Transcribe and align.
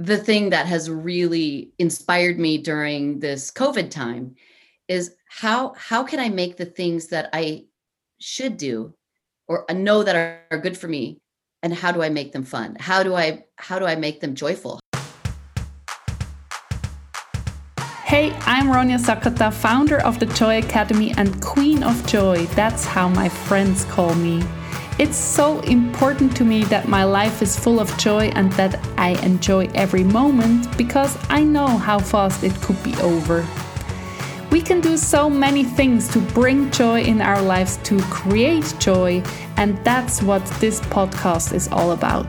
the 0.00 0.16
thing 0.16 0.48
that 0.48 0.64
has 0.64 0.88
really 0.88 1.72
inspired 1.78 2.38
me 2.38 2.56
during 2.56 3.20
this 3.20 3.50
COVID 3.50 3.90
time 3.90 4.34
is 4.88 5.14
how 5.28 5.74
how 5.76 6.02
can 6.02 6.18
I 6.18 6.30
make 6.30 6.56
the 6.56 6.64
things 6.64 7.08
that 7.08 7.28
I 7.34 7.66
should 8.18 8.56
do 8.56 8.94
or 9.46 9.70
uh, 9.70 9.74
know 9.74 10.02
that 10.02 10.16
are, 10.16 10.40
are 10.50 10.58
good 10.58 10.78
for 10.78 10.88
me 10.88 11.18
and 11.62 11.74
how 11.74 11.92
do 11.92 12.02
I 12.02 12.08
make 12.08 12.32
them 12.32 12.44
fun? 12.44 12.78
How 12.80 13.02
do 13.02 13.14
I 13.14 13.44
how 13.58 13.78
do 13.78 13.84
I 13.84 13.94
make 13.94 14.22
them 14.22 14.34
joyful? 14.34 14.80
Hey, 18.06 18.32
I'm 18.46 18.68
Ronja 18.68 18.98
Sakata, 18.98 19.52
founder 19.52 19.98
of 19.98 20.18
the 20.18 20.26
Joy 20.26 20.60
Academy 20.60 21.12
and 21.18 21.42
Queen 21.42 21.82
of 21.82 22.06
Joy. 22.06 22.46
That's 22.56 22.86
how 22.86 23.08
my 23.08 23.28
friends 23.28 23.84
call 23.84 24.14
me. 24.14 24.42
It's 25.00 25.16
so 25.16 25.60
important 25.60 26.36
to 26.36 26.44
me 26.44 26.62
that 26.64 26.86
my 26.86 27.04
life 27.04 27.40
is 27.40 27.58
full 27.58 27.80
of 27.80 27.88
joy 27.96 28.24
and 28.34 28.52
that 28.52 28.78
I 28.98 29.12
enjoy 29.24 29.70
every 29.74 30.04
moment 30.04 30.76
because 30.76 31.16
I 31.30 31.42
know 31.42 31.68
how 31.68 32.00
fast 32.00 32.44
it 32.44 32.52
could 32.60 32.76
be 32.82 32.94
over. 32.96 33.46
We 34.50 34.60
can 34.60 34.82
do 34.82 34.98
so 34.98 35.30
many 35.30 35.64
things 35.64 36.06
to 36.08 36.18
bring 36.18 36.70
joy 36.70 37.00
in 37.00 37.22
our 37.22 37.40
lives, 37.40 37.78
to 37.84 37.98
create 38.10 38.74
joy, 38.78 39.22
and 39.56 39.82
that's 39.86 40.22
what 40.22 40.44
this 40.60 40.80
podcast 40.80 41.54
is 41.54 41.66
all 41.68 41.92
about. 41.92 42.28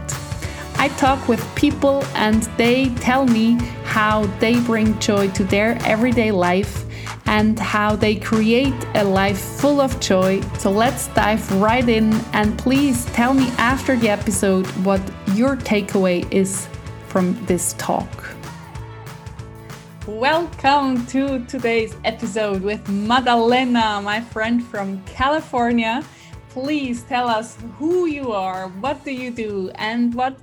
I 0.76 0.88
talk 0.96 1.28
with 1.28 1.44
people 1.56 2.06
and 2.16 2.44
they 2.56 2.96
tell 2.96 3.26
me 3.26 3.58
how 3.84 4.28
they 4.40 4.62
bring 4.62 4.98
joy 5.00 5.30
to 5.32 5.44
their 5.44 5.78
everyday 5.84 6.32
life 6.32 6.86
and 7.32 7.58
how 7.58 7.96
they 7.96 8.14
create 8.14 8.76
a 8.96 9.04
life 9.06 9.40
full 9.40 9.80
of 9.80 9.98
joy. 10.02 10.42
So 10.60 10.70
let's 10.70 11.08
dive 11.16 11.42
right 11.62 11.88
in 11.88 12.12
and 12.34 12.60
please 12.60 13.06
tell 13.06 13.34
me 13.34 13.48
after 13.58 13.96
the 13.96 14.10
episode 14.10 14.68
what 14.84 15.00
your 15.34 15.56
takeaway 15.56 16.30
is 16.30 16.68
from 17.08 17.40
this 17.46 17.74
talk. 17.78 18.10
Welcome 20.06 21.06
to 21.06 21.46
today's 21.46 21.96
episode 22.04 22.64
with 22.64 22.86
Madalena, 22.90 24.02
my 24.04 24.20
friend 24.20 24.62
from 24.62 25.02
California. 25.06 26.04
Please 26.50 27.04
tell 27.04 27.30
us 27.30 27.58
who 27.78 28.08
you 28.08 28.34
are, 28.34 28.68
what 28.82 29.06
do 29.06 29.12
you 29.14 29.32
do, 29.32 29.72
and 29.76 30.14
what 30.14 30.38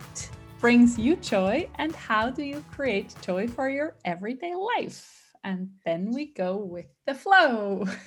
brings 0.58 0.98
you 0.98 1.16
joy, 1.16 1.68
and 1.74 1.94
how 1.94 2.30
do 2.30 2.42
you 2.42 2.64
create 2.72 3.14
joy 3.20 3.46
for 3.46 3.68
your 3.68 3.94
everyday 4.06 4.54
life? 4.54 5.17
And 5.44 5.70
then 5.84 6.12
we 6.12 6.26
go 6.32 6.56
with 6.56 6.86
the 7.06 7.14
flow. 7.14 7.86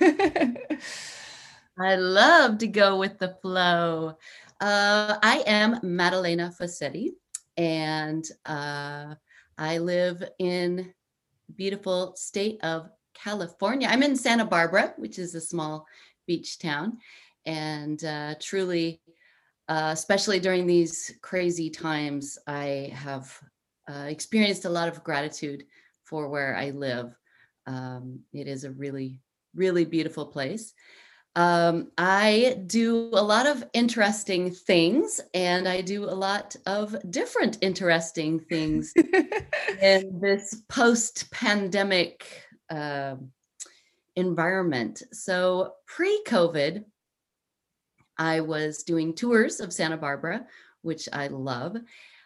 I 1.78 1.96
love 1.96 2.58
to 2.58 2.66
go 2.66 2.98
with 2.98 3.18
the 3.18 3.36
flow. 3.40 4.18
Uh, 4.60 5.18
I 5.22 5.42
am 5.46 5.80
Madalena 5.82 6.52
Fossatti, 6.58 7.10
and 7.56 8.24
uh, 8.44 9.14
I 9.58 9.78
live 9.78 10.22
in 10.38 10.92
beautiful 11.56 12.14
state 12.14 12.62
of 12.62 12.90
California. 13.14 13.88
I'm 13.90 14.02
in 14.02 14.16
Santa 14.16 14.44
Barbara, 14.44 14.94
which 14.98 15.18
is 15.18 15.34
a 15.34 15.40
small 15.40 15.86
beach 16.26 16.58
town, 16.58 16.98
and 17.46 18.04
uh, 18.04 18.34
truly, 18.38 19.00
uh, 19.68 19.90
especially 19.92 20.40
during 20.40 20.66
these 20.66 21.12
crazy 21.22 21.70
times, 21.70 22.38
I 22.46 22.92
have 22.94 23.36
uh, 23.90 24.06
experienced 24.08 24.64
a 24.64 24.70
lot 24.70 24.88
of 24.88 25.02
gratitude 25.02 25.64
for 26.04 26.28
where 26.28 26.54
I 26.54 26.70
live. 26.70 27.16
Um, 27.66 28.20
it 28.32 28.48
is 28.48 28.64
a 28.64 28.72
really, 28.72 29.20
really 29.54 29.84
beautiful 29.84 30.26
place. 30.26 30.72
Um, 31.34 31.90
I 31.96 32.62
do 32.66 33.10
a 33.14 33.22
lot 33.22 33.46
of 33.46 33.64
interesting 33.72 34.50
things 34.50 35.18
and 35.32 35.66
I 35.66 35.80
do 35.80 36.04
a 36.04 36.12
lot 36.12 36.54
of 36.66 36.94
different 37.10 37.56
interesting 37.62 38.38
things 38.38 38.92
in 39.80 40.18
this 40.20 40.62
post 40.68 41.30
pandemic 41.30 42.26
uh, 42.68 43.16
environment. 44.14 45.02
So, 45.12 45.72
pre 45.86 46.22
COVID, 46.26 46.84
I 48.18 48.40
was 48.40 48.82
doing 48.82 49.14
tours 49.14 49.60
of 49.60 49.72
Santa 49.72 49.96
Barbara, 49.96 50.46
which 50.82 51.08
I 51.14 51.28
love. 51.28 51.78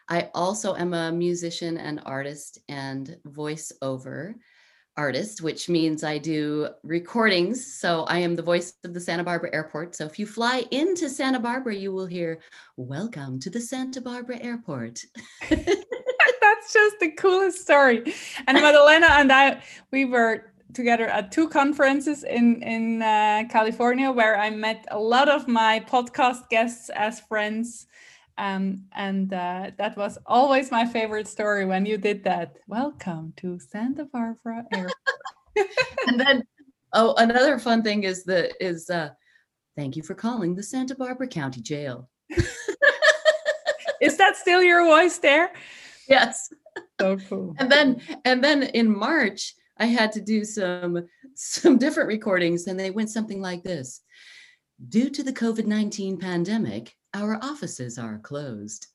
I 0.08 0.30
also 0.34 0.74
am 0.74 0.94
a 0.94 1.12
musician 1.12 1.78
and 1.78 2.00
artist 2.04 2.58
and 2.68 3.16
voiceover 3.26 4.34
artist, 4.96 5.42
which 5.42 5.68
means 5.68 6.02
I 6.02 6.18
do 6.18 6.68
recordings. 6.82 7.74
So 7.74 8.04
I 8.04 8.18
am 8.18 8.34
the 8.34 8.42
voice 8.42 8.74
of 8.84 8.94
the 8.94 9.00
Santa 9.00 9.24
Barbara 9.24 9.50
Airport. 9.52 9.94
So 9.94 10.06
if 10.06 10.18
you 10.18 10.26
fly 10.26 10.64
into 10.70 11.08
Santa 11.08 11.38
Barbara, 11.38 11.74
you 11.74 11.92
will 11.92 12.06
hear, 12.06 12.40
Welcome 12.76 13.38
to 13.40 13.50
the 13.50 13.60
Santa 13.60 14.00
Barbara 14.00 14.38
Airport. 14.40 15.00
That's 15.48 16.72
just 16.72 16.98
the 17.00 17.12
coolest 17.16 17.62
story. 17.62 18.12
And 18.46 18.60
Madalena 18.60 19.06
and 19.10 19.32
I, 19.32 19.62
we 19.90 20.04
were 20.04 20.52
together 20.72 21.06
at 21.06 21.32
two 21.32 21.48
conferences 21.48 22.22
in 22.24 22.62
in 22.62 23.00
uh, 23.00 23.44
California 23.50 24.10
where 24.10 24.38
I 24.38 24.50
met 24.50 24.84
a 24.90 24.98
lot 24.98 25.28
of 25.28 25.48
my 25.48 25.80
podcast 25.88 26.48
guests 26.50 26.90
as 26.90 27.20
friends 27.20 27.86
um, 28.38 28.84
and 28.92 29.32
uh, 29.32 29.70
that 29.78 29.96
was 29.96 30.18
always 30.26 30.70
my 30.70 30.84
favorite 30.84 31.28
story 31.28 31.64
when 31.64 31.86
you 31.86 31.96
did 31.96 32.22
that. 32.24 32.56
Welcome 32.66 33.32
to 33.38 33.58
Santa 33.58 34.04
Barbara 34.04 34.64
Airport. 34.74 34.92
and 36.06 36.20
then, 36.20 36.42
oh, 36.92 37.14
another 37.16 37.58
fun 37.58 37.82
thing 37.82 38.02
is 38.04 38.24
the 38.24 38.52
is 38.64 38.90
uh, 38.90 39.10
thank 39.76 39.96
you 39.96 40.02
for 40.02 40.14
calling 40.14 40.54
the 40.54 40.62
Santa 40.62 40.94
Barbara 40.94 41.28
County 41.28 41.62
Jail. 41.62 42.10
is 44.00 44.16
that 44.18 44.36
still 44.36 44.62
your 44.62 44.84
voice 44.84 45.18
there? 45.18 45.52
Yes. 46.08 46.52
So 47.00 47.16
cool. 47.16 47.54
And 47.58 47.72
then 47.72 48.00
and 48.26 48.44
then 48.44 48.64
in 48.64 48.94
March, 48.94 49.54
I 49.78 49.86
had 49.86 50.12
to 50.12 50.20
do 50.20 50.44
some 50.44 51.06
some 51.34 51.78
different 51.78 52.08
recordings, 52.08 52.66
and 52.66 52.78
they 52.78 52.90
went 52.90 53.10
something 53.10 53.40
like 53.40 53.62
this. 53.62 54.02
Due 54.88 55.08
to 55.08 55.22
the 55.22 55.32
COVID 55.32 55.64
19 55.64 56.18
pandemic, 56.18 56.94
our 57.16 57.38
offices 57.42 57.98
are 57.98 58.18
closed. 58.18 58.88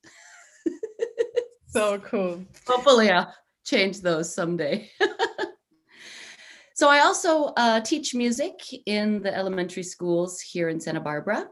so 1.68 1.98
cool. 2.00 2.46
Hopefully, 2.68 3.09
I'll 3.09 3.34
change 3.66 4.02
those 4.02 4.34
someday. 4.34 4.90
so, 6.76 6.88
I 6.88 7.00
also 7.00 7.46
uh, 7.58 7.82
teach 7.82 8.14
music 8.14 8.62
in 8.86 9.22
the 9.24 9.36
elementary 9.36 9.84
schools 9.84 10.40
here 10.40 10.70
in 10.70 10.80
Santa 10.80 11.00
Barbara. 11.00 11.48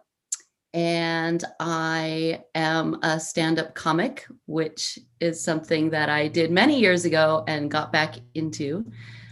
And 0.72 1.44
I 1.59 2.44
am 2.53 3.00
a 3.01 3.19
stand 3.19 3.57
up 3.57 3.74
comic, 3.74 4.28
which 4.46 5.00
is 5.19 5.44
something 5.44 5.90
that 5.90 6.09
I 6.09 6.28
did 6.28 6.51
many 6.51 6.80
years 6.80 7.06
ago 7.06 7.44
and 7.47 7.72
got 7.72 7.91
back 7.91 8.18
into 8.36 8.86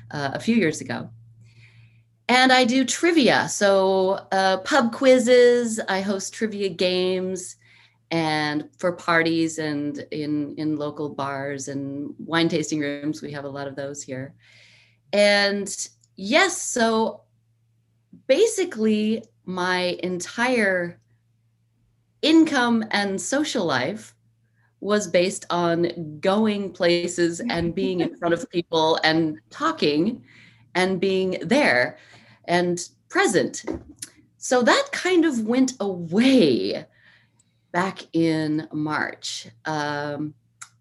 uh, 0.10 0.32
a 0.34 0.40
few 0.40 0.56
years 0.56 0.82
ago 0.82 1.12
and 2.30 2.52
I 2.52 2.66
do 2.66 2.84
trivia. 2.84 3.48
So, 3.50 4.28
uh, 4.32 4.58
pub 4.58 4.92
quizzes, 4.92 5.80
I 5.88 6.02
host 6.02 6.34
trivia 6.34 6.70
games 6.70 7.58
and 8.12 8.70
for 8.78 8.94
parties 8.94 9.60
and 9.60 10.00
in 10.12 10.56
in 10.58 10.78
local 10.78 11.10
bars 11.10 11.68
and 11.68 12.14
wine 12.20 12.48
tasting 12.48 12.80
rooms 12.80 13.22
we 13.22 13.32
have 13.32 13.44
a 13.44 13.50
lot 13.50 13.68
of 13.68 13.76
those 13.76 14.02
here 14.02 14.34
and 15.12 15.90
yes 16.16 16.62
so 16.62 17.22
basically 18.28 19.24
my 19.46 19.98
entire 20.04 21.00
income 22.22 22.84
and 22.92 23.20
social 23.20 23.66
life 23.66 24.16
was 24.80 25.08
based 25.08 25.46
on 25.50 26.20
going 26.22 26.72
places 26.72 27.42
and 27.50 27.76
being 27.76 28.02
in 28.02 28.16
front 28.16 28.34
of 28.34 28.50
people 28.50 29.00
and 29.04 29.38
talking 29.50 30.24
and 30.76 31.02
being 31.02 31.38
there 31.42 31.98
and 32.48 32.90
present. 33.10 33.66
So 34.38 34.62
that 34.62 34.90
kind 34.92 35.26
of 35.26 35.46
went 35.46 35.74
away 35.80 36.86
back 37.72 38.08
in 38.14 38.68
March. 38.72 39.48
Um, 39.66 40.34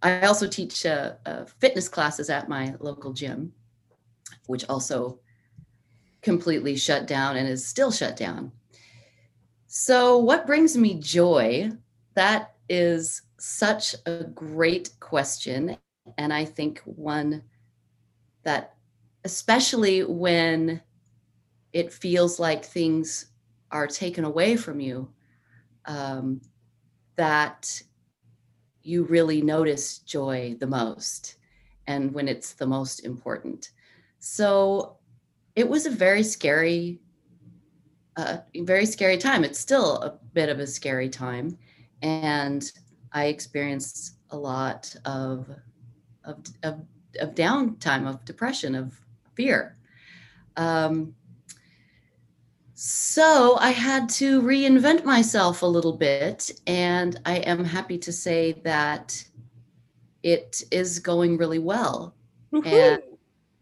I 0.02 0.22
also 0.22 0.46
teach 0.46 0.86
uh, 0.86 1.14
uh, 1.24 1.44
fitness 1.60 1.88
classes 1.88 2.30
at 2.30 2.48
my 2.48 2.74
local 2.80 3.12
gym, 3.12 3.52
which 4.46 4.64
also 4.68 5.18
completely 6.22 6.76
shut 6.76 7.06
down 7.06 7.36
and 7.36 7.48
is 7.48 7.66
still 7.66 7.90
shut 7.90 8.16
down. 8.16 8.52
So, 9.66 10.18
what 10.18 10.46
brings 10.46 10.76
me 10.76 10.94
joy? 10.94 11.70
That 12.14 12.54
is 12.68 13.22
such 13.38 13.94
a 14.06 14.24
great 14.24 14.90
question. 15.00 15.76
And 16.18 16.32
I 16.32 16.44
think 16.44 16.80
one 16.84 17.42
that, 18.44 18.74
especially 19.24 20.04
when 20.04 20.80
it 21.76 21.92
feels 21.92 22.40
like 22.40 22.64
things 22.64 23.26
are 23.70 23.86
taken 23.86 24.24
away 24.24 24.56
from 24.56 24.80
you 24.80 25.06
um, 25.84 26.40
that 27.16 27.82
you 28.82 29.04
really 29.04 29.42
notice 29.42 29.98
joy 29.98 30.56
the 30.58 30.66
most 30.66 31.36
and 31.86 32.14
when 32.14 32.28
it's 32.28 32.54
the 32.54 32.66
most 32.66 33.04
important 33.04 33.72
so 34.20 34.96
it 35.54 35.68
was 35.68 35.84
a 35.84 35.90
very 35.90 36.22
scary 36.22 36.98
uh, 38.16 38.38
very 38.62 38.86
scary 38.86 39.18
time 39.18 39.44
it's 39.44 39.58
still 39.58 39.98
a 39.98 40.18
bit 40.32 40.48
of 40.48 40.60
a 40.60 40.66
scary 40.66 41.10
time 41.10 41.58
and 42.00 42.72
i 43.12 43.26
experienced 43.26 44.14
a 44.30 44.36
lot 44.36 44.96
of 45.04 45.50
of 46.24 46.38
of, 46.62 46.80
of 47.20 47.34
downtime, 47.34 48.06
of 48.08 48.24
depression, 48.24 48.74
of 48.74 49.00
fear. 49.34 49.76
Um, 50.56 51.14
so 52.78 53.56
I 53.58 53.70
had 53.70 54.06
to 54.10 54.42
reinvent 54.42 55.02
myself 55.06 55.62
a 55.62 55.66
little 55.66 55.94
bit, 55.94 56.50
and 56.66 57.18
I 57.24 57.38
am 57.38 57.64
happy 57.64 57.96
to 57.96 58.12
say 58.12 58.52
that 58.64 59.24
it 60.22 60.62
is 60.70 60.98
going 60.98 61.38
really 61.38 61.58
well. 61.58 62.14
And 62.66 63.02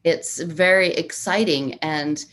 it's 0.02 0.40
very 0.40 0.88
exciting. 0.94 1.74
And, 1.74 2.24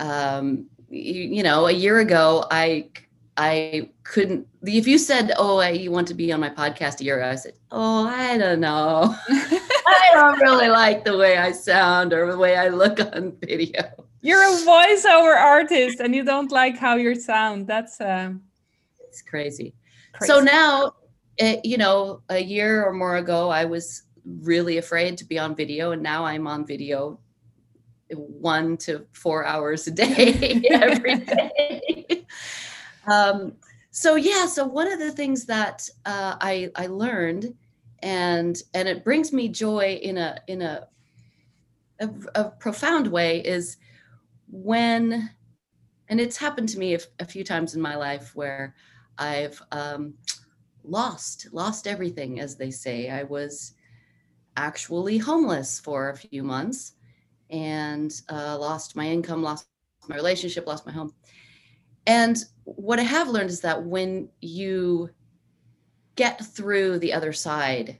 um, 0.00 0.66
you, 0.90 1.22
you 1.22 1.42
know, 1.44 1.66
a 1.66 1.72
year 1.72 2.00
ago, 2.00 2.44
I 2.50 2.90
I 3.36 3.90
couldn't. 4.02 4.48
If 4.62 4.88
you 4.88 4.98
said, 4.98 5.32
"Oh, 5.38 5.58
I, 5.58 5.70
you 5.70 5.92
want 5.92 6.08
to 6.08 6.14
be 6.14 6.32
on 6.32 6.40
my 6.40 6.50
podcast 6.50 7.00
a 7.00 7.04
year 7.04 7.20
ago," 7.20 7.30
I 7.30 7.36
said, 7.36 7.54
"Oh, 7.70 8.04
I 8.04 8.36
don't 8.36 8.58
know. 8.58 9.14
I 9.28 10.08
don't 10.12 10.40
really 10.40 10.68
like 10.70 11.04
the 11.04 11.16
way 11.16 11.36
I 11.36 11.52
sound 11.52 12.12
or 12.12 12.32
the 12.32 12.38
way 12.38 12.56
I 12.56 12.68
look 12.68 12.98
on 12.98 13.36
video." 13.40 14.05
You're 14.26 14.42
a 14.42 14.56
voiceover 14.66 15.40
artist, 15.40 16.00
and 16.00 16.12
you 16.12 16.24
don't 16.24 16.50
like 16.50 16.76
how 16.76 16.96
you 16.96 17.14
sound. 17.14 17.68
That's 17.68 18.00
uh, 18.00 18.32
it's 19.06 19.22
crazy. 19.22 19.72
crazy. 20.14 20.32
So 20.32 20.40
now, 20.40 20.94
it, 21.36 21.64
you 21.64 21.78
know, 21.78 22.22
a 22.28 22.42
year 22.42 22.84
or 22.84 22.92
more 22.92 23.18
ago, 23.18 23.50
I 23.50 23.64
was 23.66 24.02
really 24.24 24.78
afraid 24.78 25.16
to 25.18 25.24
be 25.24 25.38
on 25.38 25.54
video, 25.54 25.92
and 25.92 26.02
now 26.02 26.24
I'm 26.24 26.48
on 26.48 26.66
video 26.66 27.20
one 28.10 28.76
to 28.78 29.06
four 29.12 29.44
hours 29.44 29.86
a 29.86 29.92
day 29.92 30.60
every 30.72 31.16
day. 31.18 32.26
um, 33.06 33.52
so 33.92 34.16
yeah, 34.16 34.46
so 34.46 34.66
one 34.66 34.90
of 34.90 34.98
the 34.98 35.12
things 35.12 35.44
that 35.44 35.88
uh, 36.04 36.34
I 36.40 36.70
I 36.74 36.88
learned, 36.88 37.54
and 38.00 38.60
and 38.74 38.88
it 38.88 39.04
brings 39.04 39.32
me 39.32 39.48
joy 39.48 40.00
in 40.02 40.18
a 40.18 40.40
in 40.48 40.62
a 40.62 40.88
a, 42.00 42.10
a 42.34 42.44
profound 42.50 43.06
way 43.06 43.38
is 43.38 43.76
when, 44.48 45.30
and 46.08 46.20
it's 46.20 46.36
happened 46.36 46.68
to 46.70 46.78
me 46.78 46.94
a, 46.94 46.98
a 47.20 47.24
few 47.24 47.44
times 47.44 47.74
in 47.74 47.80
my 47.80 47.96
life 47.96 48.34
where 48.34 48.74
I've 49.18 49.60
um, 49.72 50.14
lost 50.84 51.48
lost 51.52 51.86
everything, 51.86 52.40
as 52.40 52.56
they 52.56 52.70
say. 52.70 53.10
I 53.10 53.24
was 53.24 53.74
actually 54.56 55.18
homeless 55.18 55.80
for 55.80 56.10
a 56.10 56.16
few 56.16 56.42
months 56.42 56.92
and 57.50 58.12
uh, 58.30 58.56
lost 58.58 58.96
my 58.96 59.06
income, 59.06 59.42
lost 59.42 59.68
my 60.08 60.16
relationship, 60.16 60.66
lost 60.66 60.86
my 60.86 60.92
home. 60.92 61.12
And 62.06 62.36
what 62.64 62.98
I 62.98 63.02
have 63.02 63.28
learned 63.28 63.50
is 63.50 63.60
that 63.60 63.84
when 63.84 64.28
you 64.40 65.10
get 66.14 66.44
through 66.44 66.98
the 66.98 67.12
other 67.12 67.32
side, 67.32 67.98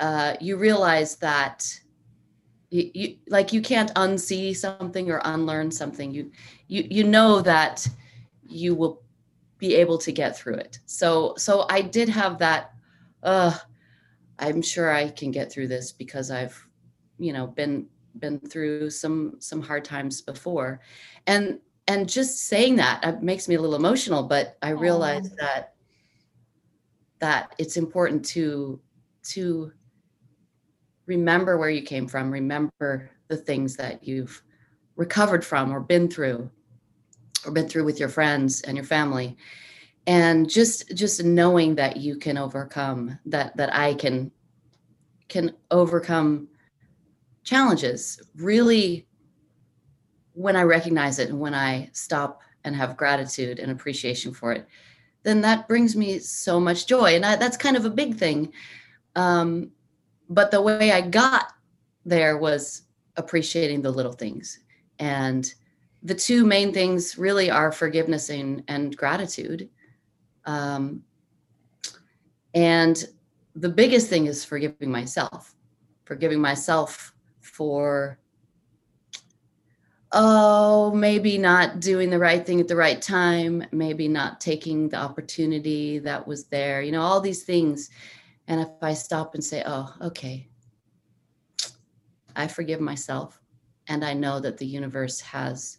uh, 0.00 0.34
you 0.40 0.56
realize 0.56 1.16
that 1.16 1.80
you, 2.74 2.90
you 2.92 3.16
like 3.28 3.52
you 3.52 3.62
can't 3.62 3.94
unsee 3.94 4.56
something 4.56 5.08
or 5.08 5.20
unlearn 5.24 5.70
something. 5.70 6.12
You 6.12 6.32
you 6.66 6.84
you 6.90 7.04
know 7.04 7.40
that 7.40 7.86
you 8.42 8.74
will 8.74 9.00
be 9.58 9.76
able 9.76 9.96
to 9.98 10.10
get 10.10 10.36
through 10.36 10.56
it. 10.56 10.80
So 10.86 11.34
so 11.36 11.66
I 11.70 11.82
did 11.82 12.08
have 12.08 12.38
that. 12.38 12.72
Uh, 13.22 13.56
I'm 14.40 14.60
sure 14.60 14.92
I 14.92 15.10
can 15.10 15.30
get 15.30 15.52
through 15.52 15.68
this 15.68 15.92
because 15.92 16.32
I've 16.32 16.60
you 17.18 17.32
know 17.32 17.46
been 17.46 17.86
been 18.18 18.40
through 18.40 18.90
some 18.90 19.36
some 19.38 19.62
hard 19.62 19.84
times 19.84 20.20
before 20.20 20.80
and 21.28 21.60
and 21.86 22.08
just 22.08 22.48
saying 22.48 22.76
that 22.76 23.22
makes 23.22 23.48
me 23.48 23.56
a 23.56 23.60
little 23.60 23.74
emotional 23.74 24.22
but 24.22 24.56
i 24.62 24.70
realize 24.70 25.28
Aww. 25.30 25.36
that 25.38 25.74
that 27.18 27.54
it's 27.58 27.76
important 27.76 28.24
to 28.26 28.80
to 29.24 29.72
remember 31.06 31.58
where 31.58 31.70
you 31.70 31.82
came 31.82 32.06
from 32.06 32.30
remember 32.30 33.10
the 33.28 33.36
things 33.36 33.76
that 33.76 34.06
you've 34.06 34.42
recovered 34.96 35.44
from 35.44 35.72
or 35.72 35.80
been 35.80 36.08
through 36.08 36.50
or 37.44 37.52
been 37.52 37.68
through 37.68 37.84
with 37.84 38.00
your 38.00 38.08
friends 38.08 38.62
and 38.62 38.76
your 38.76 38.86
family. 38.86 39.36
And 40.06 40.48
just 40.48 40.94
just 40.94 41.24
knowing 41.24 41.74
that 41.76 41.96
you 41.96 42.16
can 42.16 42.36
overcome 42.36 43.18
that 43.26 43.56
that 43.56 43.74
i 43.74 43.94
can 43.94 44.30
can 45.28 45.52
overcome 45.70 46.48
challenges. 47.42 48.20
Really 48.36 49.06
when 50.34 50.56
i 50.56 50.62
recognize 50.62 51.18
it 51.18 51.30
and 51.30 51.40
when 51.40 51.54
i 51.54 51.88
stop 51.92 52.42
and 52.64 52.74
have 52.74 52.96
gratitude 52.96 53.58
and 53.60 53.70
appreciation 53.70 54.34
for 54.34 54.52
it 54.52 54.66
then 55.22 55.40
that 55.40 55.66
brings 55.66 55.96
me 55.96 56.18
so 56.18 56.60
much 56.60 56.86
joy. 56.86 57.14
And 57.14 57.24
I, 57.24 57.36
that's 57.36 57.56
kind 57.56 57.76
of 57.76 57.84
a 57.84 57.90
big 57.90 58.16
thing. 58.16 58.52
Um, 59.16 59.70
but 60.28 60.50
the 60.50 60.60
way 60.60 60.92
i 60.92 61.00
got 61.00 61.54
there 62.04 62.36
was 62.36 62.82
appreciating 63.16 63.82
the 63.82 63.90
little 63.90 64.12
things. 64.12 64.60
And 64.98 65.52
the 66.02 66.14
two 66.14 66.44
main 66.44 66.72
things 66.72 67.16
really 67.16 67.50
are 67.50 67.72
forgiveness 67.72 68.28
and, 68.28 68.62
and 68.68 68.96
gratitude. 68.96 69.68
Um, 70.44 71.02
and 72.54 73.02
the 73.56 73.68
biggest 73.68 74.08
thing 74.08 74.26
is 74.26 74.44
forgiving 74.44 74.90
myself 74.90 75.54
forgiving 76.04 76.40
myself 76.40 77.14
for 77.40 78.18
oh 80.12 80.92
maybe 80.92 81.38
not 81.38 81.80
doing 81.80 82.10
the 82.10 82.18
right 82.18 82.44
thing 82.44 82.60
at 82.60 82.68
the 82.68 82.76
right 82.76 83.00
time 83.00 83.64
maybe 83.72 84.06
not 84.06 84.38
taking 84.40 84.88
the 84.88 84.96
opportunity 84.96 85.98
that 85.98 86.26
was 86.26 86.44
there 86.46 86.82
you 86.82 86.92
know 86.92 87.00
all 87.00 87.20
these 87.20 87.44
things 87.44 87.90
and 88.48 88.60
if 88.60 88.68
i 88.82 88.92
stop 88.92 89.34
and 89.34 89.44
say 89.44 89.62
oh 89.66 89.92
okay 90.00 90.48
i 92.36 92.46
forgive 92.46 92.80
myself. 92.80 93.40
And 93.88 94.04
i 94.04 94.14
know 94.14 94.40
that 94.40 94.56
the 94.56 94.66
universe 94.66 95.20
has 95.20 95.78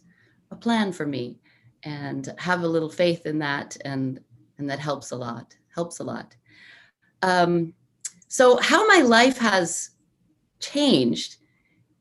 a 0.50 0.56
plan 0.56 0.92
for 0.92 1.06
me 1.06 1.40
and 1.82 2.32
have 2.38 2.62
a 2.62 2.68
little 2.68 2.88
faith 2.88 3.26
in 3.26 3.38
that. 3.40 3.76
And 3.84 4.20
and 4.58 4.70
that 4.70 4.78
helps 4.78 5.10
a 5.10 5.16
lot 5.16 5.54
helps 5.76 6.00
a 6.00 6.04
lot. 6.04 6.34
Um, 7.22 7.74
so 8.28 8.56
how 8.56 8.86
my 8.88 9.02
life 9.02 9.38
has 9.38 9.90
changed 10.58 11.36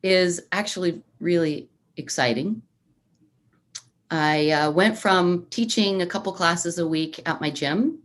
is 0.01 0.41
actually 0.51 1.03
really 1.19 1.69
exciting. 1.97 2.61
I 4.09 4.51
uh, 4.51 4.71
went 4.71 4.97
from 4.97 5.45
teaching 5.49 6.01
a 6.01 6.05
couple 6.05 6.31
classes 6.31 6.79
a 6.79 6.87
week 6.87 7.21
at 7.25 7.41
my 7.41 7.49
gym 7.49 7.99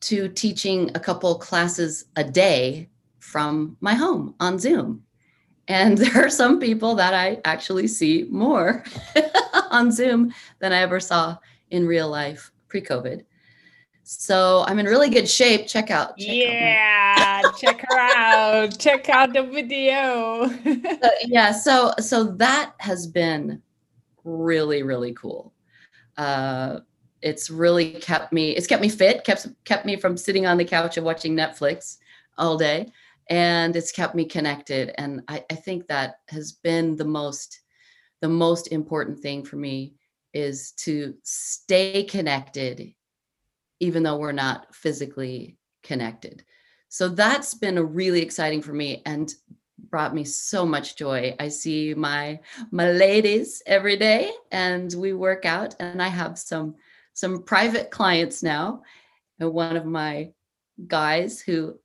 to 0.00 0.28
teaching 0.28 0.90
a 0.94 1.00
couple 1.00 1.34
classes 1.36 2.06
a 2.16 2.24
day 2.24 2.88
from 3.18 3.76
my 3.80 3.94
home 3.94 4.34
on 4.40 4.58
Zoom. 4.58 5.02
And 5.68 5.98
there 5.98 6.24
are 6.24 6.30
some 6.30 6.58
people 6.58 6.94
that 6.96 7.14
I 7.14 7.40
actually 7.44 7.88
see 7.88 8.26
more 8.30 8.84
on 9.70 9.92
Zoom 9.92 10.32
than 10.60 10.72
I 10.72 10.78
ever 10.78 11.00
saw 11.00 11.36
in 11.70 11.86
real 11.86 12.08
life 12.08 12.50
pre 12.68 12.80
COVID. 12.80 13.24
So 14.10 14.64
I'm 14.66 14.78
in 14.78 14.86
really 14.86 15.10
good 15.10 15.28
shape. 15.28 15.66
Check 15.66 15.90
out. 15.90 16.16
Check 16.16 16.34
yeah, 16.34 17.42
out 17.44 17.58
check 17.58 17.84
her 17.86 17.98
out. 17.98 18.78
Check 18.78 19.10
out 19.10 19.34
the 19.34 19.42
video. 19.42 20.48
so, 20.48 21.10
yeah, 21.26 21.52
so 21.52 21.92
so 21.98 22.24
that 22.24 22.72
has 22.78 23.06
been 23.06 23.60
really 24.24 24.82
really 24.82 25.12
cool. 25.12 25.52
Uh, 26.16 26.80
it's 27.22 27.50
really 27.50 27.92
kept 27.92 28.32
me. 28.32 28.50
It's 28.50 28.66
kept 28.66 28.82
me 28.82 28.88
fit. 28.88 29.24
kept 29.24 29.46
kept 29.64 29.86
me 29.86 29.96
from 29.96 30.16
sitting 30.16 30.46
on 30.46 30.56
the 30.56 30.64
couch 30.64 30.96
and 30.96 31.06
watching 31.06 31.36
Netflix 31.36 31.98
all 32.36 32.56
day, 32.56 32.92
and 33.28 33.74
it's 33.74 33.92
kept 33.92 34.14
me 34.14 34.24
connected. 34.24 34.92
And 34.98 35.22
I, 35.28 35.44
I 35.50 35.54
think 35.54 35.86
that 35.86 36.20
has 36.28 36.52
been 36.52 36.96
the 36.96 37.04
most 37.04 37.60
the 38.20 38.28
most 38.28 38.72
important 38.72 39.20
thing 39.20 39.44
for 39.44 39.56
me 39.56 39.94
is 40.34 40.72
to 40.72 41.14
stay 41.22 42.04
connected 42.04 42.94
even 43.80 44.02
though 44.02 44.16
we're 44.16 44.32
not 44.32 44.74
physically 44.74 45.56
connected. 45.82 46.44
So 46.88 47.08
that's 47.08 47.54
been 47.54 47.78
a 47.78 47.84
really 47.84 48.22
exciting 48.22 48.62
for 48.62 48.72
me 48.72 49.02
and 49.06 49.32
brought 49.90 50.14
me 50.14 50.24
so 50.24 50.66
much 50.66 50.96
joy. 50.96 51.34
I 51.38 51.48
see 51.48 51.94
my 51.94 52.40
my 52.70 52.90
ladies 52.90 53.62
every 53.66 53.96
day 53.96 54.32
and 54.50 54.92
we 54.94 55.12
work 55.12 55.44
out 55.44 55.76
and 55.78 56.02
I 56.02 56.08
have 56.08 56.38
some 56.38 56.74
some 57.18 57.42
private 57.42 57.90
clients 57.90 58.42
now. 58.42 58.82
And 59.40 59.52
one 59.52 59.76
of 59.76 59.86
my 59.86 60.32
guys 60.86 61.40
who 61.40 61.78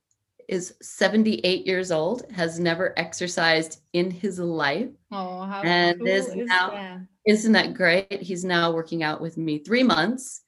is 0.48 0.74
78 0.82 1.66
years 1.66 1.90
old, 1.90 2.30
has 2.30 2.60
never 2.60 2.92
exercised 2.98 3.80
in 3.94 4.10
his 4.10 4.38
life. 4.38 4.90
Oh, 5.10 5.44
how 5.44 5.62
and 5.62 5.98
cool 5.98 6.06
is, 6.06 6.26
is 6.26 6.48
now, 6.48 6.70
that? 6.70 6.98
Isn't 7.26 7.52
that 7.52 7.72
great? 7.72 8.20
He's 8.20 8.44
now 8.44 8.70
working 8.70 9.02
out 9.02 9.22
with 9.22 9.38
me 9.38 9.58
three 9.58 9.82
months 9.82 10.42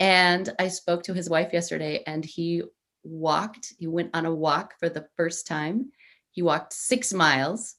and 0.00 0.48
I 0.58 0.68
spoke 0.68 1.02
to 1.04 1.14
his 1.14 1.28
wife 1.28 1.52
yesterday, 1.52 2.02
and 2.06 2.24
he 2.24 2.62
walked, 3.04 3.74
he 3.78 3.86
went 3.86 4.10
on 4.14 4.24
a 4.24 4.34
walk 4.34 4.72
for 4.80 4.88
the 4.88 5.06
first 5.16 5.46
time. 5.46 5.92
He 6.30 6.40
walked 6.40 6.72
six 6.72 7.12
miles. 7.12 7.76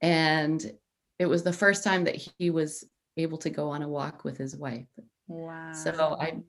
And 0.00 0.64
it 1.18 1.26
was 1.26 1.42
the 1.42 1.52
first 1.52 1.82
time 1.82 2.04
that 2.04 2.16
he 2.38 2.50
was 2.50 2.84
able 3.16 3.38
to 3.38 3.50
go 3.50 3.70
on 3.70 3.82
a 3.82 3.88
walk 3.88 4.22
with 4.22 4.38
his 4.38 4.56
wife. 4.56 4.86
Wow. 5.26 5.72
So 5.72 6.16
I 6.20 6.42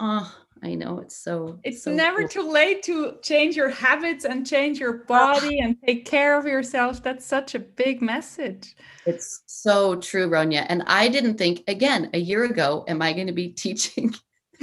Oh, 0.00 0.34
I 0.64 0.74
know 0.74 1.00
it's 1.00 1.16
so. 1.16 1.58
It's 1.64 1.82
so 1.82 1.92
never 1.92 2.20
cool. 2.20 2.28
too 2.28 2.50
late 2.50 2.84
to 2.84 3.18
change 3.22 3.56
your 3.56 3.68
habits 3.68 4.24
and 4.24 4.46
change 4.46 4.78
your 4.78 5.04
ah. 5.10 5.34
body 5.34 5.58
and 5.58 5.76
take 5.84 6.04
care 6.04 6.38
of 6.38 6.46
yourself. 6.46 7.02
That's 7.02 7.26
such 7.26 7.54
a 7.54 7.58
big 7.58 8.00
message. 8.00 8.76
It's 9.04 9.42
so 9.46 9.96
true, 9.96 10.28
Ronja. 10.28 10.64
And 10.68 10.84
I 10.86 11.08
didn't 11.08 11.36
think 11.36 11.64
again 11.66 12.10
a 12.14 12.18
year 12.18 12.44
ago, 12.44 12.84
am 12.86 13.02
I 13.02 13.12
going 13.12 13.26
to 13.26 13.32
be 13.32 13.48
teaching 13.64 14.14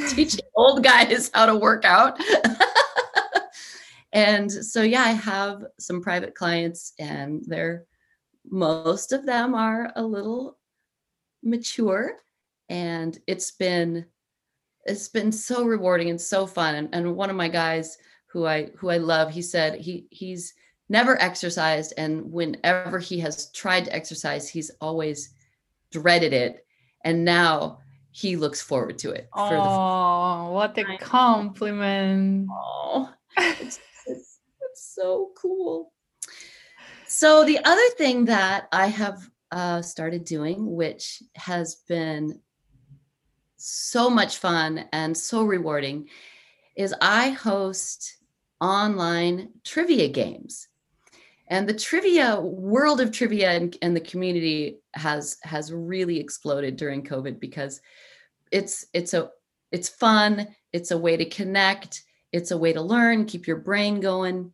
teaching 0.09 0.45
old 0.55 0.83
guys 0.83 1.29
how 1.33 1.45
to 1.45 1.55
work 1.55 1.83
out? 1.83 2.17
and 4.13 4.49
so 4.49 4.81
yeah, 4.81 5.03
I 5.03 5.11
have 5.11 5.65
some 5.79 6.01
private 6.01 6.33
clients, 6.33 6.93
and 6.97 7.43
they're 7.45 7.85
most 8.49 9.11
of 9.11 9.25
them 9.25 9.53
are 9.53 9.91
a 9.97 10.01
little 10.01 10.57
mature, 11.43 12.13
and 12.69 13.17
it's 13.27 13.51
been 13.51 14.05
it's 14.85 15.09
been 15.09 15.31
so 15.31 15.65
rewarding 15.65 16.09
and 16.09 16.19
so 16.19 16.47
fun. 16.47 16.75
And, 16.75 16.89
and 16.93 17.15
one 17.15 17.29
of 17.29 17.35
my 17.35 17.49
guys 17.49 17.97
who 18.27 18.45
I 18.45 18.69
who 18.77 18.89
I 18.89 18.97
love, 18.97 19.31
he 19.31 19.41
said 19.41 19.79
he 19.79 20.07
he's 20.11 20.53
never 20.89 21.21
exercised 21.21 21.93
and 21.97 22.31
whenever 22.31 22.99
he 22.99 23.19
has 23.19 23.51
tried 23.51 23.85
to 23.85 23.95
exercise 23.95 24.49
he's 24.49 24.71
always 24.81 25.33
dreaded 25.91 26.33
it 26.33 26.65
and 27.05 27.23
now 27.23 27.77
he 28.11 28.35
looks 28.35 28.59
forward 28.59 28.97
to 28.97 29.11
it 29.11 29.29
for 29.31 29.49
the 29.51 29.69
Oh, 29.69 30.51
what 30.51 30.75
a 30.79 30.97
compliment. 30.97 32.47
oh 32.51 33.13
it's, 33.38 33.79
it's, 34.07 34.39
it's 34.61 34.95
so 34.95 35.29
cool 35.38 35.93
so 37.07 37.45
the 37.45 37.59
other 37.63 37.89
thing 37.97 38.25
that 38.25 38.67
i 38.71 38.88
have 38.88 39.29
uh, 39.51 39.81
started 39.81 40.25
doing 40.25 40.75
which 40.75 41.21
has 41.35 41.75
been 41.88 42.39
so 43.60 44.10
much 44.10 44.38
fun 44.38 44.86
and 44.94 45.16
so 45.16 45.44
rewarding 45.44 46.08
is 46.75 46.94
i 47.01 47.30
host 47.30 48.18
online 48.62 49.50
trivia 49.63 50.08
games. 50.08 50.68
And 51.48 51.68
the 51.68 51.74
trivia 51.74 52.39
world 52.39 53.01
of 53.01 53.12
trivia 53.12 53.51
and, 53.51 53.75
and 53.82 53.96
the 53.96 54.01
community 54.01 54.82
has 54.94 55.38
has 55.44 55.74
really 55.74 56.20
exploded 56.20 56.75
during 56.75 57.04
covid 57.04 57.39
because 57.39 57.82
it's 58.51 58.86
it's 58.94 59.13
a 59.13 59.32
it's 59.72 59.89
fun 59.89 60.48
it's 60.74 60.92
a 60.92 60.98
way 60.98 61.18
to 61.18 61.25
connect 61.25 62.04
it's 62.32 62.51
a 62.51 62.58
way 62.58 62.74
to 62.74 62.82
learn 62.82 63.25
keep 63.25 63.48
your 63.48 63.58
brain 63.58 64.00
going. 64.00 64.54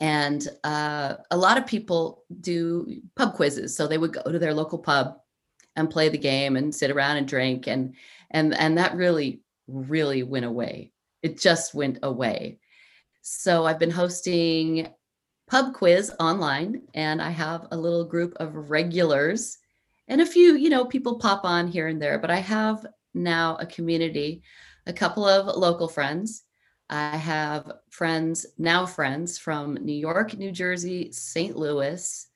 And 0.00 0.46
uh, 0.64 1.14
a 1.30 1.36
lot 1.36 1.58
of 1.58 1.66
people 1.66 2.24
do 2.40 3.00
pub 3.14 3.34
quizzes. 3.34 3.76
So 3.76 3.86
they 3.86 3.98
would 3.98 4.12
go 4.12 4.22
to 4.30 4.38
their 4.38 4.54
local 4.54 4.78
pub 4.78 5.18
and 5.76 5.90
play 5.90 6.08
the 6.08 6.18
game 6.18 6.56
and 6.56 6.74
sit 6.74 6.90
around 6.90 7.18
and 7.18 7.28
drink 7.28 7.66
and 7.66 7.94
and 8.30 8.54
and 8.54 8.78
that 8.78 8.96
really 8.96 9.40
really 9.68 10.22
went 10.22 10.44
away. 10.44 10.92
It 11.22 11.40
just 11.40 11.74
went 11.74 11.98
away. 12.02 12.58
So 13.22 13.66
i've 13.66 13.78
been 13.78 13.90
hosting 13.90 14.88
pub 15.48 15.74
quiz 15.74 16.12
online 16.18 16.82
and 16.94 17.22
i 17.22 17.30
have 17.30 17.66
a 17.70 17.76
little 17.76 18.04
group 18.04 18.34
of 18.36 18.70
regulars 18.70 19.58
and 20.08 20.20
a 20.20 20.26
few 20.26 20.56
you 20.56 20.68
know 20.68 20.84
people 20.84 21.18
pop 21.18 21.44
on 21.44 21.68
here 21.68 21.86
and 21.88 22.02
there 22.02 22.18
but 22.18 22.30
i 22.30 22.36
have 22.36 22.84
now 23.14 23.56
a 23.56 23.66
community 23.66 24.42
a 24.86 24.92
couple 24.92 25.26
of 25.26 25.56
local 25.56 25.88
friends. 25.88 26.44
I 26.88 27.16
have 27.16 27.72
friends 27.90 28.46
now 28.58 28.86
friends 28.86 29.38
from 29.38 29.74
new 29.74 29.92
york 29.92 30.38
new 30.38 30.52
jersey 30.52 31.10
st 31.10 31.56
louis 31.56 32.28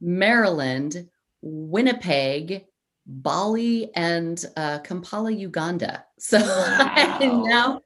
maryland 0.00 1.08
winnipeg 1.42 2.64
bali 3.06 3.90
and 3.94 4.46
uh, 4.56 4.78
kampala 4.80 5.30
uganda. 5.30 6.04
So 6.18 6.38
Wow. 6.38 7.18
and 7.20 7.42
now 7.42 7.80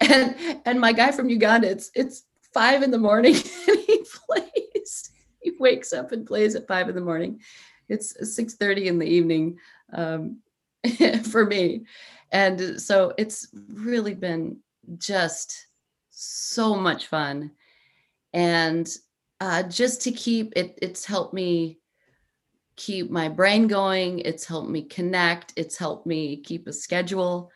and 0.00 0.60
and 0.64 0.80
my 0.80 0.92
guy 0.92 1.10
from 1.10 1.28
uganda 1.28 1.68
it's 1.68 1.90
it's 1.94 2.22
five 2.54 2.82
in 2.82 2.90
the 2.92 2.98
morning 2.98 3.34
and 3.68 3.78
he 3.80 4.04
plays 4.26 5.10
he 5.42 5.52
wakes 5.58 5.92
up 5.92 6.12
and 6.12 6.26
plays 6.26 6.54
at 6.54 6.68
five 6.68 6.88
in 6.88 6.94
the 6.94 7.00
morning. 7.00 7.40
It's 7.88 8.14
6.30 8.22 8.84
in 8.86 8.98
the 8.98 9.06
evening 9.06 9.58
um, 9.92 10.38
for 11.30 11.44
me. 11.44 11.84
And 12.30 12.80
so 12.80 13.12
it's 13.18 13.48
really 13.68 14.14
been 14.14 14.58
just 14.98 15.66
so 16.10 16.76
much 16.76 17.08
fun. 17.08 17.50
And 18.32 18.88
uh, 19.40 19.64
just 19.64 20.00
to 20.02 20.12
keep 20.12 20.52
it 20.56 20.78
it's 20.80 21.04
helped 21.04 21.34
me 21.34 21.78
keep 22.76 23.10
my 23.10 23.28
brain 23.28 23.66
going 23.66 24.20
it's 24.20 24.44
helped 24.44 24.70
me 24.70 24.82
connect 24.82 25.52
it's 25.56 25.76
helped 25.76 26.06
me 26.06 26.36
keep 26.36 26.66
a 26.66 26.72
schedule. 26.72 27.50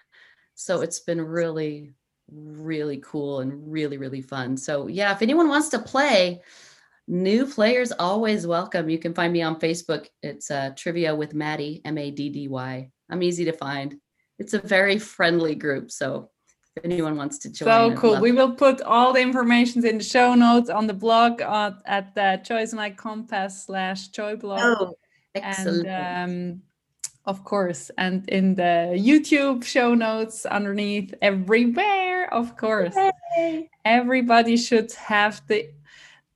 So 0.54 0.80
it's 0.80 1.00
been 1.00 1.20
really 1.20 1.94
really 2.30 2.99
cool 2.99 3.40
and 3.40 3.70
really 3.70 3.99
really 3.99 4.23
fun. 4.23 4.56
So 4.56 4.88
yeah 4.88 5.12
if 5.12 5.23
anyone 5.23 5.49
wants 5.49 5.68
to 5.70 5.78
play 5.78 6.42
new 7.08 7.46
players 7.46 7.92
always 7.92 8.46
welcome. 8.46 8.90
You 8.90 8.99
can 8.99 9.14
find 9.14 9.32
me 9.32 9.42
on 9.42 9.61
facebook. 9.61 10.06
It's 10.23 10.50
uh, 10.50 10.70
trivia 10.76 11.14
with 11.14 11.35
maddy 11.35 11.80
m-a-d-d-y 11.85 12.90
i'm 13.11 13.23
easy 13.23 13.44
to 13.44 13.52
find. 13.52 13.96
It's 14.38 14.54
a 14.54 14.58
very 14.58 14.99
friendly 14.99 15.54
group 15.54 15.90
so 15.90 16.30
if 16.76 16.85
anyone 16.85 17.16
wants 17.16 17.38
to 17.38 17.50
join 17.50 17.66
So 17.66 17.90
I'd 17.90 17.96
cool. 17.96 18.20
We 18.20 18.32
will 18.32 18.52
put 18.52 18.82
all 18.82 19.12
the 19.12 19.20
information 19.20 19.85
in 19.87 19.99
the 19.99 20.04
show 20.04 20.35
notes 20.35 20.68
on 20.68 20.87
the 20.87 20.94
blog 20.94 21.40
uh, 21.40 21.73
at 21.87 22.14
the 22.14 22.40
Joy 22.44 22.62
Is 22.62 22.75
My 22.75 22.90
Compass 22.90 23.64
slash 23.64 24.08
Joy 24.08 24.37
blog. 24.37 24.61
oh 24.62 24.94
excellent 25.43 25.87
and 25.87 26.52
um, 26.52 26.62
of 27.25 27.43
course, 27.45 27.90
and 27.99 28.28
in 28.28 28.55
the 28.55 28.95
YouTube 28.95 29.64
show 29.64 29.95
notes 29.95 30.47
underneath 30.47 31.12
everywhere, 31.23 32.33
of 32.33 32.57
course. 32.57 32.95
Yay. 33.37 33.69
Everybody 33.85 34.57
should 34.57 34.93
have 34.93 35.43
the 35.49 35.69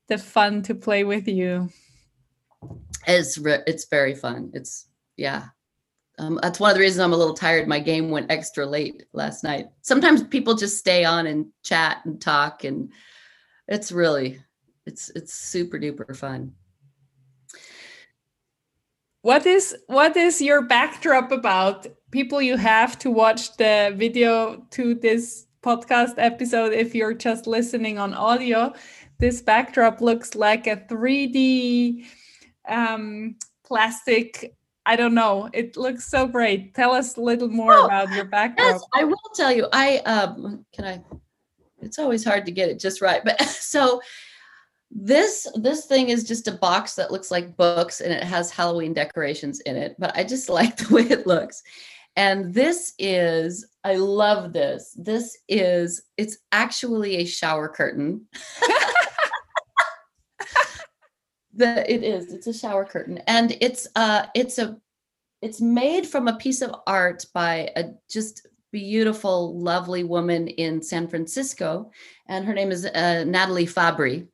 the 0.09 0.19
fun 0.19 0.62
to 0.62 0.75
play 0.75 1.04
with 1.04 1.28
you. 1.28 1.71
it's 3.07 3.38
re- 3.38 3.62
it's 3.66 3.87
very 3.88 4.14
fun 4.14 4.50
it's 4.52 4.88
yeah 5.16 5.47
um, 6.19 6.38
that's 6.42 6.61
one 6.61 6.71
of 6.71 6.75
the 6.76 6.80
reasons 6.80 7.00
i'm 7.00 7.12
a 7.12 7.16
little 7.16 7.35
tired 7.35 7.66
my 7.66 7.80
game 7.80 8.11
went 8.11 8.30
extra 8.30 8.66
late 8.66 9.04
last 9.12 9.42
night 9.42 9.69
sometimes 9.80 10.23
people 10.25 10.54
just 10.54 10.76
stay 10.76 11.04
on 11.04 11.26
and 11.26 11.47
chat 11.62 11.99
and 12.04 12.21
talk 12.21 12.64
and 12.64 12.92
it's 13.69 13.90
really 13.90 14.38
it's 14.85 15.11
it's 15.14 15.33
super 15.33 15.78
duper 15.78 16.14
fun 16.14 16.52
What 19.22 19.44
is 19.46 19.76
what 19.86 20.16
is 20.16 20.40
your 20.40 20.62
backdrop 20.62 21.30
about? 21.30 21.86
People 22.10 22.40
you 22.40 22.56
have 22.56 22.98
to 23.00 23.10
watch 23.10 23.56
the 23.58 23.92
video 23.96 24.66
to 24.70 24.94
this 24.94 25.46
podcast 25.62 26.14
episode 26.16 26.72
if 26.72 26.94
you're 26.94 27.12
just 27.14 27.46
listening 27.46 27.98
on 27.98 28.14
audio. 28.14 28.72
This 29.18 29.42
backdrop 29.42 30.00
looks 30.00 30.34
like 30.34 30.66
a 30.66 30.76
3D 30.76 32.06
um, 32.66 33.36
plastic. 33.66 34.56
I 34.86 34.96
don't 34.96 35.14
know. 35.14 35.50
It 35.52 35.76
looks 35.76 36.06
so 36.10 36.26
great. 36.26 36.74
Tell 36.74 36.92
us 36.92 37.18
a 37.18 37.20
little 37.20 37.48
more 37.50 37.74
Oh, 37.74 37.84
about 37.84 38.10
your 38.14 38.24
backdrop. 38.24 38.72
yes 38.72 38.82
i 38.94 39.04
will 39.04 39.20
tell 39.34 39.52
you 39.52 39.68
i 39.72 39.98
um 39.98 40.64
can 40.72 40.84
i 40.86 41.00
it's 41.82 41.98
always 41.98 42.24
hard 42.24 42.46
to 42.46 42.52
get 42.52 42.68
it 42.70 42.78
just 42.80 43.00
right 43.02 43.22
but 43.22 43.40
so 43.72 44.00
this 44.90 45.47
this 45.54 45.87
thing 45.87 46.09
is 46.09 46.25
just 46.25 46.49
a 46.49 46.52
box 46.52 46.94
that 46.97 47.12
looks 47.12 47.30
like 47.30 47.56
books 47.56 48.00
and 48.00 48.12
it 48.12 48.25
has 48.25 48.50
halloween 48.50 48.92
decorations 48.92 49.61
in 49.61 49.76
it 49.76 49.94
but 50.00 50.14
i 50.16 50.25
just 50.25 50.49
like 50.59 50.76
the 50.76 50.94
way 50.94 51.02
it 51.02 51.26
looks. 51.26 51.62
And 52.16 52.52
this 52.52 52.92
is 52.99 53.66
i 53.85 53.94
love 53.94 54.52
this. 54.52 54.97
This 54.99 55.38
is 55.49 56.02
it's 56.16 56.38
actually 56.52 57.16
a 57.16 57.25
shower 57.25 57.68
curtain. 57.68 58.26
The 61.52 61.92
it 61.92 62.04
is 62.04 62.32
it's 62.32 62.47
a 62.47 62.54
shower 62.54 62.85
curtain. 62.85 63.18
And 63.26 63.56
it's 63.61 63.87
uh 63.97 64.26
it's 64.35 64.59
a 64.59 64.78
it's 65.42 65.61
made 65.61 66.06
from 66.06 66.28
a 66.28 66.37
piece 66.37 66.62
of 66.62 66.75
art 66.87 67.26
by 67.35 67.70
a 67.76 67.90
just 68.09 68.47
beautiful 68.73 69.59
lovely 69.59 70.04
woman 70.04 70.49
in 70.49 70.80
san 70.80 71.09
francisco. 71.09 71.90
And 72.28 72.44
her 72.44 72.54
name 72.54 72.70
is 72.70 72.87
uh, 72.87 73.25
natalie 73.25 73.66
fabry 73.66 74.28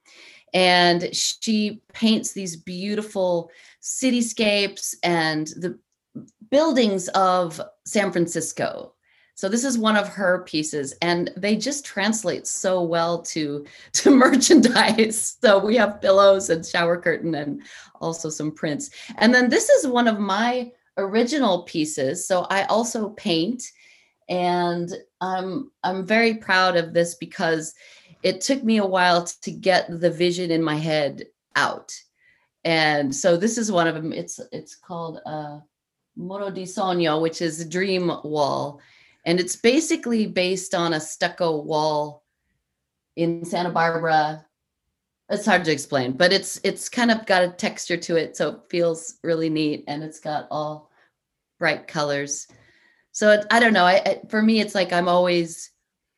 and 0.55 1.15
she 1.15 1.83
paints 1.93 2.33
these 2.33 2.57
beautiful 2.57 3.51
cityscapes 3.83 4.95
and 5.03 5.49
the 5.49 5.79
buildings 6.51 7.09
of 7.09 7.61
san 7.85 8.13
francisco. 8.13 8.93
So 9.35 9.51
this 9.51 9.65
is 9.65 9.77
one 9.77 9.97
of 9.97 10.09
her 10.09 10.45
pieces 10.45 10.95
and 11.03 11.31
they 11.37 11.57
just 11.57 11.85
translate 11.85 12.47
so 12.47 12.83
well 12.83 13.21
to 13.23 13.67
to 13.93 14.11
merchandise. 14.11 15.37
So 15.43 15.59
we 15.59 15.77
have 15.77 16.01
pillows 16.01 16.49
and 16.49 16.65
shower 16.65 16.99
curtain 16.99 17.35
and 17.35 17.63
also 18.01 18.31
some 18.31 18.51
prints. 18.51 18.91
And 19.19 19.35
then 19.35 19.51
this 19.51 19.69
is 19.69 19.87
one 19.87 20.09
of 20.09 20.19
my 20.19 20.73
original 20.99 21.65
pieces 21.65 22.27
so 22.27 22.47
i 22.49 22.65
also 22.65 23.11
paint. 23.11 23.63
And 24.29 24.91
i'm 25.21 25.71
i'm 25.85 26.07
very 26.07 26.35
proud 26.35 26.77
of 26.77 26.95
this 26.95 27.15
because 27.17 27.75
it 28.27 28.41
took 28.41 28.63
me 28.65 28.79
a 28.79 28.87
while 28.87 29.25
to 29.25 29.51
get 29.51 30.01
the 30.01 30.11
vision 30.11 30.51
in 30.51 30.63
my 30.63 30.77
head 30.77 31.27
out 31.55 31.93
and 32.65 33.15
so 33.15 33.37
this 33.37 33.57
is 33.57 33.71
one 33.71 33.87
of 33.87 33.95
them 33.95 34.13
it's 34.13 34.41
it's 34.53 34.75
called 34.75 35.21
uh 35.27 35.59
muro 36.17 36.51
di 36.51 36.65
sogno 36.65 37.21
which 37.23 37.41
is 37.41 37.61
a 37.61 37.69
dream 37.69 38.09
wall 38.25 38.81
and 39.27 39.41
it's 39.41 39.57
basically 39.57 40.27
based 40.27 40.75
on 40.75 40.95
a 40.95 41.01
stucco 41.01 41.61
wall 41.61 42.23
in 43.17 43.45
Santa 43.45 43.71
Barbara. 43.71 44.47
It's 45.29 45.45
hard 45.45 45.65
to 45.65 45.73
explain, 45.73 46.13
but 46.13 46.33
it's 46.33 46.61
it's 46.63 46.89
kind 46.89 47.11
of 47.11 47.27
got 47.27 47.43
a 47.43 47.49
texture 47.49 47.97
to 47.97 48.17
it, 48.17 48.37
so 48.37 48.51
it 48.51 48.61
feels 48.71 49.19
really 49.25 49.51
neat, 49.51 49.83
and 49.89 50.05
it's 50.05 50.21
got 50.21 50.47
all 50.53 50.93
bright 51.59 51.89
colors. 51.89 52.47
So 53.11 53.33
it, 53.33 53.47
I 53.51 53.59
don't 53.59 53.73
know. 53.73 53.85
I, 53.85 53.95
I 54.07 54.21
for 54.29 54.41
me, 54.41 54.61
it's 54.61 54.77
like 54.77 54.93
I'm 54.93 55.09
always 55.09 55.73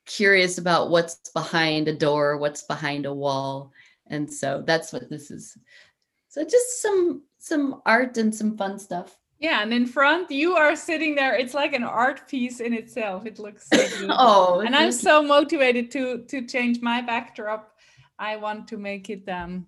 curious 0.09 0.59
about 0.59 0.91
what's 0.91 1.31
behind 1.31 1.87
a 1.87 1.95
door, 1.95 2.39
what's 2.39 2.63
behind 2.63 3.07
a 3.07 3.15
wall, 3.15 3.71
and 4.09 4.33
so 4.33 4.63
that's 4.67 4.93
what 4.93 5.09
this 5.09 5.31
is. 5.31 5.57
So 6.29 6.45
just 6.45 6.83
some 6.83 7.23
some 7.39 7.83
art 7.87 8.17
and 8.19 8.35
some 8.35 8.57
fun 8.57 8.79
stuff. 8.79 9.17
Yeah, 9.39 9.63
and 9.63 9.73
in 9.73 9.87
front 9.87 10.31
you 10.31 10.57
are 10.57 10.75
sitting 10.75 11.15
there. 11.15 11.37
It's 11.37 11.55
like 11.55 11.73
an 11.73 11.85
art 11.85 12.27
piece 12.27 12.59
in 12.59 12.73
itself. 12.73 13.27
It 13.27 13.39
looks 13.39 13.69
so 13.69 13.77
beautiful. 13.99 14.17
oh, 14.19 14.61
and 14.61 14.75
I'm 14.75 14.93
so 14.93 15.23
motivated 15.23 15.91
to 15.93 16.25
to 16.25 16.47
change 16.47 16.81
my 16.81 17.01
backdrop. 17.03 17.77
I 18.19 18.37
want 18.37 18.67
to 18.69 18.77
make 18.77 19.11
it 19.11 19.29
um 19.29 19.67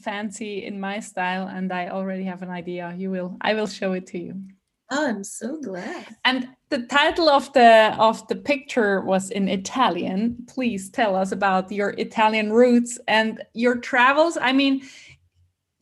fancy 0.00 0.64
in 0.64 0.80
my 0.80 0.98
style 0.98 1.46
and 1.46 1.72
I 1.72 1.88
already 1.90 2.24
have 2.24 2.42
an 2.42 2.50
idea. 2.50 2.94
You 2.96 3.10
will 3.10 3.36
I 3.40 3.54
will 3.54 3.68
show 3.68 3.92
it 3.92 4.06
to 4.08 4.18
you. 4.18 4.34
Oh, 4.90 5.08
I'm 5.08 5.24
so 5.24 5.60
glad. 5.60 6.16
And 6.24 6.48
the 6.68 6.82
title 6.86 7.28
of 7.28 7.52
the 7.52 7.94
of 7.98 8.26
the 8.28 8.36
picture 8.36 9.00
was 9.00 9.30
in 9.30 9.48
Italian. 9.48 10.44
Please 10.46 10.90
tell 10.90 11.16
us 11.16 11.32
about 11.32 11.72
your 11.72 11.90
Italian 11.90 12.52
roots 12.52 12.98
and 13.08 13.42
your 13.54 13.76
travels. 13.76 14.36
I 14.40 14.52
mean, 14.52 14.82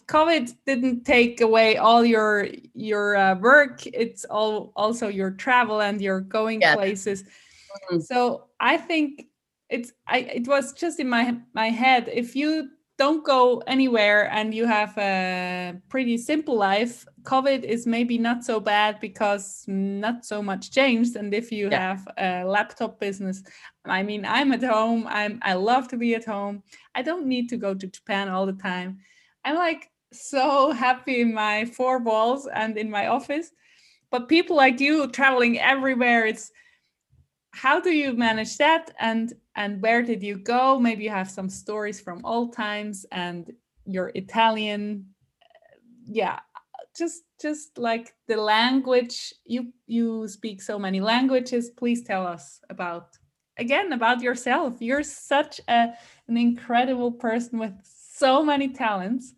COVID 0.06 0.54
didn't 0.66 1.04
take 1.04 1.40
away 1.40 1.78
all 1.78 2.04
your 2.04 2.48
your 2.74 3.16
uh, 3.16 3.34
work. 3.36 3.86
It's 3.86 4.24
all 4.24 4.72
also 4.76 5.08
your 5.08 5.32
travel 5.32 5.80
and 5.80 6.00
your 6.00 6.20
going 6.20 6.60
yeah. 6.60 6.74
places. 6.74 7.22
Mm-hmm. 7.22 8.00
So 8.00 8.48
I 8.60 8.76
think 8.76 9.26
it's 9.68 9.92
I 10.06 10.18
it 10.18 10.46
was 10.46 10.74
just 10.74 11.00
in 11.00 11.08
my 11.08 11.38
my 11.54 11.70
head. 11.70 12.08
If 12.12 12.36
you 12.36 12.68
don't 12.98 13.24
go 13.24 13.62
anywhere 13.66 14.30
and 14.30 14.54
you 14.54 14.66
have 14.66 14.96
a 14.98 15.74
pretty 15.88 16.18
simple 16.18 16.56
life, 16.56 17.06
COVID 17.22 17.64
is 17.64 17.86
maybe 17.86 18.18
not 18.18 18.44
so 18.44 18.60
bad 18.60 19.00
because 19.00 19.64
not 19.66 20.24
so 20.24 20.42
much 20.42 20.70
changed. 20.70 21.16
And 21.16 21.32
if 21.32 21.50
you 21.50 21.70
yeah. 21.70 21.96
have 21.96 22.08
a 22.18 22.44
laptop 22.44 23.00
business, 23.00 23.42
I 23.84 24.02
mean, 24.02 24.24
I'm 24.24 24.52
at 24.52 24.62
home. 24.62 25.06
I'm 25.08 25.40
I 25.42 25.54
love 25.54 25.88
to 25.88 25.96
be 25.96 26.14
at 26.14 26.24
home. 26.24 26.62
I 26.94 27.02
don't 27.02 27.26
need 27.26 27.48
to 27.48 27.56
go 27.56 27.74
to 27.74 27.86
Japan 27.86 28.28
all 28.28 28.46
the 28.46 28.52
time. 28.52 28.98
I'm 29.44 29.56
like 29.56 29.90
so 30.12 30.72
happy 30.72 31.22
in 31.22 31.32
my 31.34 31.64
four 31.64 31.98
walls 31.98 32.46
and 32.46 32.76
in 32.76 32.90
my 32.90 33.06
office. 33.06 33.50
But 34.10 34.28
people 34.28 34.56
like 34.56 34.78
you 34.78 35.08
traveling 35.08 35.58
everywhere, 35.58 36.26
it's 36.26 36.52
how 37.52 37.80
do 37.80 37.90
you 37.90 38.14
manage 38.14 38.56
that 38.58 38.90
and 38.98 39.32
and 39.54 39.82
where 39.82 40.02
did 40.02 40.22
you 40.22 40.36
go? 40.36 40.78
Maybe 40.78 41.04
you 41.04 41.10
have 41.10 41.30
some 41.30 41.48
stories 41.48 42.00
from 42.00 42.24
old 42.24 42.54
times 42.54 43.06
and 43.12 43.52
your 43.84 44.10
Italian 44.14 45.06
yeah, 46.04 46.40
just 46.96 47.22
just 47.40 47.78
like 47.78 48.14
the 48.28 48.36
language 48.36 49.34
you 49.44 49.72
you 49.86 50.26
speak 50.28 50.60
so 50.60 50.78
many 50.78 51.00
languages 51.00 51.70
please 51.70 52.02
tell 52.02 52.26
us 52.26 52.60
about 52.70 53.16
again 53.56 53.92
about 53.92 54.20
yourself 54.20 54.74
you're 54.80 55.02
such 55.02 55.60
a, 55.68 55.92
an 56.28 56.36
incredible 56.36 57.10
person 57.10 57.58
with 57.58 57.72
so 57.84 58.42
many 58.42 58.68
talents 58.68 59.34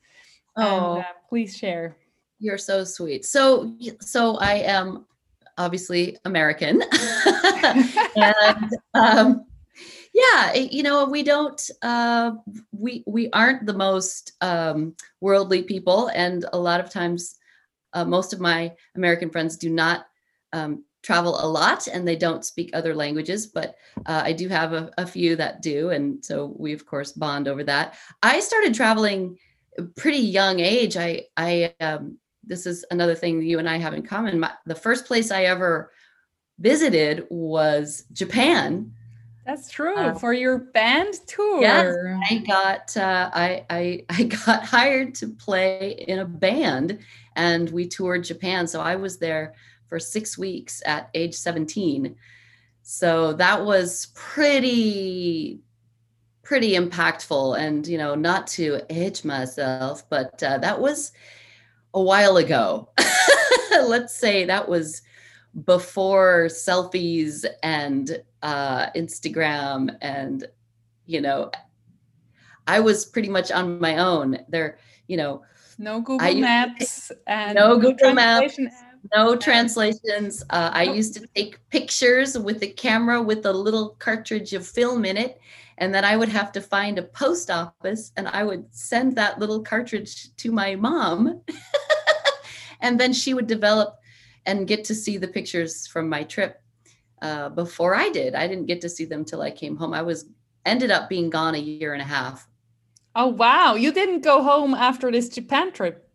Oh, 0.57 0.95
and, 0.95 1.05
uh, 1.05 1.09
please 1.29 1.57
share. 1.57 1.97
You're 2.39 2.59
so 2.59 2.85
sweet. 2.85 3.25
So, 3.25 3.75
so 4.01 4.37
I 4.37 4.55
am 4.55 5.07
obviously 5.59 6.17
American, 6.25 6.83
and 8.17 8.71
um, 8.95 9.47
yeah, 10.13 10.55
you 10.55 10.83
know, 10.83 11.07
we 11.07 11.23
don't, 11.23 11.61
uh, 11.83 12.33
we 12.73 13.03
we 13.07 13.31
aren't 13.31 13.67
the 13.67 13.75
most 13.75 14.33
um, 14.41 14.95
worldly 15.21 15.63
people, 15.63 16.09
and 16.15 16.45
a 16.53 16.59
lot 16.59 16.81
of 16.81 16.91
times, 16.91 17.37
uh, 17.93 18.05
most 18.05 18.33
of 18.33 18.41
my 18.41 18.73
American 18.97 19.31
friends 19.31 19.57
do 19.57 19.71
not 19.71 20.07
um, 20.53 20.85
travel 21.03 21.39
a 21.45 21.47
lot 21.47 21.87
and 21.87 22.09
they 22.09 22.17
don't 22.17 22.45
speak 22.45 22.71
other 22.73 22.95
languages, 22.95 23.47
but 23.47 23.77
uh, 24.07 24.23
I 24.25 24.33
do 24.33 24.49
have 24.49 24.73
a, 24.73 24.91
a, 24.97 25.07
few 25.07 25.37
that 25.37 25.61
do. 25.61 25.91
And 25.91 26.25
so 26.25 26.55
we, 26.57 26.73
of 26.73 26.87
course, 26.87 27.13
bond 27.13 27.47
over 27.47 27.63
that. 27.65 27.99
I 28.23 28.41
started 28.41 28.75
traveling 28.75 29.37
pretty 29.97 30.19
young 30.19 30.61
age, 30.61 30.97
I 30.97 31.25
I 31.37 31.75
um, 31.81 32.19
this 32.47 32.67
is 32.67 32.85
another 32.91 33.15
thing 33.15 33.43
you 33.43 33.59
and 33.59 33.69
I 33.69 33.79
have 33.79 33.95
in 33.95 34.03
common. 34.03 34.41
My, 34.41 34.53
the 34.67 34.75
first 34.75 35.07
place 35.07 35.31
I 35.31 35.45
ever 35.45 35.91
visited 36.59 37.27
was 37.31 38.05
Japan. 38.13 38.93
That's 39.45 39.71
true 39.71 39.97
uh, 39.97 40.15
for 40.15 40.33
your 40.33 40.59
band 40.59 41.15
tour. 41.27 41.61
Yes, 41.61 41.95
I 42.31 42.39
got 42.39 42.97
uh, 42.97 43.31
I, 43.33 43.67
I 43.69 44.05
I 44.11 44.23
got 44.25 44.65
hired 44.65 45.15
to 45.17 45.29
play 45.29 46.05
in 46.09 46.21
a 46.21 46.25
band, 46.25 46.99
and 47.37 47.69
we 47.71 47.87
toured 47.87 48.25
Japan. 48.25 48.67
So 48.67 48.81
I 48.81 48.97
was 48.97 49.19
there 49.19 49.55
for 49.89 49.99
six 49.99 50.39
weeks 50.39 50.83
at 50.87 51.11
age 51.15 51.35
seventeen. 51.35 52.17
So 52.83 53.33
that 53.35 53.65
was 53.65 54.09
pretty 54.15 55.61
pretty 56.43 56.73
impactful 56.75 57.59
and 57.59 57.87
you 57.87 57.97
know 57.97 58.15
not 58.15 58.47
to 58.47 58.79
age 58.91 59.25
myself 59.25 60.09
but 60.11 60.41
uh, 60.43 60.59
that 60.59 60.79
was 60.79 61.13
a 61.95 62.03
while 62.03 62.37
ago. 62.37 62.91
Let's 63.71 64.15
say 64.15 64.45
that 64.45 64.69
was 64.69 65.03
before 65.65 66.47
selfies 66.47 67.47
and 67.63 68.23
uh, 68.43 68.91
instagram 68.91 69.97
and 70.03 70.47
you 71.07 71.21
know 71.21 71.51
i 72.67 72.81
was 72.81 73.05
pretty 73.07 73.29
much 73.29 73.53
on 73.53 73.81
my 73.81 73.99
own. 73.99 74.39
There 74.49 74.79
you 75.07 75.17
know 75.17 75.43
no 75.79 76.01
google 76.01 76.35
maps 76.35 77.13
and 77.27 77.55
no 77.57 77.79
google 77.79 78.13
maps 78.13 78.59
no 79.15 79.37
translations. 79.37 80.43
Uh, 80.51 80.71
i 80.73 80.83
used 80.83 81.15
to 81.15 81.27
take 81.35 81.59
pictures 81.71 82.39
with 82.39 82.59
the 82.59 82.69
camera 82.69 83.23
with 83.23 83.47
a 83.47 83.53
little 83.53 83.91
cartridge 83.99 84.53
of 84.55 84.67
film 84.67 85.05
in 85.05 85.17
it 85.17 85.41
and 85.79 85.95
then 85.95 86.05
I 86.05 86.17
would 86.17 86.29
have 86.29 86.53
to 86.53 86.61
find 86.61 86.99
a 86.99 87.03
post 87.03 87.51
office 87.51 88.13
and 88.17 88.29
I 88.29 88.45
would 88.45 88.67
send 88.71 89.17
that 89.17 89.39
little 89.39 89.63
cartridge 89.63 90.35
to 90.37 90.53
my 90.53 90.77
mom. 90.77 91.41
and 92.81 92.99
then 92.99 93.13
she 93.13 93.35
would 93.35 93.47
develop 93.47 93.99
and 94.47 94.69
get 94.69 94.85
to 94.85 94.95
see 94.95 95.17
the 95.17 95.29
pictures 95.29 95.87
from 95.87 96.09
my 96.09 96.23
trip 96.23 96.61
uh, 97.23 97.49
before 97.49 97.95
I 97.95 98.11
did. 98.11 98.35
I 98.35 98.47
didn't 98.47 98.67
get 98.67 98.81
to 98.83 98.89
see 98.89 99.05
them 99.05 99.25
till 99.25 99.43
I 99.43 99.51
came 99.51 99.77
home. 99.77 99.95
I 99.95 100.03
was 100.03 100.27
ended 100.67 100.91
up 100.91 101.09
being 101.09 101.31
gone 101.31 101.55
a 101.55 101.59
year 101.59 101.93
and 101.93 102.03
a 102.03 102.07
half. 102.07 102.47
Oh 103.17 103.29
wow! 103.29 103.75
You 103.77 103.93
didn't 103.93 104.23
go 104.23 104.43
home 104.43 104.75
after 104.75 105.11
this 105.11 105.29
Japan 105.29 105.73
trip. 105.73 106.09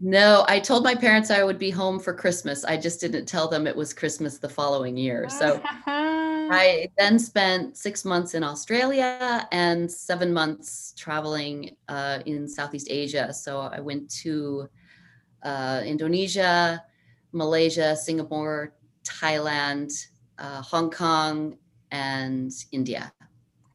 No, 0.00 0.44
I 0.48 0.60
told 0.60 0.84
my 0.84 0.94
parents 0.94 1.30
I 1.30 1.42
would 1.44 1.58
be 1.58 1.70
home 1.70 1.98
for 1.98 2.14
Christmas. 2.14 2.64
I 2.64 2.76
just 2.76 3.00
didn't 3.00 3.26
tell 3.26 3.48
them 3.48 3.66
it 3.66 3.76
was 3.76 3.92
Christmas 3.92 4.38
the 4.38 4.48
following 4.48 4.96
year. 4.96 5.28
So 5.28 5.60
I 6.50 6.88
then 6.98 7.18
spent 7.18 7.76
six 7.76 8.04
months 8.04 8.34
in 8.34 8.42
Australia 8.42 9.48
and 9.52 9.90
seven 9.90 10.32
months 10.32 10.94
traveling 10.96 11.76
uh, 11.88 12.20
in 12.26 12.48
Southeast 12.48 12.88
Asia. 12.90 13.32
So 13.32 13.60
I 13.60 13.80
went 13.80 14.10
to 14.22 14.68
uh, 15.42 15.82
Indonesia, 15.84 16.82
Malaysia, 17.32 17.96
Singapore, 17.96 18.74
Thailand, 19.04 19.92
uh, 20.38 20.62
Hong 20.62 20.90
Kong, 20.90 21.58
and 21.90 22.52
India. 22.72 23.12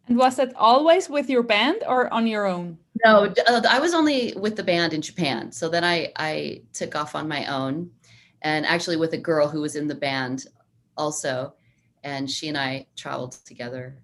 And 0.07 0.17
was 0.17 0.37
that 0.37 0.55
always 0.55 1.09
with 1.09 1.29
your 1.29 1.43
band 1.43 1.83
or 1.87 2.11
on 2.11 2.25
your 2.25 2.47
own? 2.47 2.77
No, 3.05 3.31
uh, 3.47 3.61
I 3.69 3.79
was 3.79 3.93
only 3.93 4.33
with 4.35 4.55
the 4.55 4.63
band 4.63 4.93
in 4.93 5.01
Japan. 5.01 5.51
So 5.51 5.69
then 5.69 5.83
I 5.83 6.11
I 6.15 6.63
took 6.73 6.95
off 6.95 7.15
on 7.15 7.27
my 7.27 7.45
own, 7.45 7.91
and 8.41 8.65
actually 8.65 8.97
with 8.97 9.13
a 9.13 9.17
girl 9.17 9.47
who 9.47 9.61
was 9.61 9.75
in 9.75 9.87
the 9.87 9.95
band 9.95 10.47
also 10.97 11.53
and 12.03 12.29
she 12.29 12.47
and 12.47 12.57
I 12.57 12.87
traveled 12.95 13.33
together. 13.45 13.97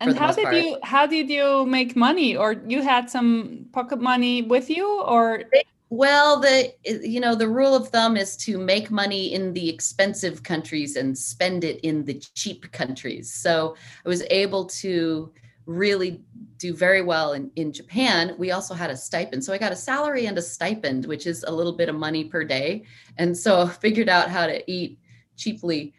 And 0.00 0.16
how 0.16 0.32
did 0.32 0.44
part. 0.44 0.56
you 0.56 0.78
how 0.82 1.06
did 1.06 1.28
you 1.28 1.66
make 1.66 1.94
money 1.94 2.34
or 2.34 2.52
you 2.66 2.82
had 2.82 3.10
some 3.10 3.66
pocket 3.72 4.00
money 4.00 4.40
with 4.40 4.70
you 4.70 5.02
or 5.02 5.42
well 5.90 6.40
the 6.40 6.72
you 6.84 7.20
know 7.20 7.34
the 7.34 7.46
rule 7.46 7.74
of 7.74 7.88
thumb 7.88 8.16
is 8.16 8.34
to 8.38 8.56
make 8.56 8.90
money 8.90 9.34
in 9.34 9.52
the 9.52 9.68
expensive 9.68 10.42
countries 10.42 10.96
and 10.96 11.16
spend 11.16 11.64
it 11.64 11.80
in 11.80 12.04
the 12.06 12.14
cheap 12.34 12.72
countries. 12.72 13.30
So 13.30 13.76
I 14.04 14.08
was 14.08 14.22
able 14.30 14.64
to 14.80 15.32
really 15.66 16.22
do 16.56 16.74
very 16.74 17.02
well 17.02 17.32
in, 17.34 17.50
in 17.56 17.72
Japan. 17.72 18.34
We 18.38 18.50
also 18.50 18.74
had 18.74 18.90
a 18.90 18.96
stipend. 18.96 19.44
So 19.44 19.52
I 19.52 19.58
got 19.58 19.72
a 19.72 19.76
salary 19.76 20.26
and 20.26 20.36
a 20.36 20.42
stipend, 20.42 21.06
which 21.06 21.26
is 21.26 21.44
a 21.44 21.50
little 21.50 21.72
bit 21.72 21.88
of 21.88 21.94
money 21.94 22.24
per 22.24 22.44
day. 22.44 22.84
And 23.18 23.36
so 23.36 23.62
I 23.62 23.68
figured 23.68 24.08
out 24.08 24.30
how 24.30 24.46
to 24.46 24.70
eat 24.70 24.98
cheaply 25.36 25.94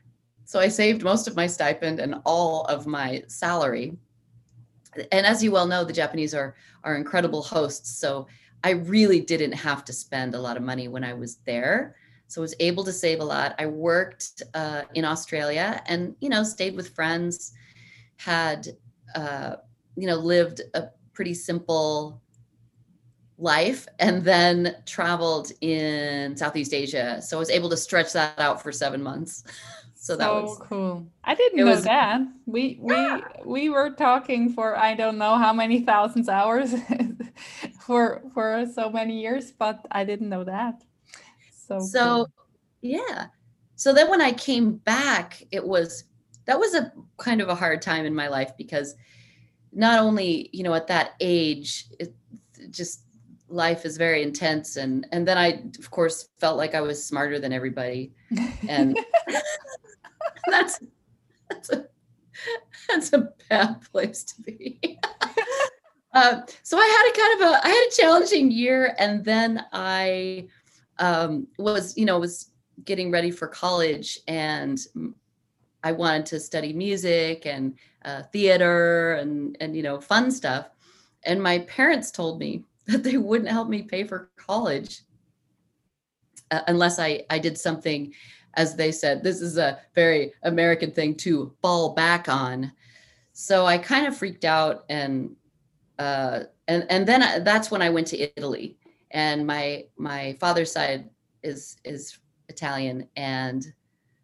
so 0.51 0.59
I 0.59 0.67
saved 0.67 1.01
most 1.01 1.29
of 1.29 1.35
my 1.37 1.47
stipend 1.47 2.01
and 2.01 2.15
all 2.25 2.65
of 2.65 2.85
my 2.85 3.23
salary. 3.27 3.95
And 5.13 5.25
as 5.25 5.41
you 5.41 5.49
well 5.49 5.65
know, 5.65 5.85
the 5.85 5.93
Japanese 5.93 6.33
are 6.33 6.55
are 6.83 6.97
incredible 6.97 7.41
hosts. 7.41 7.89
So 7.97 8.27
I 8.61 8.71
really 8.71 9.21
didn't 9.21 9.53
have 9.53 9.85
to 9.85 9.93
spend 9.93 10.35
a 10.35 10.41
lot 10.41 10.57
of 10.57 10.63
money 10.63 10.89
when 10.89 11.05
I 11.05 11.13
was 11.13 11.37
there. 11.45 11.95
so 12.27 12.41
I 12.41 12.43
was 12.43 12.55
able 12.59 12.83
to 12.83 12.91
save 12.91 13.21
a 13.21 13.23
lot. 13.23 13.55
I 13.59 13.65
worked 13.65 14.43
uh, 14.53 14.81
in 14.93 15.05
Australia 15.05 15.81
and, 15.85 16.15
you 16.19 16.27
know, 16.27 16.43
stayed 16.43 16.75
with 16.75 16.89
friends, 16.89 17.53
had, 18.17 18.67
uh, 19.15 19.55
you 19.95 20.05
know, 20.05 20.17
lived 20.17 20.59
a 20.73 20.89
pretty 21.13 21.33
simple 21.33 22.21
life 23.37 23.87
and 23.99 24.23
then 24.23 24.75
traveled 24.85 25.53
in 25.61 26.35
Southeast 26.35 26.73
Asia. 26.73 27.21
So 27.21 27.37
I 27.37 27.39
was 27.39 27.49
able 27.49 27.69
to 27.69 27.77
stretch 27.77 28.11
that 28.13 28.37
out 28.37 28.61
for 28.61 28.73
seven 28.73 29.01
months. 29.01 29.45
so, 30.01 30.13
so 30.13 30.17
that 30.17 30.33
was 30.33 30.57
cool. 30.57 31.05
I 31.23 31.35
didn't 31.35 31.59
know 31.59 31.65
was, 31.65 31.83
that. 31.83 32.21
We 32.47 32.79
we 32.81 32.97
we 33.45 33.69
were 33.69 33.91
talking 33.91 34.51
for 34.51 34.75
I 34.75 34.95
don't 34.95 35.19
know 35.19 35.37
how 35.37 35.53
many 35.53 35.81
thousands 35.81 36.27
hours 36.27 36.73
for 37.85 38.23
for 38.33 38.65
so 38.73 38.89
many 38.89 39.21
years, 39.21 39.51
but 39.51 39.85
I 39.91 40.03
didn't 40.03 40.29
know 40.29 40.43
that. 40.43 40.81
So 41.51 41.77
So 41.77 42.01
cool. 42.01 42.31
yeah. 42.81 43.27
So 43.75 43.93
then 43.93 44.09
when 44.09 44.21
I 44.21 44.31
came 44.31 44.77
back, 44.77 45.43
it 45.51 45.63
was 45.63 46.05
that 46.45 46.57
was 46.57 46.73
a 46.73 46.91
kind 47.17 47.39
of 47.39 47.49
a 47.49 47.55
hard 47.55 47.83
time 47.83 48.07
in 48.07 48.15
my 48.15 48.27
life 48.27 48.57
because 48.57 48.95
not 49.71 49.99
only, 49.99 50.49
you 50.51 50.63
know, 50.63 50.73
at 50.73 50.87
that 50.87 51.11
age, 51.19 51.85
it 51.99 52.11
just 52.71 53.03
life 53.49 53.85
is 53.85 53.97
very 53.97 54.23
intense 54.23 54.77
and 54.77 55.05
and 55.11 55.27
then 55.27 55.37
i 55.37 55.61
of 55.77 55.91
course 55.91 56.29
felt 56.39 56.55
like 56.55 56.73
i 56.73 56.79
was 56.79 57.03
smarter 57.03 57.37
than 57.37 57.51
everybody 57.51 58.13
and 58.69 58.97
that's 60.47 60.80
that's 61.49 61.69
a 61.69 61.86
that's 62.89 63.13
a 63.13 63.30
bad 63.49 63.82
place 63.91 64.23
to 64.23 64.41
be. 64.41 64.80
Uh, 66.13 66.41
so 66.62 66.77
i 66.77 66.86
had 66.86 67.10
a 67.10 67.17
kind 67.17 67.41
of 67.41 67.63
a 67.63 67.65
i 67.65 67.69
had 67.69 67.88
a 67.88 67.95
challenging 67.95 68.51
year 68.51 68.93
and 68.99 69.23
then 69.23 69.63
i 69.71 70.45
um, 70.99 71.47
was 71.58 71.95
you 71.95 72.04
know 72.04 72.19
was 72.19 72.49
getting 72.84 73.10
ready 73.10 73.32
for 73.32 73.47
college 73.47 74.19
and 74.27 74.88
i 75.86 75.91
wanted 75.93 76.25
to 76.25 76.38
study 76.38 76.73
music 76.73 77.45
and 77.45 77.77
uh, 78.06 78.23
theater 78.34 79.13
and 79.13 79.58
and 79.60 79.75
you 79.75 79.84
know 79.84 79.99
fun 79.99 80.32
stuff. 80.32 80.69
And 81.23 81.41
my 81.41 81.60
parents 81.60 82.12
told 82.12 82.39
me 82.39 82.65
that 82.88 83.04
they 83.04 83.17
wouldn't 83.17 83.49
help 83.49 83.69
me 83.69 83.84
pay 83.84 84.04
for 84.04 84.32
college 84.36 85.01
uh, 86.49 86.62
unless 86.67 86.99
I, 86.99 87.23
I 87.30 87.39
did 87.39 87.58
something, 87.58 88.13
as 88.55 88.75
they 88.75 88.91
said, 88.91 89.23
this 89.23 89.41
is 89.41 89.57
a 89.57 89.79
very 89.95 90.33
American 90.43 90.91
thing 90.91 91.15
to 91.15 91.53
fall 91.61 91.93
back 91.93 92.27
on. 92.27 92.71
So 93.33 93.65
I 93.65 93.77
kind 93.77 94.05
of 94.07 94.17
freaked 94.17 94.45
out 94.45 94.85
and 94.89 95.35
uh, 95.99 96.43
and 96.67 96.85
and 96.89 97.07
then 97.07 97.21
I, 97.21 97.39
that's 97.39 97.69
when 97.69 97.81
I 97.81 97.89
went 97.89 98.07
to 98.07 98.37
Italy. 98.37 98.77
And 99.11 99.45
my 99.45 99.85
my 99.97 100.37
father's 100.39 100.71
side 100.71 101.09
is 101.43 101.77
is 101.83 102.17
Italian, 102.49 103.07
and 103.15 103.73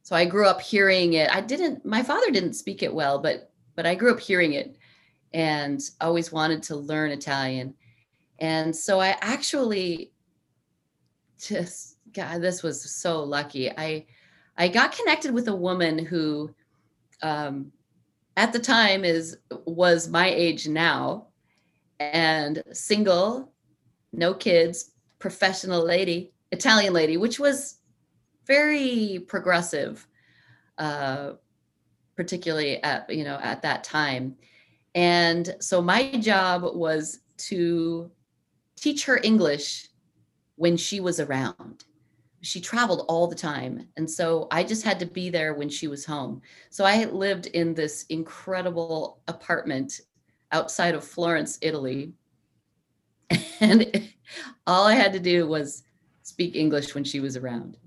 so 0.04 0.16
I 0.16 0.26
grew 0.26 0.48
up 0.48 0.62
hearing 0.62 1.14
it. 1.14 1.30
I 1.34 1.42
didn't. 1.42 1.86
My 1.86 2.02
father 2.04 2.32
didn't 2.32 2.54
speak 2.54 2.84
it 2.84 2.94
well, 2.94 3.20
but 3.20 3.52
but 3.76 3.86
I 3.86 3.96
grew 3.96 4.12
up 4.12 4.20
hearing 4.20 4.54
it, 4.54 4.78
and 5.34 5.82
always 6.02 6.32
wanted 6.32 6.64
to 6.64 6.76
learn 6.76 7.12
Italian. 7.12 7.74
And 8.40 8.76
so 8.76 9.00
I 9.00 9.18
actually 9.22 10.12
just 11.40 11.98
God, 12.14 12.42
this 12.42 12.64
was 12.64 12.82
so 12.90 13.24
lucky. 13.24 13.72
I 13.72 14.06
I 14.58 14.68
got 14.68 14.96
connected 14.96 15.34
with 15.34 15.48
a 15.48 15.56
woman 15.56 16.00
who 16.00 16.54
um 17.22 17.72
at 18.36 18.54
the 18.54 18.60
time 18.60 19.04
is 19.04 19.38
was 19.66 20.08
my 20.08 20.30
age 20.30 20.68
now 20.68 21.28
and 22.00 22.64
single, 22.72 23.52
no 24.14 24.34
kids, 24.34 24.92
professional 25.20 25.84
lady, 25.84 26.32
Italian 26.52 26.94
lady, 26.94 27.18
which 27.18 27.40
was 27.40 27.80
very 28.46 29.26
progressive, 29.28 30.08
uh, 30.78 31.34
particularly 32.16 32.82
at 32.84 33.10
you 33.10 33.24
know 33.24 33.40
at 33.42 33.62
that 33.64 33.84
time. 33.84 34.36
And 34.96 35.56
so 35.60 35.82
my 35.82 36.12
job 36.14 36.64
was 36.76 37.20
to 37.50 38.10
teach 38.76 39.06
her 39.06 39.20
English 39.24 39.90
when 40.56 40.78
she 40.78 41.00
was 41.00 41.20
around. 41.20 41.84
She 42.48 42.62
traveled 42.62 43.04
all 43.10 43.28
the 43.28 43.36
time. 43.36 43.90
And 43.98 44.10
so 44.10 44.48
I 44.52 44.64
just 44.64 44.86
had 44.86 45.02
to 45.02 45.06
be 45.06 45.30
there 45.30 45.54
when 45.54 45.68
she 45.68 45.90
was 45.90 46.06
home. 46.06 46.42
So 46.70 46.86
I 46.86 47.04
lived 47.04 47.48
in 47.48 47.74
this 47.74 48.06
incredible 48.08 49.20
apartment 49.28 50.00
outside 50.54 50.96
of 50.96 51.04
Florence, 51.04 51.60
Italy. 51.62 52.14
And 53.60 54.14
all 54.68 54.86
I 54.86 54.94
had 54.94 55.12
to 55.14 55.20
do 55.20 55.48
was 55.48 55.84
speak 56.22 56.56
English 56.56 56.94
when 56.94 57.04
she 57.04 57.20
was 57.20 57.36
around. 57.36 57.78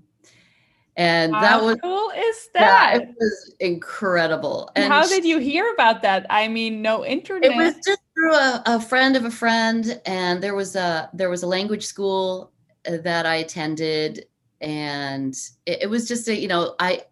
And 0.97 1.33
that 1.33 1.43
how 1.43 1.65
was 1.65 1.77
cool 1.81 2.11
is 2.15 2.49
that? 2.53 2.93
Yeah, 2.93 3.01
it 3.01 3.15
was 3.17 3.55
incredible. 3.61 4.69
And 4.75 4.91
how 4.91 5.07
did 5.07 5.23
you 5.23 5.39
hear 5.39 5.71
about 5.73 6.01
that? 6.01 6.27
I 6.29 6.49
mean, 6.49 6.81
no 6.81 7.05
internet. 7.05 7.51
It 7.51 7.55
was 7.55 7.75
just 7.85 8.01
through 8.13 8.35
a, 8.35 8.63
a 8.65 8.81
friend 8.81 9.15
of 9.15 9.23
a 9.23 9.31
friend, 9.31 10.01
and 10.05 10.43
there 10.43 10.53
was 10.53 10.75
a 10.75 11.09
there 11.13 11.29
was 11.29 11.43
a 11.43 11.47
language 11.47 11.85
school 11.85 12.51
uh, 12.85 12.97
that 13.03 13.25
I 13.25 13.35
attended, 13.35 14.25
and 14.61 15.35
it, 15.65 15.83
it 15.83 15.89
was 15.89 16.07
just 16.07 16.27
a 16.27 16.35
you 16.35 16.47
know 16.47 16.75
I 16.79 17.03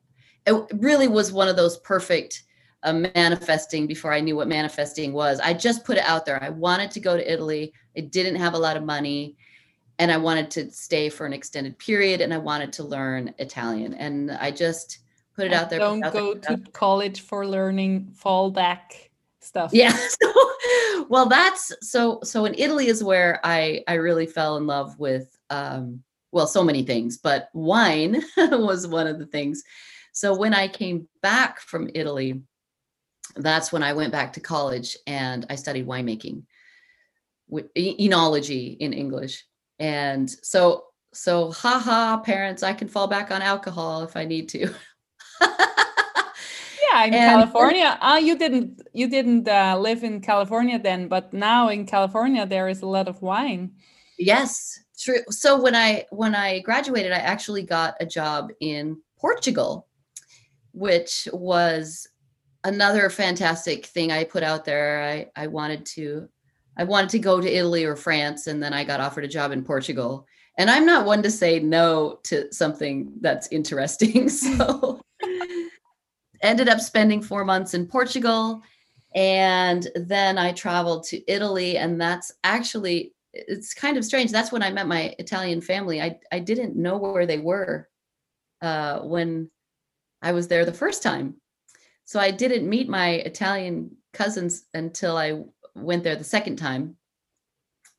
it 0.46 0.56
really 0.74 1.08
was 1.08 1.32
one 1.32 1.48
of 1.48 1.56
those 1.56 1.78
perfect 1.78 2.44
uh, 2.84 2.94
manifesting 2.94 3.88
before 3.88 4.14
I 4.14 4.22
knew 4.22 4.36
what 4.36 4.48
manifesting 4.48 5.14
was. 5.14 5.40
I 5.40 5.54
just 5.54 5.84
put 5.84 5.98
it 5.98 6.04
out 6.06 6.26
there. 6.26 6.42
I 6.42 6.50
wanted 6.50 6.92
to 6.92 7.00
go 7.00 7.18
to 7.18 7.32
Italy. 7.32 7.74
I 7.98 8.02
didn't 8.02 8.38
have 8.38 8.54
a 8.54 8.58
lot 8.58 8.78
of 8.78 8.84
money 8.84 9.36
and 10.00 10.12
I 10.12 10.18
wanted 10.18 10.50
to 10.52 10.72
stay 10.72 11.10
for 11.10 11.26
an 11.26 11.34
extended 11.34 11.78
period 11.78 12.22
and 12.22 12.34
I 12.34 12.38
wanted 12.38 12.72
to 12.74 12.84
learn 12.84 13.34
Italian. 13.38 13.94
And 13.96 14.32
I 14.32 14.50
just 14.50 15.00
put 15.36 15.46
it 15.46 15.54
out 15.54 15.70
there. 15.70 15.80
Don't 15.80 16.00
go 16.00 16.34
there, 16.36 16.58
to 16.58 16.72
college 16.72 17.22
for 17.22 17.46
learning 17.46 18.14
fallback 18.18 19.10
stuff. 19.40 19.72
Yeah. 19.74 19.96
So, 20.22 21.06
well, 21.10 21.28
that's 21.28 21.72
so. 21.82 22.20
So 22.24 22.46
in 22.46 22.54
Italy 22.56 22.88
is 22.88 23.04
where 23.04 23.40
I 23.44 23.84
I 23.88 23.96
really 23.96 24.28
fell 24.28 24.58
in 24.58 24.68
love 24.68 25.00
with. 25.00 25.40
Um, 25.50 26.04
well, 26.32 26.48
so 26.48 26.64
many 26.64 26.84
things, 26.84 27.18
but 27.18 27.50
wine 27.54 28.22
was 28.38 28.88
one 28.88 29.08
of 29.08 29.20
the 29.20 29.26
things. 29.26 29.64
So 30.12 30.36
when 30.36 30.54
I 30.54 30.68
came 30.68 31.08
back 31.22 31.60
from 31.60 31.90
Italy, 31.94 32.42
that's 33.36 33.72
when 33.72 33.84
I 33.84 33.94
went 33.94 34.12
back 34.12 34.34
to 34.34 34.40
college 34.40 34.98
and 35.08 35.46
I 35.50 35.56
studied 35.56 35.88
winemaking, 35.88 36.44
enology 37.52 38.78
in 38.78 38.94
English. 38.94 39.46
And 39.80 40.30
so 40.30 40.86
so 41.14 41.52
haha 41.52 42.18
parents 42.18 42.64
i 42.64 42.74
can 42.74 42.88
fall 42.88 43.08
back 43.08 43.32
on 43.32 43.42
alcohol 43.42 44.04
if 44.04 44.16
i 44.16 44.26
need 44.26 44.50
to. 44.50 44.70
Yeah 46.92 47.06
in 47.06 47.14
and, 47.14 47.30
california 47.30 47.98
uh, 48.02 48.20
you 48.22 48.36
didn't 48.38 48.82
you 48.94 49.08
didn't 49.08 49.48
uh, 49.48 49.78
live 49.78 50.04
in 50.04 50.22
california 50.22 50.80
then 50.80 51.08
but 51.08 51.34
now 51.34 51.70
in 51.70 51.86
california 51.86 52.46
there 52.46 52.68
is 52.68 52.82
a 52.82 52.88
lot 52.88 53.08
of 53.08 53.22
wine. 53.22 53.72
Yes 54.18 54.80
true 55.00 55.22
so 55.30 55.60
when 55.62 55.76
i 55.76 56.06
when 56.12 56.36
i 56.36 56.60
graduated 56.60 57.12
i 57.12 57.18
actually 57.18 57.64
got 57.64 57.96
a 58.00 58.06
job 58.06 58.52
in 58.60 58.98
portugal 59.18 59.88
which 60.74 61.28
was 61.34 62.08
another 62.64 63.10
fantastic 63.10 63.86
thing 63.86 64.12
i 64.12 64.24
put 64.24 64.44
out 64.44 64.66
there 64.66 65.04
i 65.04 65.42
i 65.42 65.48
wanted 65.48 65.86
to 65.86 66.28
I 66.80 66.86
wanted 66.86 67.10
to 67.10 67.20
go 67.20 67.42
to 67.42 67.54
Italy 67.54 67.84
or 67.84 67.98
France, 67.98 68.48
and 68.48 68.64
then 68.64 68.74
I 68.74 68.86
got 68.86 69.02
offered 69.02 69.26
a 69.26 69.28
job 69.28 69.52
in 69.52 69.66
Portugal. 69.66 70.26
And 70.58 70.70
I'm 70.70 70.86
not 70.86 71.06
one 71.06 71.22
to 71.24 71.30
say 71.30 71.60
no 71.60 72.20
to 72.24 72.52
something 72.54 73.12
that's 73.20 73.50
interesting. 73.52 74.30
So 74.40 75.02
ended 76.42 76.70
up 76.70 76.80
spending 76.80 77.22
four 77.22 77.44
months 77.44 77.74
in 77.74 77.86
Portugal. 77.86 78.62
And 79.14 79.90
then 79.94 80.38
I 80.38 80.54
traveled 80.54 81.04
to 81.08 81.22
Italy. 81.30 81.78
And 81.78 82.00
that's 82.00 82.32
actually, 82.46 83.14
it's 83.34 83.74
kind 83.74 83.98
of 83.98 84.06
strange. 84.06 84.32
That's 84.32 84.52
when 84.52 84.64
I 84.64 84.72
met 84.72 84.88
my 84.88 85.16
Italian 85.20 85.62
family. 85.62 86.02
I, 86.02 86.20
I 86.32 86.40
didn't 86.40 86.76
know 86.76 86.98
where 86.98 87.26
they 87.26 87.40
were 87.40 87.88
uh, 88.62 89.00
when 89.00 89.50
I 90.22 90.32
was 90.32 90.48
there 90.48 90.66
the 90.66 90.74
first 90.74 91.04
time. 91.04 91.36
So 92.06 92.20
I 92.20 92.32
didn't 92.32 92.68
meet 92.68 92.90
my 92.90 93.10
Italian 93.10 93.98
cousins 94.14 94.66
until 94.74 95.16
I 95.18 95.44
went 95.76 96.04
there 96.04 96.16
the 96.16 96.24
second 96.24 96.56
time. 96.56 96.96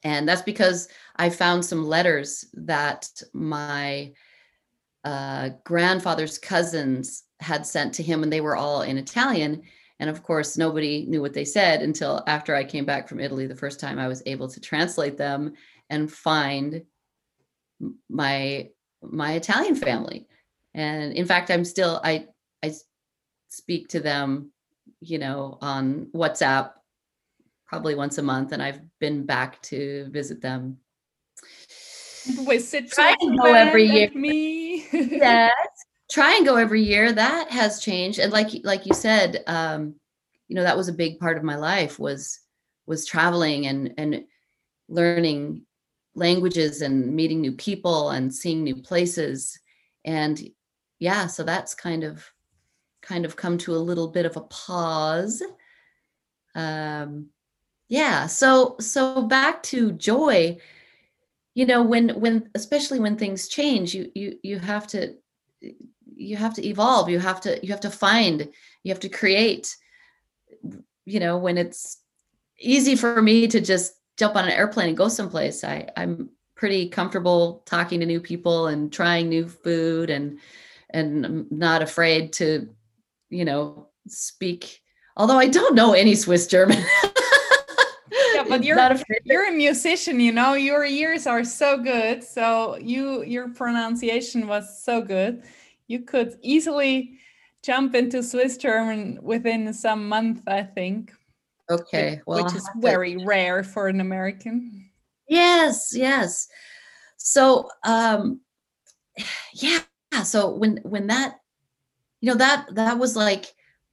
And 0.02 0.28
that's 0.28 0.42
because 0.42 0.88
I 1.16 1.30
found 1.30 1.64
some 1.64 1.84
letters 1.84 2.46
that 2.54 3.08
my 3.32 4.12
uh, 5.04 5.50
grandfather's 5.64 6.38
cousins 6.38 7.24
had 7.38 7.66
sent 7.66 7.94
to 7.94 8.02
him, 8.02 8.22
and 8.22 8.32
they 8.32 8.40
were 8.40 8.56
all 8.56 8.82
in 8.82 8.98
Italian. 8.98 9.62
And 10.00 10.08
of 10.08 10.22
course, 10.22 10.56
nobody 10.56 11.04
knew 11.06 11.20
what 11.20 11.34
they 11.34 11.44
said 11.44 11.82
until 11.82 12.24
after 12.26 12.54
I 12.56 12.64
came 12.64 12.86
back 12.86 13.06
from 13.06 13.20
Italy 13.20 13.46
the 13.46 13.54
first 13.54 13.78
time. 13.78 13.98
I 13.98 14.08
was 14.08 14.22
able 14.24 14.48
to 14.48 14.58
translate 14.58 15.18
them 15.18 15.52
and 15.90 16.10
find 16.10 16.82
my 18.08 18.70
my 19.02 19.32
Italian 19.32 19.76
family. 19.76 20.26
And 20.72 21.12
in 21.12 21.26
fact, 21.26 21.50
I'm 21.50 21.66
still 21.66 22.00
I 22.02 22.28
I 22.62 22.72
speak 23.48 23.88
to 23.88 24.00
them, 24.00 24.52
you 25.00 25.18
know, 25.18 25.58
on 25.60 26.06
WhatsApp 26.14 26.72
probably 27.66 27.94
once 27.94 28.16
a 28.16 28.22
month, 28.22 28.52
and 28.52 28.62
I've 28.62 28.80
been 29.00 29.26
back 29.26 29.60
to 29.64 30.08
visit 30.10 30.40
them. 30.40 30.78
Visit 32.26 32.90
go 33.36 33.52
every 33.52 33.84
year. 33.84 34.10
Me. 34.14 34.86
yes 34.92 35.52
try 36.10 36.34
and 36.34 36.44
go 36.44 36.56
every 36.56 36.82
year 36.82 37.12
that 37.12 37.50
has 37.50 37.80
changed. 37.80 38.18
And 38.18 38.32
like 38.32 38.48
like 38.64 38.84
you 38.84 38.94
said 38.94 39.42
um 39.46 39.94
you 40.48 40.56
know 40.56 40.64
that 40.64 40.76
was 40.76 40.88
a 40.88 40.92
big 40.92 41.18
part 41.20 41.36
of 41.36 41.44
my 41.44 41.56
life 41.56 41.98
was 41.98 42.40
was 42.86 43.06
traveling 43.06 43.66
and 43.66 43.94
and 43.96 44.24
learning 44.88 45.62
languages 46.16 46.82
and 46.82 47.14
meeting 47.14 47.40
new 47.40 47.52
people 47.52 48.10
and 48.10 48.34
seeing 48.34 48.64
new 48.64 48.76
places. 48.76 49.58
And 50.04 50.40
yeah 50.98 51.26
so 51.26 51.44
that's 51.44 51.74
kind 51.74 52.04
of 52.04 52.24
kind 53.00 53.24
of 53.24 53.36
come 53.36 53.56
to 53.58 53.74
a 53.74 53.86
little 53.88 54.08
bit 54.08 54.26
of 54.26 54.36
a 54.36 54.42
pause. 54.42 55.42
Um 56.54 57.28
yeah 57.88 58.26
so 58.26 58.76
so 58.80 59.22
back 59.22 59.62
to 59.64 59.92
joy. 59.92 60.58
You 61.54 61.66
know 61.66 61.82
when 61.82 62.08
when 62.20 62.50
especially 62.56 62.98
when 62.98 63.16
things 63.16 63.48
change 63.48 63.94
you 63.94 64.10
you 64.14 64.38
you 64.42 64.58
have 64.58 64.86
to 64.88 65.14
you 66.20 66.36
have 66.36 66.54
to 66.54 66.66
evolve 66.66 67.08
you 67.08 67.18
have 67.18 67.40
to 67.40 67.58
you 67.64 67.72
have 67.72 67.80
to 67.80 67.90
find 67.90 68.48
you 68.82 68.92
have 68.92 69.00
to 69.00 69.08
create 69.08 69.76
you 71.06 71.18
know 71.18 71.38
when 71.38 71.56
it's 71.56 71.98
easy 72.58 72.94
for 72.94 73.22
me 73.22 73.48
to 73.48 73.60
just 73.60 73.94
jump 74.18 74.36
on 74.36 74.44
an 74.44 74.50
airplane 74.50 74.88
and 74.88 74.96
go 74.96 75.08
someplace 75.08 75.64
i 75.64 75.88
i'm 75.96 76.28
pretty 76.54 76.88
comfortable 76.88 77.62
talking 77.64 78.00
to 78.00 78.06
new 78.06 78.20
people 78.20 78.66
and 78.66 78.92
trying 78.92 79.28
new 79.28 79.48
food 79.48 80.10
and 80.10 80.38
and 80.90 81.24
I'm 81.24 81.46
not 81.50 81.82
afraid 81.82 82.34
to 82.34 82.68
you 83.30 83.44
know 83.46 83.88
speak 84.06 84.82
although 85.16 85.38
i 85.38 85.48
don't 85.48 85.74
know 85.74 85.94
any 85.94 86.14
swiss 86.14 86.46
german 86.46 86.84
Yeah, 88.34 88.44
but 88.48 88.62
you're 88.62 88.76
not 88.76 89.02
you're 89.24 89.48
a 89.48 89.52
musician, 89.52 90.20
you 90.20 90.32
know. 90.32 90.54
Your 90.54 90.84
ears 90.84 91.26
are 91.26 91.44
so 91.44 91.78
good, 91.78 92.24
so 92.24 92.76
you 92.76 93.22
your 93.24 93.48
pronunciation 93.50 94.46
was 94.46 94.82
so 94.82 95.00
good. 95.00 95.42
You 95.90 96.02
could 96.02 96.38
easily 96.40 97.18
jump 97.64 97.96
into 97.96 98.22
Swiss 98.22 98.56
German 98.56 99.18
within 99.22 99.74
some 99.74 100.08
month, 100.08 100.42
I 100.46 100.62
think. 100.62 101.12
okay 101.68 102.20
well 102.26 102.44
which 102.44 102.54
is 102.54 102.64
have 102.66 102.80
to- 102.80 102.80
very 102.80 103.16
rare 103.16 103.64
for 103.64 103.88
an 103.88 104.00
American. 104.00 104.88
Yes, 105.28 105.92
yes. 105.92 106.46
So 107.16 107.68
um 107.84 108.40
yeah, 109.54 109.82
so 110.22 110.54
when 110.54 110.76
when 110.84 111.08
that 111.08 111.40
you 112.20 112.28
know 112.30 112.38
that 112.38 112.66
that 112.74 112.96
was 112.96 113.16
like 113.16 113.46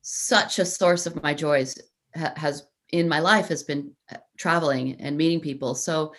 such 0.04 0.60
a 0.60 0.66
source 0.66 1.08
of 1.08 1.22
my 1.24 1.34
joys 1.34 1.80
ha- 2.16 2.34
has 2.38 2.68
in 2.92 3.10
my 3.10 3.20
life 3.20 3.48
has 3.48 3.64
been 3.64 3.92
uh, 4.14 4.18
traveling 4.38 5.02
and 5.02 5.18
meeting 5.18 5.42
people. 5.42 5.74
So 5.74 6.14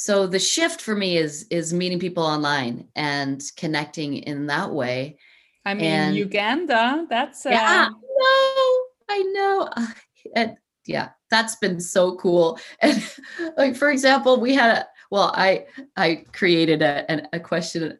so 0.00 0.26
the 0.26 0.38
shift 0.38 0.80
for 0.80 0.96
me 0.96 1.18
is 1.18 1.46
is 1.50 1.74
meeting 1.74 1.98
people 1.98 2.24
online 2.24 2.88
and 2.96 3.42
connecting 3.58 4.14
in 4.14 4.46
that 4.46 4.72
way. 4.72 5.18
I 5.66 5.74
mean, 5.74 5.84
And- 5.84 6.16
Uganda, 6.16 7.06
that's 7.10 7.44
uh, 7.44 7.50
Yeah, 7.50 7.88
no, 7.90 8.84
I 9.10 9.22
know. 9.34 9.68
And 10.36 10.56
yeah, 10.86 11.10
that's 11.30 11.56
been 11.56 11.80
so 11.80 12.16
cool. 12.16 12.58
And 12.80 12.96
like 13.58 13.76
for 13.76 13.90
example, 13.90 14.40
we 14.40 14.54
had 14.54 14.78
a 14.78 14.86
well, 15.10 15.34
I 15.36 15.66
I 15.98 16.24
created 16.32 16.80
a 16.80 17.10
an, 17.10 17.28
a 17.34 17.40
question. 17.40 17.98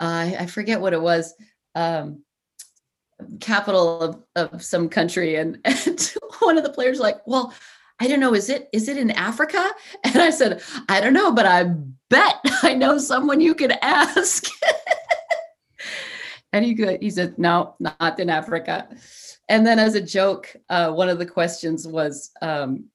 Uh, 0.00 0.24
I 0.24 0.36
I 0.40 0.46
forget 0.46 0.80
what 0.80 0.94
it 0.94 1.02
was. 1.02 1.34
Um, 1.74 2.24
capital 3.40 4.00
of, 4.00 4.24
of 4.34 4.62
some 4.62 4.88
country, 4.88 5.36
and, 5.36 5.58
and 5.64 6.14
one 6.40 6.56
of 6.56 6.64
the 6.64 6.72
players 6.72 7.00
like, 7.00 7.18
well, 7.26 7.52
I 8.00 8.08
don't 8.08 8.20
know. 8.20 8.34
Is 8.34 8.50
it 8.50 8.68
is 8.72 8.88
it 8.88 8.96
in 8.96 9.10
Africa? 9.10 9.70
And 10.04 10.16
I 10.16 10.30
said, 10.30 10.62
I 10.88 11.00
don't 11.00 11.12
know, 11.12 11.32
but 11.32 11.46
I 11.46 11.64
bet 12.10 12.36
I 12.62 12.74
know 12.74 12.98
someone 12.98 13.40
you 13.40 13.54
could 13.54 13.72
ask. 13.82 14.44
and 16.52 16.64
he 16.64 16.74
could, 16.74 17.02
he 17.02 17.10
said, 17.10 17.38
no, 17.38 17.74
not 17.80 18.18
in 18.20 18.30
Africa. 18.30 18.88
And 19.48 19.66
then 19.66 19.78
as 19.78 19.94
a 19.94 20.00
joke, 20.00 20.54
uh, 20.70 20.92
one 20.92 21.08
of 21.08 21.18
the 21.18 21.26
questions 21.26 21.86
was 21.86 22.30
um, 22.40 22.86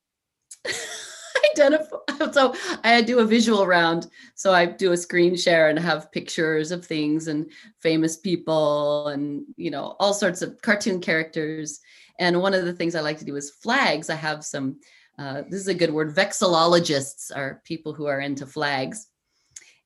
identify. 1.52 1.98
So 2.34 2.54
I 2.84 3.02
do 3.02 3.20
a 3.20 3.26
visual 3.26 3.66
round. 3.66 4.08
So 4.36 4.54
I 4.54 4.66
do 4.66 4.92
a 4.92 4.98
screen 4.98 5.38
share 5.38 5.70
and 5.70 5.80
have 5.80 6.12
pictures 6.12 6.70
of 6.72 6.86
things 6.86 7.28
and 7.28 7.50
famous 7.80 8.18
people 8.18 9.08
and, 9.08 9.46
you 9.56 9.72
know, 9.72 9.96
all 10.00 10.14
sorts 10.14 10.42
of 10.42 10.62
cartoon 10.62 11.00
characters. 11.00 11.80
And 12.20 12.42
one 12.42 12.54
of 12.54 12.66
the 12.66 12.74
things 12.74 12.94
I 12.94 13.00
like 13.00 13.20
to 13.20 13.26
do 13.26 13.38
is 13.38 13.52
flags. 13.52 14.10
I 14.10 14.16
have 14.16 14.44
some, 14.44 14.82
uh, 15.18 15.44
this 15.50 15.62
is 15.62 15.70
a 15.70 15.74
good 15.74 15.94
word, 15.94 16.14
vexillologists 16.14 17.32
are 17.34 17.62
people 17.64 17.94
who 17.94 18.08
are 18.08 18.20
into 18.20 18.46
flags. 18.46 19.08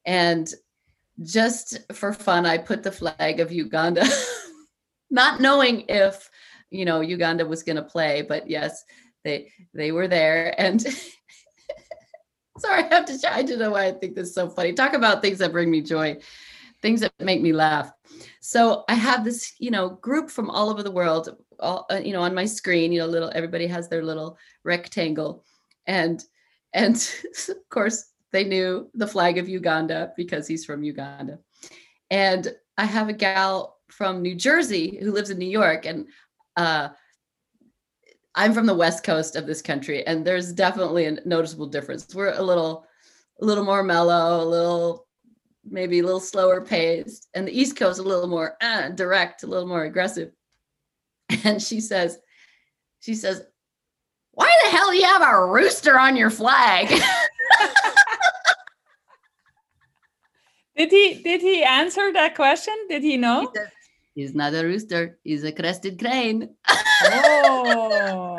And 0.05 0.51
just 1.21 1.79
for 1.93 2.13
fun, 2.13 2.47
I 2.47 2.57
put 2.57 2.81
the 2.81 2.91
flag 2.91 3.39
of 3.39 3.51
Uganda, 3.51 4.05
not 5.11 5.39
knowing 5.39 5.85
if, 5.87 6.29
you 6.71 6.85
know, 6.85 7.01
Uganda 7.01 7.45
was 7.45 7.61
going 7.61 7.75
to 7.75 7.83
play, 7.83 8.23
but 8.23 8.49
yes, 8.49 8.83
they 9.23 9.51
they 9.73 9.91
were 9.91 10.07
there. 10.07 10.59
And 10.59 10.85
sorry, 12.57 12.83
I 12.83 12.87
have 12.87 13.05
to. 13.05 13.33
I 13.33 13.43
don't 13.43 13.59
know 13.59 13.71
why 13.71 13.87
I 13.87 13.91
think 13.91 14.15
this 14.15 14.29
is 14.29 14.35
so 14.35 14.49
funny. 14.49 14.73
Talk 14.73 14.93
about 14.93 15.21
things 15.21 15.39
that 15.39 15.51
bring 15.51 15.71
me 15.71 15.81
joy, 15.81 16.17
things 16.81 17.01
that 17.01 17.13
make 17.19 17.41
me 17.41 17.53
laugh. 17.53 17.91
So 18.39 18.83
I 18.87 18.95
have 18.95 19.23
this, 19.23 19.53
you 19.59 19.71
know, 19.71 19.89
group 19.89 20.29
from 20.29 20.49
all 20.49 20.69
over 20.69 20.83
the 20.83 20.91
world. 20.91 21.35
All, 21.59 21.85
uh, 21.89 22.01
you 22.03 22.13
know, 22.13 22.21
on 22.21 22.35
my 22.35 22.45
screen, 22.45 22.91
you 22.91 22.99
know, 22.99 23.07
little 23.07 23.31
everybody 23.33 23.67
has 23.67 23.87
their 23.87 24.03
little 24.03 24.37
rectangle, 24.63 25.43
and 25.87 26.23
and 26.73 26.95
of 27.49 27.69
course 27.69 28.11
they 28.31 28.43
knew 28.43 28.89
the 28.95 29.07
flag 29.07 29.37
of 29.37 29.47
Uganda 29.47 30.11
because 30.17 30.47
he's 30.47 30.65
from 30.65 30.83
Uganda. 30.83 31.39
And 32.09 32.53
I 32.77 32.85
have 32.85 33.09
a 33.09 33.13
gal 33.13 33.77
from 33.89 34.21
New 34.21 34.35
Jersey 34.35 34.97
who 35.01 35.11
lives 35.11 35.29
in 35.29 35.37
New 35.37 35.49
York, 35.49 35.85
and 35.85 36.07
uh, 36.57 36.89
I'm 38.35 38.53
from 38.53 38.65
the 38.65 38.73
west 38.73 39.03
coast 39.03 39.35
of 39.35 39.45
this 39.45 39.61
country, 39.61 40.05
and 40.07 40.25
there's 40.25 40.51
definitely 40.51 41.05
a 41.05 41.17
noticeable 41.25 41.67
difference. 41.67 42.13
We're 42.13 42.33
a 42.33 42.41
little, 42.41 42.85
a 43.41 43.45
little 43.45 43.63
more 43.63 43.83
mellow, 43.83 44.43
a 44.43 44.45
little, 44.45 45.07
maybe 45.69 45.99
a 45.99 46.03
little 46.03 46.19
slower 46.19 46.61
paced, 46.61 47.27
and 47.33 47.47
the 47.47 47.57
East 47.57 47.75
Coast 47.75 47.99
a 47.99 48.03
little 48.03 48.27
more 48.27 48.57
uh, 48.61 48.89
direct, 48.89 49.43
a 49.43 49.47
little 49.47 49.67
more 49.67 49.83
aggressive. 49.83 50.31
And 51.45 51.61
she 51.61 51.79
says, 51.79 52.19
she 52.99 53.15
says, 53.15 53.41
"Why 54.31 54.51
the 54.63 54.69
hell 54.69 54.91
do 54.91 54.97
you 54.97 55.05
have 55.05 55.23
a 55.23 55.45
rooster 55.47 55.99
on 55.99 56.15
your 56.15 56.29
flag?" 56.29 56.89
Did 60.75 60.89
he 60.89 61.21
did 61.23 61.41
he 61.41 61.63
answer 61.63 62.11
that 62.13 62.35
question? 62.35 62.73
Did 62.89 63.03
he 63.03 63.17
know? 63.17 63.41
He 63.41 63.59
says, 63.59 63.67
He's 64.15 64.35
not 64.35 64.53
a 64.53 64.63
rooster. 64.63 65.17
He's 65.23 65.43
a 65.43 65.51
crested 65.51 65.99
crane. 65.99 66.55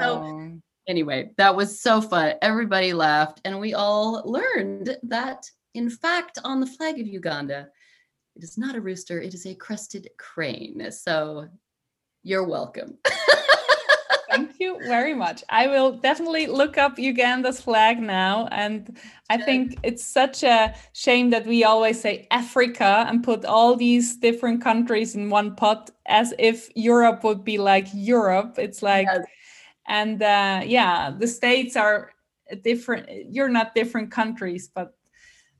Oh. 0.06 0.58
anyway, 0.88 1.30
that 1.38 1.54
was 1.54 1.80
so 1.80 2.00
fun. 2.00 2.34
Everybody 2.42 2.92
laughed, 2.92 3.40
and 3.44 3.58
we 3.58 3.74
all 3.74 4.22
learned 4.24 4.96
that, 5.04 5.50
in 5.74 5.88
fact, 5.88 6.38
on 6.44 6.60
the 6.60 6.66
flag 6.66 6.98
of 6.98 7.06
Uganda, 7.06 7.68
it 8.36 8.42
is 8.44 8.58
not 8.58 8.74
a 8.74 8.80
rooster, 8.80 9.20
it 9.20 9.34
is 9.34 9.46
a 9.46 9.54
crested 9.54 10.08
crane. 10.18 10.90
So 10.90 11.48
you're 12.22 12.46
welcome. 12.46 12.98
Thank 14.36 14.60
you 14.60 14.78
very 14.86 15.14
much. 15.14 15.44
I 15.48 15.66
will 15.66 15.92
definitely 15.92 16.46
look 16.46 16.78
up 16.78 16.98
Uganda's 16.98 17.60
flag 17.60 18.00
now. 18.00 18.48
And 18.50 18.98
I 19.30 19.38
think 19.38 19.78
it's 19.82 20.04
such 20.04 20.42
a 20.42 20.74
shame 20.92 21.30
that 21.30 21.46
we 21.46 21.64
always 21.64 22.00
say 22.00 22.26
Africa 22.30 23.04
and 23.08 23.22
put 23.22 23.44
all 23.44 23.76
these 23.76 24.16
different 24.16 24.62
countries 24.62 25.14
in 25.14 25.30
one 25.30 25.54
pot 25.54 25.90
as 26.06 26.34
if 26.38 26.68
Europe 26.74 27.24
would 27.24 27.44
be 27.44 27.58
like 27.58 27.88
Europe. 27.94 28.58
It's 28.58 28.82
like, 28.82 29.06
Yes. 29.06 29.24
and 29.86 30.22
uh, 30.22 30.62
yeah, 30.64 31.10
the 31.10 31.26
states 31.26 31.76
are 31.76 32.10
different, 32.62 33.08
you're 33.30 33.48
not 33.48 33.74
different 33.74 34.10
countries, 34.10 34.68
but 34.74 34.94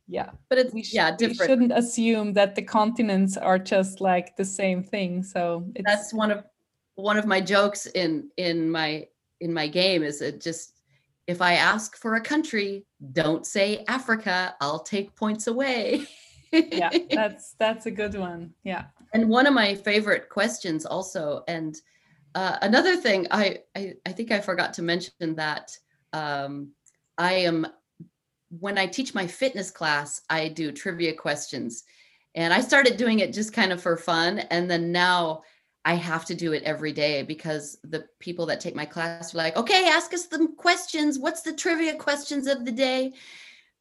yeah. 0.07 0.31
But 0.49 0.59
it's 0.59 0.75
We, 0.75 0.85
yeah, 0.93 1.17
we 1.19 1.35
shouldn't 1.35 1.73
assume 1.73 2.35
that 2.35 2.55
the 2.55 2.63
continents 2.63 3.37
are 3.37 3.59
just 3.59 4.01
like 4.01 4.37
the 4.37 4.45
same 4.45 4.83
thing. 4.83 5.23
So 5.23 5.65
it's 5.75 5.85
That's 5.87 6.13
one 6.13 6.31
of 6.31 6.45
one 6.97 7.17
of 7.17 7.27
my 7.27 7.41
jokes 7.41 7.87
in 7.87 8.31
in 8.37 8.71
my 8.71 9.07
in 9.41 9.53
my 9.53 9.67
game 9.67 10.03
is 10.03 10.23
it 10.23 10.41
just 10.41 10.81
if 11.27 11.41
I 11.41 11.55
ask 11.55 11.97
for 11.97 12.17
a 12.17 12.21
country, 12.21 12.85
don't 13.13 13.47
say 13.47 13.83
Africa, 13.89 14.55
I'll 14.61 14.81
take 14.81 15.17
points 15.17 15.47
away. 15.47 16.07
yeah, 16.53 16.91
that's 17.11 17.55
that's 17.59 17.87
a 17.87 17.91
good 17.91 18.15
one. 18.15 18.53
Yeah. 18.63 18.85
and 19.15 19.29
one 19.29 19.47
of 19.47 19.55
my 19.55 19.75
favorite 19.75 20.29
questions 20.29 20.85
also 20.85 21.45
and 21.49 21.77
uh, 22.35 22.59
another 22.63 22.97
thing 22.97 23.27
I, 23.31 23.59
I 23.77 23.95
i 24.07 24.13
think 24.13 24.33
i 24.33 24.41
forgot 24.41 24.75
to 24.75 24.83
mention 24.83 25.37
that 25.37 25.77
um, 26.13 26.73
i 27.17 27.33
am 27.33 27.67
when 28.59 28.77
i 28.77 28.87
teach 28.87 29.15
my 29.15 29.27
fitness 29.27 29.71
class 29.71 30.21
i 30.31 30.49
do 30.49 30.73
trivia 30.73 31.15
questions 31.15 31.85
and 32.35 32.53
i 32.53 32.61
started 32.61 32.97
doing 32.97 33.21
it 33.21 33.33
just 33.33 33.53
kind 33.53 33.73
of 33.73 33.81
for 33.81 33.97
fun 33.97 34.41
and 34.51 34.69
then 34.71 34.91
now 34.91 35.43
i 35.85 35.95
have 35.95 36.25
to 36.25 36.35
do 36.35 36.53
it 36.53 36.63
every 36.65 36.93
day 36.93 37.23
because 37.23 37.79
the 37.85 38.05
people 38.19 38.47
that 38.47 38.61
take 38.61 38.75
my 38.75 38.85
class 38.85 39.35
are 39.35 39.39
like 39.39 39.57
okay 39.57 39.89
ask 39.89 40.13
us 40.15 40.27
the 40.27 40.49
questions 40.57 41.19
what's 41.19 41.43
the 41.43 41.53
trivia 41.53 41.95
questions 41.95 42.47
of 42.47 42.65
the 42.65 42.73
day 42.73 43.13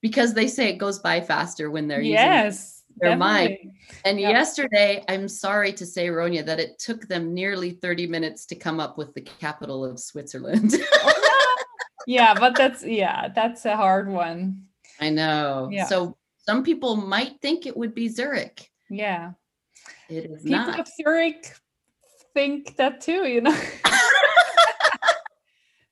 because 0.02 0.34
they 0.34 0.48
say 0.48 0.70
it 0.70 0.78
goes 0.78 1.00
by 1.00 1.22
faster 1.22 1.72
when 1.72 1.88
they're 1.88 2.02
using 2.02 2.16
yes, 2.16 2.84
their 2.98 3.16
mind. 3.16 3.52
definitely. 3.52 3.72
And 4.04 4.20
Yep. 4.20 4.32
yesterday, 4.32 5.04
I'm 5.08 5.30
sorry 5.30 5.72
to 5.72 5.86
say, 5.86 6.08
Ronja, 6.08 6.46
that 6.46 6.60
it 6.60 6.78
took 6.78 7.08
them 7.08 7.34
nearly 7.34 7.72
30 7.72 8.08
minutes 8.08 8.46
to 8.48 8.56
come 8.56 8.82
up 8.82 8.98
with 8.98 9.14
the 9.14 9.22
capital 9.22 9.86
of 9.86 10.00
Switzerland. 10.00 10.74
Oh, 11.06 11.64
yeah, 12.06 12.34
but 12.34 12.54
that's 12.58 12.84
yeah, 12.84 13.30
that's 13.34 13.64
a 13.64 13.78
hard 13.78 14.10
one. 14.10 14.64
I 15.00 15.10
know. 15.10 15.70
Yeah. 15.72 15.86
So 15.86 16.18
some 16.38 16.66
people 16.66 16.98
might 16.98 17.40
think 17.42 17.66
it 17.66 17.78
would 17.78 17.96
be 17.96 18.10
Zurich. 18.10 18.70
Yeah. 18.90 19.32
It 20.10 20.26
is 20.30 20.44
People 20.44 20.66
not. 20.66 20.80
of 20.82 20.88
Zurich 21.02 21.56
think 22.34 22.76
that 22.78 23.02
too, 23.02 23.28
you 23.28 23.42
know. 23.42 23.56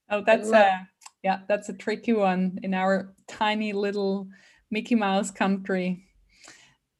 oh, 0.09 0.23
that's 0.25 0.51
a 0.51 0.87
yeah, 1.23 1.39
that's 1.47 1.69
a 1.69 1.73
tricky 1.73 2.13
one 2.13 2.59
in 2.63 2.73
our 2.73 3.13
tiny 3.27 3.73
little 3.73 4.27
Mickey 4.69 4.95
Mouse 4.95 5.31
country. 5.31 6.05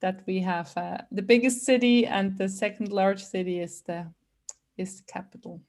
That 0.02 0.24
we 0.26 0.40
have 0.40 0.76
uh, 0.76 0.98
the 1.12 1.22
biggest 1.22 1.64
city 1.64 2.08
and 2.08 2.36
the 2.36 2.50
second 2.50 2.92
large 2.92 3.24
city 3.24 3.60
is 3.60 3.82
the 3.82 4.08
is 4.78 4.98
the 4.98 5.12
capital. 5.12 5.62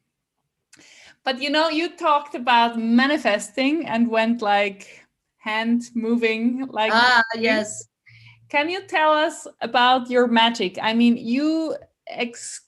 But 1.25 1.41
you 1.41 1.51
know, 1.51 1.69
you 1.69 1.97
talked 1.97 2.35
about 2.35 2.79
manifesting 2.79 3.87
and 3.87 4.09
went 4.09 4.41
like 4.41 5.07
hand 5.37 5.83
moving, 5.95 6.67
like 6.71 6.93
ah, 6.95 7.23
yes. 7.35 7.89
can 8.49 8.71
you 8.71 8.87
tell 8.87 9.13
us 9.13 9.47
about 9.61 10.09
your 10.09 10.27
magic? 10.27 10.79
I 10.81 10.95
mean, 10.95 11.17
you 11.17 11.77
ex- 12.09 12.61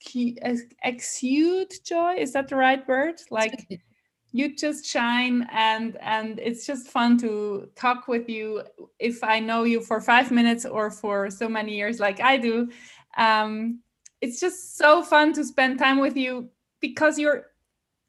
exude 0.83 1.73
joy. 1.83 2.15
Is 2.17 2.33
that 2.33 2.47
the 2.47 2.55
right 2.55 2.87
word? 2.87 3.15
Like 3.29 3.67
you 4.31 4.55
just 4.55 4.85
shine, 4.85 5.47
and 5.51 5.97
and 6.01 6.39
it's 6.39 6.65
just 6.65 6.87
fun 6.87 7.17
to 7.19 7.69
talk 7.75 8.07
with 8.07 8.29
you. 8.29 8.63
If 8.99 9.23
I 9.23 9.39
know 9.39 9.63
you 9.63 9.81
for 9.81 10.01
five 10.01 10.31
minutes 10.31 10.65
or 10.65 10.91
for 10.91 11.29
so 11.29 11.47
many 11.47 11.75
years, 11.75 11.99
like 11.99 12.19
I 12.21 12.37
do, 12.37 12.69
um, 13.17 13.79
it's 14.21 14.39
just 14.39 14.77
so 14.77 15.03
fun 15.03 15.33
to 15.33 15.43
spend 15.43 15.79
time 15.79 15.99
with 15.99 16.17
you 16.17 16.49
because 16.79 17.17
you're, 17.17 17.47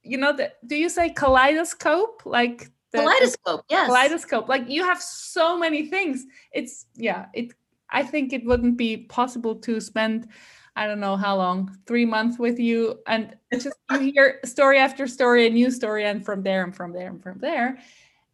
you 0.03 0.19
know, 0.19 0.33
the, 0.33 0.53
do 0.67 0.77
you 0.77 0.89
say 0.89 1.11
kaleidoscope? 1.11 2.23
Like 2.25 2.71
the, 2.93 2.99
Kaleidoscope, 2.99 3.65
yes. 3.69 3.87
kaleidoscope 3.89 4.49
like 4.49 4.69
you 4.69 4.85
have 4.85 5.03
so 5.03 5.59
many 5.59 5.87
things 5.87 6.25
it's 6.53 6.87
yeah 6.95 7.27
it 7.35 7.53
i 7.91 8.03
think 8.03 8.33
it 8.33 8.45
wouldn't 8.45 8.77
be 8.77 8.97
possible 8.97 9.57
to 9.57 9.81
spend 9.81 10.29
i 10.77 10.87
don't 10.87 11.01
know 11.01 11.17
how 11.17 11.37
long 11.37 11.77
three 11.87 12.05
months 12.05 12.39
with 12.39 12.59
you 12.59 13.01
and 13.07 13.35
just 13.53 13.77
you 13.93 14.13
hear 14.13 14.41
story 14.45 14.79
after 14.79 15.07
story 15.07 15.47
a 15.47 15.51
new 15.51 15.71
story 15.71 16.05
and 16.05 16.25
from 16.25 16.43
there 16.43 16.65
and 16.65 16.75
from 16.75 16.93
there 16.93 17.09
and 17.09 17.23
from 17.23 17.39
there. 17.39 17.79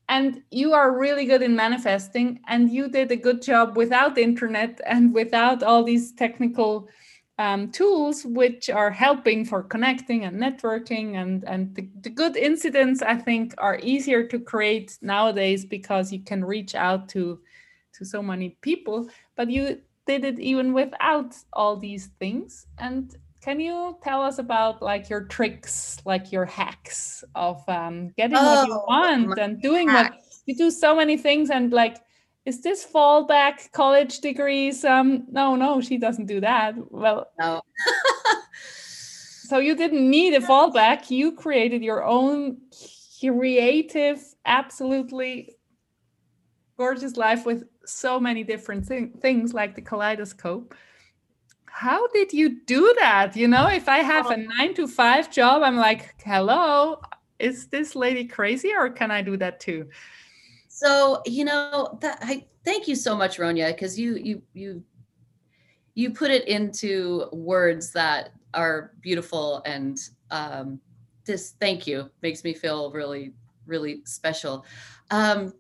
And 0.09 0.43
you 0.51 0.75
are 0.75 0.99
really 0.99 1.25
good 1.25 1.43
in 1.43 1.57
manifesting 1.57 2.41
and 2.49 2.71
you 2.71 2.89
did 2.89 3.11
a 3.13 3.17
good 3.17 3.41
job 3.41 3.77
without 3.77 4.15
the 4.15 4.23
internet 4.23 4.81
and 4.85 5.15
without 5.15 5.63
all 5.63 5.85
these 5.85 6.13
technical 6.13 6.89
um, 7.39 7.71
tools 7.71 8.25
which 8.27 8.69
are 8.69 8.91
helping 8.91 9.45
for 9.45 9.63
connecting 9.63 10.25
and 10.25 10.39
networking 10.39 11.15
and 11.15 11.45
and 11.45 11.75
the, 11.75 11.89
the 12.03 12.11
good 12.11 12.37
incidents 12.37 13.01
i 13.01 13.17
think 13.17 13.55
are 13.57 13.81
easier 13.83 14.27
to 14.29 14.39
create 14.39 14.99
nowadays 15.01 15.65
because 15.65 16.13
you 16.13 16.21
can 16.21 16.45
reach 16.45 16.75
out 16.75 17.09
to 17.09 17.41
to 17.93 18.05
so 18.05 18.23
many 18.23 18.51
people. 18.61 19.09
But 19.37 19.51
you 19.51 19.81
did 20.07 20.25
it 20.25 20.39
even 20.39 20.73
without 20.73 21.35
all 21.53 21.77
these 21.77 22.09
things? 22.19 22.67
And 22.79 23.15
can 23.43 23.61
you 23.61 23.99
tell 24.03 24.23
us 24.23 24.39
about 24.39 24.81
like 24.83 25.11
your 25.11 25.25
tricks 25.25 25.99
like 26.05 26.31
your 26.33 26.45
hacks 26.45 27.25
of 27.35 27.63
um, 27.69 28.09
getting 28.17 28.35
what 28.45 28.67
you 28.67 28.75
Oh, 28.75 28.85
want 28.87 29.39
and 29.39 29.61
doing 29.61 29.93
what 29.93 30.13
you 30.47 30.57
do 30.57 30.71
so 30.71 30.95
many 30.95 31.17
things 31.17 31.51
and 31.51 31.73
like 31.73 31.99
is 32.45 32.61
this 32.63 32.85
fallback 32.85 33.71
college 33.73 34.19
degrees? 34.21 34.85
Um 34.85 35.27
no 35.31 35.55
no 35.57 35.81
she 35.81 35.99
doesn't 35.99 36.27
do 36.27 36.41
that. 36.41 36.75
Well 36.91 37.27
No. 37.39 37.61
so 39.47 39.59
you 39.59 39.75
didn't 39.77 40.09
need 40.09 40.35
a 40.35 40.41
fallback. 40.41 41.11
You 41.11 41.33
created 41.33 41.83
your 41.83 42.05
own 42.05 42.59
creative 43.21 44.21
absolutely 44.45 45.55
gorgeous 46.77 47.17
life 47.17 47.45
with 47.47 47.65
so 47.87 48.21
many 48.21 48.45
different 48.45 48.87
thing, 48.87 49.11
things 49.21 49.53
like 49.55 49.75
the 49.75 49.83
kaleidoscope. 49.83 50.75
How 51.67 52.07
did 52.09 52.33
you 52.33 52.61
do 52.65 52.95
that? 53.01 53.35
You 53.37 53.49
know 53.49 53.67
if 53.69 53.89
i 53.89 53.99
have 53.99 54.31
a 54.31 54.37
nine 54.37 54.75
to 54.75 54.87
five 54.87 55.31
job 55.33 55.63
i'm 55.63 55.77
like 55.77 56.15
hello 56.23 57.01
is 57.39 57.67
this 57.69 57.97
lady 57.97 58.25
crazy 58.25 58.73
or 58.73 58.89
can 58.89 59.11
i 59.11 59.21
do 59.21 59.37
that 59.39 59.59
too? 59.59 59.89
So 60.69 61.23
you 61.27 61.45
know 61.45 61.99
that 62.01 62.19
I 62.23 62.47
thank 62.65 62.89
you 62.89 62.97
so 62.97 63.15
much, 63.15 63.39
Ronja, 63.39 63.69
because 63.69 63.99
you 63.99 64.17
you 64.17 64.43
you 64.55 64.83
you 65.95 66.11
put 66.13 66.31
it 66.31 66.49
into 66.49 67.27
words 67.33 67.93
that 67.93 68.33
are 68.55 68.93
beautiful 69.01 69.63
and 69.67 69.99
um, 70.31 70.81
this 71.25 71.55
thank 71.61 71.87
you 71.87 72.11
makes 72.23 72.43
me 72.43 72.55
feel 72.55 72.91
really 72.91 73.33
really 73.67 74.03
special. 74.07 74.65
Um, 75.11 75.53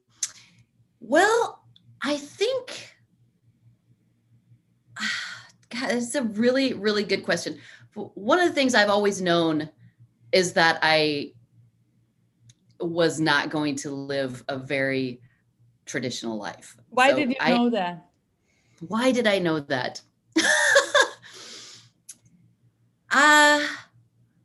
well, 1.01 1.62
I 2.03 2.17
think 2.17 2.95
God, 5.71 5.91
it's 5.93 6.15
a 6.15 6.23
really 6.23 6.75
really 6.75 7.05
good 7.05 7.25
question. 7.25 7.59
One 7.95 8.41
of 8.41 8.49
the 8.49 8.55
things 8.55 8.75
I've 8.75 8.89
always 8.91 9.21
known 9.21 9.69
is 10.33 10.55
that 10.55 10.79
I 10.83 11.33
was 12.81 13.21
not 13.21 13.51
going 13.51 13.77
to 13.77 13.91
live 13.91 14.43
a 14.49 14.57
very 14.57 15.21
traditional 15.87 16.39
life. 16.39 16.77
why 16.89 17.11
So 17.11 17.17
did 17.17 17.31
you 17.31 17.37
I- 17.41 17.57
know 17.57 17.71
that 17.71 18.07
Why 18.89 19.13
did 19.13 19.27
I 19.27 19.39
know 19.39 19.61
that? 19.61 20.01
uh, 23.13 23.61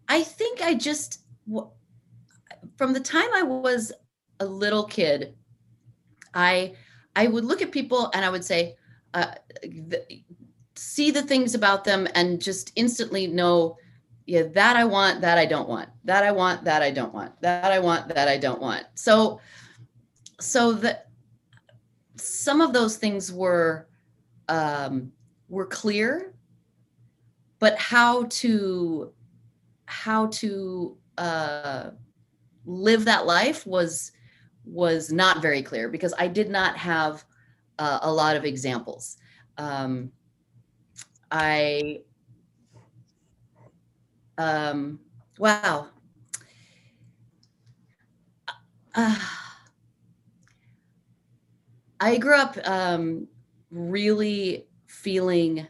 I 0.10 0.24
think 0.24 0.62
I 0.62 0.74
just, 0.76 1.22
from 2.78 2.93
the 2.93 3.00
time 3.00 3.30
I 3.34 3.43
was 3.43 3.91
a 4.39 4.46
little 4.46 4.84
kid, 4.84 5.34
I 6.34 6.76
I 7.17 7.25
would 7.25 7.45
look 7.45 7.63
at 7.63 7.71
people 7.71 8.12
and 8.13 8.23
I 8.23 8.30
would 8.30 8.45
say, 8.45 8.75
uh, 9.15 9.34
see 10.75 11.10
the 11.10 11.23
things 11.23 11.56
about 11.56 11.84
them 11.84 12.08
and 12.13 12.39
just 12.39 12.71
instantly 12.75 13.25
know, 13.25 13.75
yeah, 14.27 14.43
that 14.53 14.77
I 14.77 14.86
want, 14.86 15.21
that 15.21 15.39
I 15.39 15.47
don't 15.47 15.67
want, 15.67 15.89
that 16.03 16.23
I 16.23 16.32
want, 16.32 16.63
that 16.65 16.84
I 16.84 16.91
don't 16.91 17.12
want, 17.15 17.41
that 17.41 17.71
I 17.71 17.80
want, 17.80 18.08
that 18.10 18.27
I 18.27 18.38
don't 18.38 18.62
want. 18.62 18.86
So, 18.93 19.41
so 20.39 20.73
that 20.73 21.08
some 22.17 22.62
of 22.62 22.71
those 22.71 22.97
things 22.97 23.34
were 23.34 23.88
um, 24.47 25.12
were 25.49 25.65
clear, 25.65 26.36
but 27.58 27.75
how 27.80 28.25
to 28.30 29.12
how 29.86 30.27
to 30.27 30.95
uh, 31.17 31.89
live 32.65 33.06
that 33.06 33.25
life 33.25 33.65
was 33.65 34.12
was 34.67 35.12
not 35.12 35.41
very 35.41 35.62
clear 35.62 35.89
because 35.89 36.13
I 36.17 36.27
did 36.27 36.49
not 36.49 36.77
have 36.77 37.23
uh, 37.80 37.99
a 38.01 38.12
lot 38.12 38.36
of 38.36 38.45
examples. 38.45 39.17
Um, 39.58 40.12
I 41.32 42.01
um, 44.38 44.99
wow. 45.39 45.88
Uh, 48.93 49.19
I 51.99 52.17
grew 52.17 52.36
up 52.36 52.56
um, 52.67 53.27
really 53.71 54.67
feeling 54.86 55.65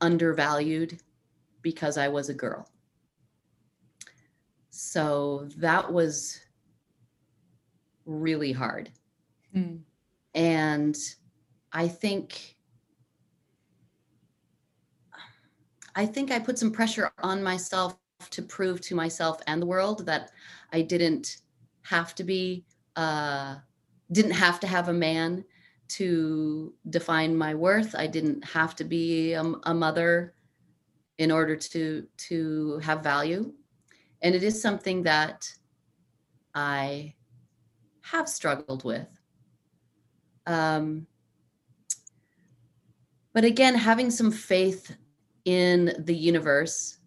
undervalued 0.00 0.98
because 1.60 1.98
I 1.98 2.08
was 2.08 2.30
a 2.30 2.34
girl. 2.34 2.66
So 4.70 5.46
that 5.58 5.92
was 5.92 6.40
really 8.06 8.52
hard. 8.52 8.90
Hmm. 9.52 9.76
And 10.34 10.96
I 11.72 11.88
think 11.88 12.56
I 15.94 16.06
think 16.06 16.30
I 16.30 16.38
put 16.38 16.58
some 16.58 16.70
pressure 16.70 17.12
on 17.22 17.42
myself 17.42 17.96
to 18.30 18.42
prove 18.42 18.80
to 18.82 18.94
myself 18.94 19.40
and 19.46 19.60
the 19.60 19.66
world 19.66 20.06
that 20.06 20.30
I 20.72 20.82
didn't 20.82 21.38
have 21.82 22.14
to 22.14 22.24
be 22.24 22.64
uh 22.96 23.56
didn't 24.10 24.32
have 24.32 24.60
to 24.60 24.66
have 24.66 24.88
a 24.88 24.92
man 24.92 25.44
to 25.88 26.72
define 26.88 27.36
my 27.36 27.54
worth. 27.54 27.94
I 27.94 28.06
didn't 28.06 28.42
have 28.44 28.74
to 28.76 28.84
be 28.84 29.34
a, 29.34 29.42
a 29.42 29.74
mother 29.74 30.34
in 31.18 31.30
order 31.30 31.56
to 31.56 32.06
to 32.28 32.78
have 32.78 33.02
value. 33.02 33.52
And 34.22 34.34
it 34.34 34.42
is 34.42 34.60
something 34.60 35.02
that 35.02 35.48
I 36.54 37.14
have 38.02 38.28
struggled 38.28 38.84
with. 38.84 39.08
Um, 40.46 41.06
but 43.32 43.44
again, 43.44 43.74
having 43.74 44.10
some 44.10 44.30
faith 44.30 44.94
in 45.44 45.94
the 45.98 46.14
universe. 46.14 46.98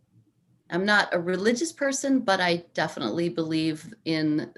I'm 0.70 0.86
not 0.86 1.14
a 1.14 1.20
religious 1.20 1.72
person, 1.72 2.20
but 2.20 2.42
I 2.42 2.64
definitely 2.74 3.30
believe 3.30 3.94
in 4.06 4.52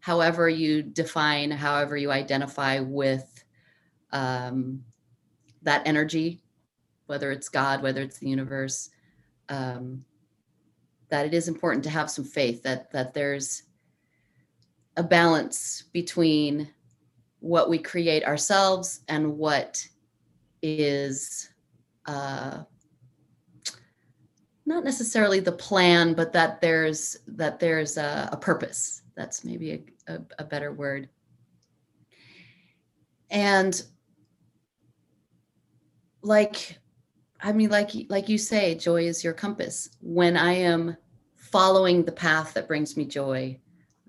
however 0.00 0.48
you 0.48 0.82
define, 0.82 1.50
however 1.50 1.96
you 1.96 2.10
identify 2.10 2.80
with 2.80 3.44
um, 4.10 4.82
that 5.62 5.86
energy, 5.86 6.42
whether 7.06 7.30
it's 7.32 7.48
God, 7.48 7.82
whether 7.82 8.02
it's 8.02 8.18
the 8.18 8.28
universe, 8.28 8.90
um, 9.48 10.04
that 11.08 11.26
it 11.26 11.34
is 11.34 11.48
important 11.48 11.84
to 11.84 11.90
have 11.90 12.10
some 12.10 12.24
faith 12.24 12.62
that 12.62 12.90
that 12.92 13.14
there's 13.14 13.64
a 14.96 15.02
balance 15.02 15.84
between 15.92 16.68
what 17.40 17.68
we 17.68 17.78
create 17.78 18.24
ourselves 18.24 19.00
and 19.08 19.36
what 19.36 19.86
is 20.62 21.50
uh, 22.06 22.62
not 24.64 24.84
necessarily 24.84 25.40
the 25.40 25.52
plan, 25.52 26.14
but 26.14 26.32
that 26.32 26.60
there's 26.60 27.16
that 27.26 27.58
there's 27.58 27.96
a, 27.96 28.28
a 28.32 28.36
purpose. 28.36 29.02
That's 29.16 29.44
maybe 29.44 29.84
a, 30.06 30.14
a, 30.14 30.20
a 30.38 30.44
better 30.44 30.72
word. 30.72 31.08
And 33.30 33.82
like 36.22 36.78
i 37.40 37.52
mean 37.52 37.68
like 37.68 37.90
like 38.08 38.28
you 38.28 38.38
say 38.38 38.74
joy 38.74 39.04
is 39.04 39.22
your 39.24 39.32
compass 39.32 39.90
when 40.00 40.36
i 40.36 40.52
am 40.52 40.96
following 41.36 42.04
the 42.04 42.12
path 42.12 42.54
that 42.54 42.68
brings 42.68 42.96
me 42.96 43.04
joy 43.04 43.56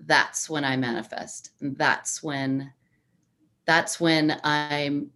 that's 0.06 0.50
when 0.50 0.64
i 0.64 0.76
manifest 0.76 1.50
and 1.60 1.76
that's 1.76 2.22
when 2.22 2.72
that's 3.66 4.00
when 4.00 4.38
i'm 4.44 5.10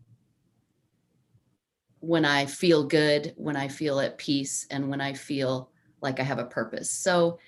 when 2.01 2.25
i 2.25 2.47
feel 2.47 2.85
good 2.85 3.35
when 3.37 3.57
i 3.57 3.69
feel 3.69 4.01
at 4.01 4.19
peace 4.19 4.67
and 4.71 4.89
when 4.89 5.01
i 5.01 5.13
feel 5.13 5.71
like 6.01 6.21
i 6.21 6.23
have 6.23 6.39
a 6.39 6.45
purpose 6.45 6.91
so 6.91 7.39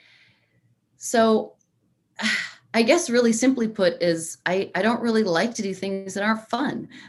so 0.96 1.54
i 2.74 2.82
guess 2.82 3.10
really 3.10 3.32
simply 3.32 3.68
put 3.68 4.00
is 4.02 4.38
i 4.46 4.70
i 4.74 4.82
don't 4.82 5.00
really 5.00 5.24
like 5.24 5.54
to 5.54 5.62
do 5.62 5.72
things 5.72 6.14
that 6.14 6.22
aren't 6.22 6.48
fun 6.48 6.88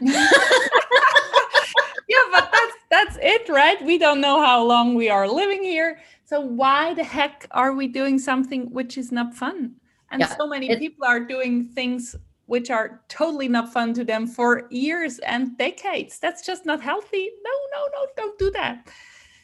yeah, 2.12 2.18
but 2.30 2.50
that's 2.52 2.76
that's 2.90 3.18
it, 3.22 3.48
right? 3.48 3.82
We 3.82 3.96
don't 3.96 4.20
know 4.20 4.44
how 4.44 4.62
long 4.62 4.94
we 4.94 5.08
are 5.08 5.26
living 5.26 5.62
here. 5.62 6.00
So 6.24 6.40
why 6.40 6.92
the 6.94 7.04
heck 7.04 7.46
are 7.50 7.72
we 7.72 7.88
doing 7.88 8.18
something 8.18 8.70
which 8.70 8.98
is 8.98 9.10
not 9.10 9.34
fun? 9.34 9.76
And 10.12 10.20
yeah, 10.20 10.36
so 10.36 10.46
many 10.46 10.70
it, 10.70 10.78
people 10.78 11.04
are 11.06 11.20
doing 11.20 11.68
things 11.68 12.14
which 12.46 12.70
are 12.70 13.00
totally 13.08 13.48
not 13.48 13.72
fun 13.72 13.94
to 13.94 14.04
them 14.04 14.26
for 14.26 14.68
years 14.70 15.18
and 15.20 15.56
decades. 15.56 16.18
That's 16.18 16.44
just 16.44 16.66
not 16.66 16.82
healthy. 16.82 17.30
No, 17.42 17.50
no, 17.74 17.88
no, 17.94 18.06
don't 18.16 18.38
do 18.38 18.50
that. 18.50 18.88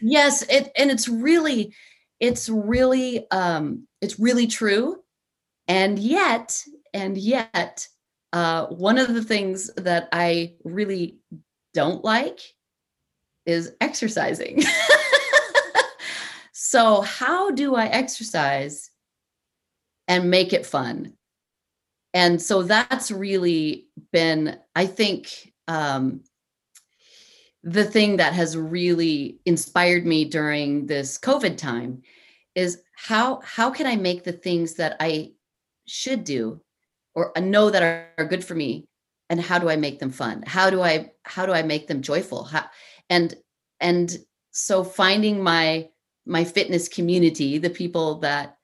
Yes, 0.01 0.43
it 0.43 0.71
and 0.77 0.91
it's 0.91 1.09
really 1.09 1.75
it's 2.21 2.49
really 2.49 3.29
um 3.31 3.87
it's 4.01 4.21
really 4.21 4.47
true. 4.47 5.03
And 5.67 5.99
yet, 5.99 6.63
and 6.93 7.17
yet, 7.17 7.89
uh 8.33 8.67
one 8.67 8.99
of 8.99 9.15
the 9.15 9.25
things 9.25 9.73
that 9.77 10.09
I 10.13 10.55
really 10.65 11.19
don't 11.73 12.05
like 12.05 12.41
is 13.47 13.73
exercising. 13.81 14.63
so, 16.53 17.01
how 17.01 17.51
do 17.51 17.75
I 17.75 17.87
exercise 17.87 18.91
and 20.09 20.31
make 20.31 20.53
it 20.53 20.67
fun? 20.67 21.13
And 22.15 22.41
so 22.41 22.63
that's 22.63 23.11
really 23.11 23.87
been, 24.13 24.59
I 24.75 24.87
think, 24.87 25.53
um, 25.69 26.23
the 27.63 27.85
thing 27.85 28.17
that 28.17 28.33
has 28.33 28.57
really 28.57 29.41
inspired 29.45 30.07
me 30.07 30.25
during 30.25 30.87
this 30.87 31.19
COVID 31.19 31.57
time 31.57 32.03
is 32.55 32.83
how 32.97 33.41
how 33.45 33.71
can 33.71 33.87
I 33.87 33.97
make 33.97 34.25
the 34.25 34.33
things 34.33 34.75
that 34.75 34.97
I 35.01 35.33
should 35.87 36.25
do 36.25 36.61
or 37.15 37.33
know 37.37 37.71
that 37.71 37.83
are, 37.83 38.09
are 38.19 38.25
good 38.25 38.45
for 38.45 38.55
me 38.55 38.87
and 39.31 39.41
how 39.41 39.59
do 39.59 39.69
I 39.69 39.77
make 39.77 39.99
them 39.99 40.11
fun? 40.11 40.43
How 40.47 40.71
do 40.71 40.83
I 40.83 41.13
how 41.25 41.47
do 41.47 41.53
I 41.53 41.63
make 41.63 41.89
them 41.89 42.01
joyful? 42.01 42.45
How 42.45 42.65
and 43.11 43.35
and 43.81 44.17
so 44.51 44.83
finding 44.83 45.43
my 45.43 45.89
my 46.27 46.45
fitness 46.45 46.89
community 46.89 47.59
the 47.59 47.71
people 47.71 48.21
that 48.21 48.57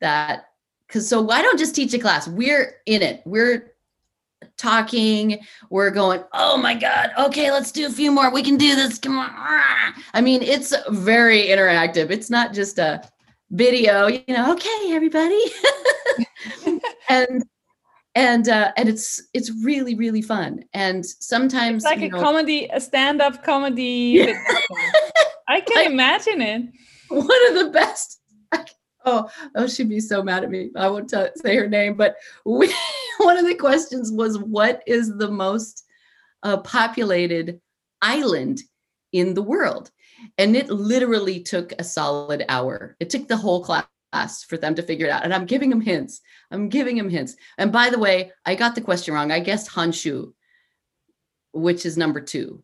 that 0.00 0.46
because 0.92 1.08
so 1.08 1.22
why 1.22 1.40
don't 1.40 1.58
just 1.58 1.74
teach 1.74 1.94
a 1.94 1.98
class? 1.98 2.28
We're 2.28 2.74
in 2.84 3.00
it. 3.00 3.22
We're 3.24 3.72
talking. 4.58 5.38
We're 5.70 5.90
going 5.90 6.22
oh 6.34 6.58
my 6.58 6.74
god 6.74 7.12
okay 7.18 7.50
let's 7.50 7.72
do 7.72 7.86
a 7.86 7.90
few 7.90 8.12
more. 8.12 8.30
We 8.30 8.42
can 8.42 8.58
do 8.58 8.76
this. 8.76 8.98
Come 8.98 9.18
on. 9.18 9.30
I 10.12 10.20
mean 10.20 10.42
it's 10.42 10.74
very 10.90 11.46
interactive. 11.46 12.10
It's 12.10 12.28
not 12.28 12.52
just 12.52 12.78
a 12.78 13.02
video 13.50 14.06
you 14.06 14.22
know 14.28 14.52
okay 14.52 14.88
everybody. 14.90 15.40
And 17.08 17.44
and 18.14 18.48
uh, 18.48 18.72
and 18.76 18.88
it's 18.88 19.22
it's 19.32 19.50
really 19.62 19.94
really 19.94 20.22
fun. 20.22 20.64
And 20.72 21.04
sometimes 21.04 21.84
it's 21.84 21.90
like 21.90 22.02
a 22.02 22.08
know, 22.08 22.20
comedy 22.20 22.68
a 22.72 22.80
stand-up 22.80 23.44
comedy 23.44 24.24
yeah. 24.26 24.44
i 25.48 25.60
can 25.60 25.86
imagine 25.92 26.42
it. 26.42 26.62
One 27.08 27.48
of 27.50 27.64
the 27.64 27.70
best 27.70 28.21
oh 29.06 29.28
oh 29.54 29.66
she'd 29.66 29.88
be 29.88 30.00
so 30.00 30.22
mad 30.22 30.44
at 30.44 30.50
me 30.50 30.70
i 30.76 30.88
won't 30.88 31.08
tell, 31.08 31.28
say 31.36 31.56
her 31.56 31.68
name 31.68 31.94
but 31.94 32.16
we, 32.44 32.72
one 33.18 33.36
of 33.36 33.46
the 33.46 33.54
questions 33.54 34.10
was 34.12 34.38
what 34.38 34.82
is 34.86 35.16
the 35.16 35.30
most 35.30 35.84
uh, 36.42 36.56
populated 36.58 37.60
island 38.00 38.60
in 39.12 39.34
the 39.34 39.42
world 39.42 39.90
and 40.38 40.56
it 40.56 40.70
literally 40.70 41.40
took 41.40 41.72
a 41.78 41.84
solid 41.84 42.44
hour 42.48 42.96
it 43.00 43.10
took 43.10 43.28
the 43.28 43.36
whole 43.36 43.62
class 43.62 43.86
for 44.46 44.56
them 44.56 44.74
to 44.74 44.82
figure 44.82 45.06
it 45.06 45.10
out. 45.10 45.24
And 45.24 45.32
I'm 45.32 45.46
giving 45.46 45.70
them 45.70 45.80
hints. 45.80 46.20
I'm 46.50 46.68
giving 46.68 46.96
them 46.96 47.08
hints. 47.08 47.34
And 47.58 47.72
by 47.72 47.90
the 47.90 47.98
way, 47.98 48.32
I 48.44 48.54
got 48.54 48.74
the 48.74 48.80
question 48.80 49.14
wrong. 49.14 49.32
I 49.32 49.40
guessed 49.40 49.70
Honshu, 49.70 50.32
which 51.52 51.86
is 51.86 51.96
number 51.96 52.20
two. 52.20 52.62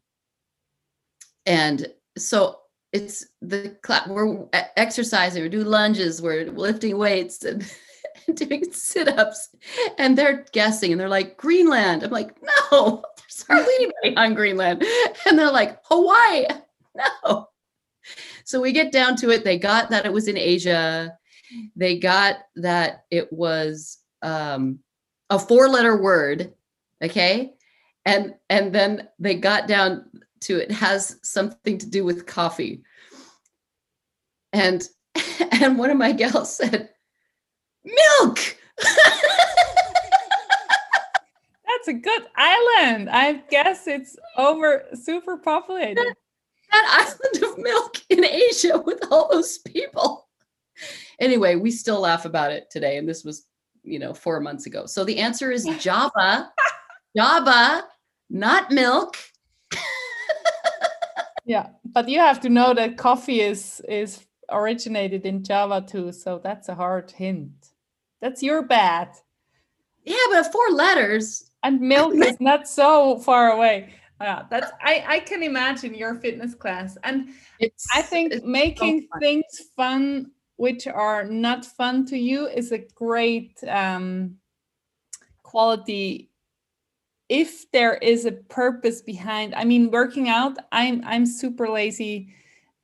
And 1.46 1.86
so 2.16 2.58
it's 2.92 3.26
the 3.42 3.76
clap. 3.82 4.08
We're 4.08 4.46
exercising, 4.76 5.42
we're 5.42 5.48
doing 5.48 5.66
lunges, 5.66 6.22
we're 6.22 6.50
lifting 6.50 6.98
weights 6.98 7.44
and 7.44 7.70
doing 8.34 8.72
sit-ups. 8.72 9.50
And 9.98 10.16
they're 10.16 10.46
guessing 10.52 10.92
and 10.92 11.00
they're 11.00 11.08
like, 11.08 11.36
Greenland. 11.36 12.02
I'm 12.02 12.10
like, 12.10 12.36
no, 12.42 13.04
there's 13.16 13.44
hardly 13.46 13.74
anybody 13.74 14.16
on 14.16 14.34
Greenland. 14.34 14.84
And 15.26 15.38
they're 15.38 15.52
like, 15.52 15.78
Hawaii. 15.84 16.46
No. 17.24 17.48
So 18.44 18.60
we 18.60 18.72
get 18.72 18.92
down 18.92 19.16
to 19.16 19.30
it. 19.30 19.44
They 19.44 19.58
got 19.58 19.90
that 19.90 20.06
it 20.06 20.12
was 20.12 20.26
in 20.26 20.38
Asia 20.38 21.18
they 21.76 21.98
got 21.98 22.36
that 22.56 23.04
it 23.10 23.32
was 23.32 23.98
um, 24.22 24.80
a 25.30 25.38
four 25.38 25.68
letter 25.68 26.00
word 26.00 26.52
okay 27.02 27.52
and 28.04 28.34
and 28.48 28.74
then 28.74 29.08
they 29.18 29.34
got 29.34 29.68
down 29.68 30.10
to 30.40 30.56
it 30.56 30.70
has 30.70 31.18
something 31.22 31.78
to 31.78 31.86
do 31.86 32.04
with 32.04 32.26
coffee 32.26 32.82
and 34.52 34.88
and 35.52 35.78
one 35.78 35.90
of 35.90 35.96
my 35.96 36.12
gals 36.12 36.56
said 36.56 36.90
milk 37.84 38.56
that's 41.66 41.88
a 41.88 41.92
good 41.92 42.22
island 42.36 43.10
i 43.10 43.42
guess 43.50 43.86
it's 43.86 44.16
over 44.36 44.84
super 44.94 45.36
populated 45.36 45.96
that, 45.96 46.14
that 46.70 47.06
island 47.08 47.44
of 47.52 47.58
milk 47.62 47.96
in 48.08 48.24
asia 48.24 48.78
with 48.78 49.02
all 49.10 49.28
those 49.30 49.58
people 49.58 50.28
anyway, 51.18 51.56
we 51.56 51.70
still 51.70 52.00
laugh 52.00 52.24
about 52.24 52.52
it 52.52 52.70
today. 52.70 52.96
And 52.96 53.08
this 53.08 53.24
was, 53.24 53.46
you 53.82 53.98
know, 53.98 54.14
four 54.14 54.40
months 54.40 54.66
ago. 54.66 54.86
So 54.86 55.04
the 55.04 55.18
answer 55.18 55.50
is 55.50 55.64
Java, 55.78 56.50
Java, 57.16 57.84
not 58.30 58.70
milk. 58.70 59.16
Yeah, 61.48 61.68
but 61.82 62.10
you 62.10 62.18
have 62.18 62.40
to 62.40 62.50
know 62.50 62.74
that 62.74 62.98
coffee 62.98 63.40
is 63.40 63.80
is 63.88 64.26
originated 64.50 65.24
in 65.24 65.42
Java 65.42 65.80
too. 65.80 66.12
So 66.12 66.38
that's 66.44 66.68
a 66.68 66.74
hard 66.74 67.10
hint. 67.10 67.70
That's 68.20 68.42
your 68.42 68.62
bad. 68.62 69.08
Yeah, 70.04 70.16
but 70.30 70.52
four 70.52 70.68
letters. 70.70 71.50
And 71.62 71.80
milk 71.80 72.14
is 72.14 72.36
not 72.40 72.68
so 72.68 73.18
far 73.20 73.52
away. 73.52 73.94
Yeah, 74.20 74.44
that's 74.50 74.70
I 74.82 75.04
I 75.08 75.20
can 75.20 75.42
imagine 75.42 75.94
your 75.94 76.16
fitness 76.16 76.54
class, 76.54 76.98
and 77.02 77.30
it's, 77.60 77.86
I 77.94 78.02
think 78.02 78.44
making 78.44 79.08
so 79.10 79.18
things 79.18 79.44
fun 79.74 80.32
which 80.56 80.86
are 80.86 81.24
not 81.24 81.64
fun 81.64 82.04
to 82.06 82.18
you 82.18 82.46
is 82.48 82.72
a 82.72 82.84
great 82.94 83.56
um, 83.66 84.36
quality 85.44 86.27
if 87.28 87.70
there 87.72 87.94
is 87.96 88.24
a 88.24 88.32
purpose 88.32 89.02
behind 89.02 89.54
i 89.54 89.64
mean 89.64 89.90
working 89.90 90.28
out 90.28 90.56
i'm 90.72 91.02
i'm 91.04 91.26
super 91.26 91.68
lazy 91.68 92.32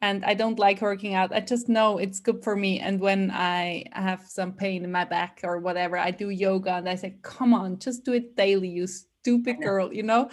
and 0.01 0.25
i 0.25 0.35
don't 0.35 0.59
like 0.59 0.83
working 0.83 1.15
out. 1.15 1.33
I 1.33 1.41
just 1.41 1.69
know 1.69 1.97
it's 1.97 2.21
good 2.21 2.45
for 2.45 2.57
me. 2.57 2.79
And 2.79 3.01
when 3.01 3.31
i 3.31 3.85
have 3.93 4.27
some 4.29 4.53
pain 4.53 4.85
in 4.85 4.93
my 4.93 5.05
back 5.05 5.41
or 5.43 5.59
whatever 5.59 5.97
i 5.97 6.11
do 6.11 6.29
yoga 6.29 6.75
and 6.75 6.89
i 6.89 6.95
say 6.95 7.17
come 7.23 7.55
on 7.55 7.79
just 7.79 8.05
do 8.05 8.13
it 8.13 8.37
daily 8.37 8.69
you 8.69 8.87
stupid 8.87 9.63
girl 9.63 9.93
you 9.93 10.03
know? 10.03 10.31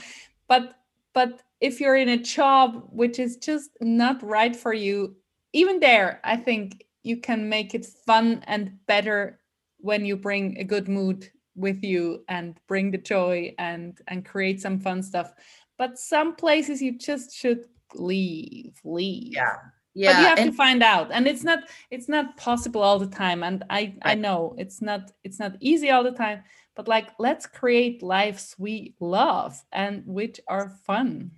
But 0.48 0.76
but 1.14 1.42
if 1.62 1.80
you're 1.80 1.96
in 1.96 2.10
a 2.10 2.18
job 2.18 2.84
which 2.92 3.20
is 3.20 3.38
just 3.38 3.72
not 3.80 4.22
right 4.24 4.56
for 4.56 4.74
you 4.74 5.16
even 5.54 5.80
there 5.80 6.20
i 6.24 6.36
think 6.36 6.84
you 7.04 7.18
can 7.18 7.48
make 7.48 7.74
it 7.74 7.86
fun 7.86 8.44
and 8.48 8.78
better 8.88 9.40
when 9.78 10.06
you 10.06 10.18
bring 10.18 10.58
a 10.58 10.64
good 10.64 10.88
mood 10.88 11.30
with 11.56 11.84
you 11.84 12.24
and 12.28 12.58
bring 12.68 12.92
the 12.92 12.98
joy 12.98 13.54
and 13.60 14.00
and 14.08 14.26
create 14.26 14.62
some 14.62 14.80
fun 14.80 15.04
stuff. 15.04 15.34
But 15.78 15.98
some 16.00 16.36
places 16.36 16.82
you 16.82 16.98
just 16.98 17.36
should 17.36 17.66
leave 17.96 18.80
leave. 18.84 19.34
Yeah. 19.34 19.56
Yeah 19.94 20.14
but 20.14 20.20
you 20.20 20.26
have 20.28 20.38
and- 20.40 20.52
to 20.52 20.56
find 20.58 20.82
out 20.84 21.12
and 21.12 21.28
it's 21.28 21.44
not 21.44 21.60
it's 21.90 22.08
not 22.08 22.38
possible 22.38 22.82
all 22.82 22.98
the 22.98 23.08
time 23.08 23.44
and 23.44 23.66
i 23.70 23.94
i 24.04 24.16
know 24.16 24.56
it's 24.58 24.82
not 24.82 25.12
it's 25.26 25.38
not 25.38 25.58
easy 25.60 25.90
all 25.90 26.02
the 26.02 26.14
time 26.14 26.42
but 26.76 26.88
like 26.88 27.10
let's 27.20 27.46
create 27.46 28.02
lives 28.02 28.56
we 28.58 28.96
love 29.00 29.62
and 29.74 30.04
which 30.06 30.40
are 30.48 30.70
fun. 30.86 31.32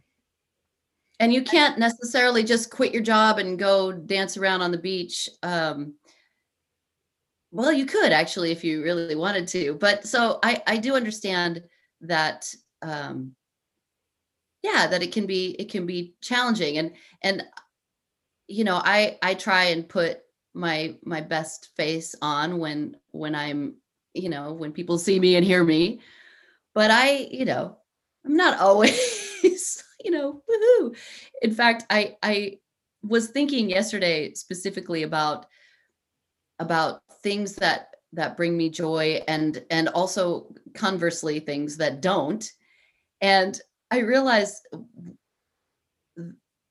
And 1.19 1.33
you 1.33 1.41
can't 1.43 1.77
necessarily 1.79 2.43
just 2.43 2.69
quit 2.69 2.93
your 2.93 3.03
job 3.03 3.39
and 3.39 3.57
go 3.57 3.91
dance 3.91 4.35
around 4.37 4.61
on 4.61 4.71
the 4.71 4.77
beach 4.77 5.29
um 5.41 5.95
well 7.53 7.71
you 7.71 7.85
could 7.85 8.11
actually 8.11 8.51
if 8.51 8.63
you 8.63 8.83
really 8.83 9.15
wanted 9.15 9.47
to 9.47 9.75
but 9.75 10.05
so 10.05 10.39
i 10.43 10.61
i 10.65 10.75
do 10.75 10.95
understand 10.95 11.63
that 12.01 12.53
um 12.81 13.31
yeah 14.63 14.87
that 14.87 15.03
it 15.03 15.11
can 15.11 15.27
be 15.27 15.55
it 15.59 15.69
can 15.69 15.85
be 15.85 16.15
challenging 16.19 16.79
and 16.79 16.91
and 17.21 17.43
you 18.47 18.63
know 18.63 18.81
i 18.83 19.17
i 19.21 19.35
try 19.35 19.65
and 19.65 19.87
put 19.87 20.19
my 20.55 20.95
my 21.05 21.21
best 21.21 21.69
face 21.77 22.15
on 22.21 22.57
when 22.57 22.97
when 23.11 23.35
i'm 23.35 23.75
you 24.15 24.29
know 24.29 24.53
when 24.53 24.71
people 24.71 24.97
see 24.97 25.19
me 25.19 25.35
and 25.35 25.45
hear 25.45 25.63
me 25.63 25.99
but 26.73 26.89
i 26.89 27.27
you 27.31 27.45
know 27.45 27.77
i'm 28.25 28.35
not 28.35 28.59
always 28.59 29.83
you 30.03 30.11
know 30.11 30.41
woohoo. 30.49 30.97
In 31.43 31.53
fact 31.53 31.85
i 31.91 32.15
i 32.23 32.57
was 33.03 33.27
thinking 33.27 33.69
yesterday 33.69 34.33
specifically 34.33 35.03
about 35.03 35.45
about 36.59 37.02
things 37.23 37.55
that 37.55 37.89
that 38.13 38.37
bring 38.37 38.55
me 38.55 38.69
joy 38.69 39.21
and 39.27 39.63
and 39.71 39.87
also 39.89 40.53
conversely 40.75 41.39
things 41.39 41.77
that 41.77 42.01
don't. 42.01 42.47
And 43.21 43.59
i 43.91 43.99
realized 43.99 44.67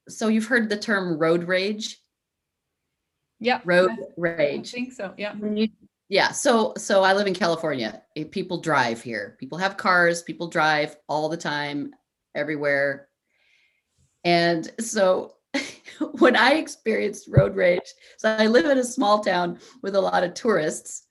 so 0.08 0.28
you've 0.28 0.46
heard 0.46 0.68
the 0.68 0.76
term 0.76 1.18
road 1.18 1.44
rage? 1.44 1.98
Yeah 3.40 3.60
road 3.64 3.90
I 3.90 3.96
rage. 4.16 4.70
think 4.70 4.92
so 4.92 5.14
yeah. 5.16 5.34
You 5.36 5.68
yeah 6.08 6.30
so 6.32 6.74
so 6.76 7.02
i 7.02 7.12
live 7.12 7.26
in 7.26 7.34
california. 7.34 8.02
People 8.30 8.60
drive 8.60 9.02
here. 9.02 9.36
People 9.40 9.58
have 9.58 9.76
cars 9.76 10.22
people 10.22 10.48
drive 10.48 10.96
all 11.08 11.28
the 11.28 11.36
time 11.36 11.92
everywhere. 12.34 13.08
And 14.24 14.70
so 14.80 15.34
when 16.18 16.36
i 16.36 16.54
experienced 16.54 17.28
road 17.28 17.54
rage 17.54 17.94
so 18.16 18.34
i 18.38 18.46
live 18.46 18.66
in 18.66 18.78
a 18.78 18.84
small 18.84 19.22
town 19.22 19.58
with 19.82 19.94
a 19.94 20.00
lot 20.00 20.24
of 20.24 20.34
tourists 20.34 21.06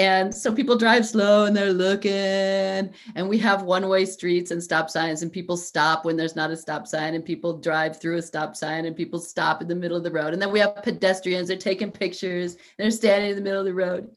and 0.00 0.34
so 0.34 0.50
people 0.50 0.78
drive 0.78 1.04
slow 1.04 1.44
and 1.44 1.54
they're 1.54 1.74
looking 1.74 2.10
and 2.10 3.28
we 3.28 3.36
have 3.36 3.64
one 3.64 3.86
way 3.86 4.06
streets 4.06 4.50
and 4.50 4.62
stop 4.62 4.88
signs 4.88 5.20
and 5.20 5.30
people 5.30 5.58
stop 5.58 6.06
when 6.06 6.16
there's 6.16 6.34
not 6.34 6.50
a 6.50 6.56
stop 6.56 6.86
sign 6.86 7.14
and 7.14 7.22
people 7.22 7.58
drive 7.58 8.00
through 8.00 8.16
a 8.16 8.22
stop 8.22 8.56
sign 8.56 8.86
and 8.86 8.96
people 8.96 9.18
stop 9.18 9.60
in 9.60 9.68
the 9.68 9.74
middle 9.74 9.98
of 9.98 10.02
the 10.02 10.10
road 10.10 10.32
and 10.32 10.40
then 10.40 10.50
we 10.50 10.58
have 10.58 10.82
pedestrians 10.82 11.48
they're 11.48 11.56
taking 11.58 11.90
pictures 11.90 12.56
they're 12.78 12.90
standing 12.90 13.30
in 13.30 13.36
the 13.36 13.42
middle 13.42 13.60
of 13.60 13.66
the 13.66 13.74
road. 13.74 14.08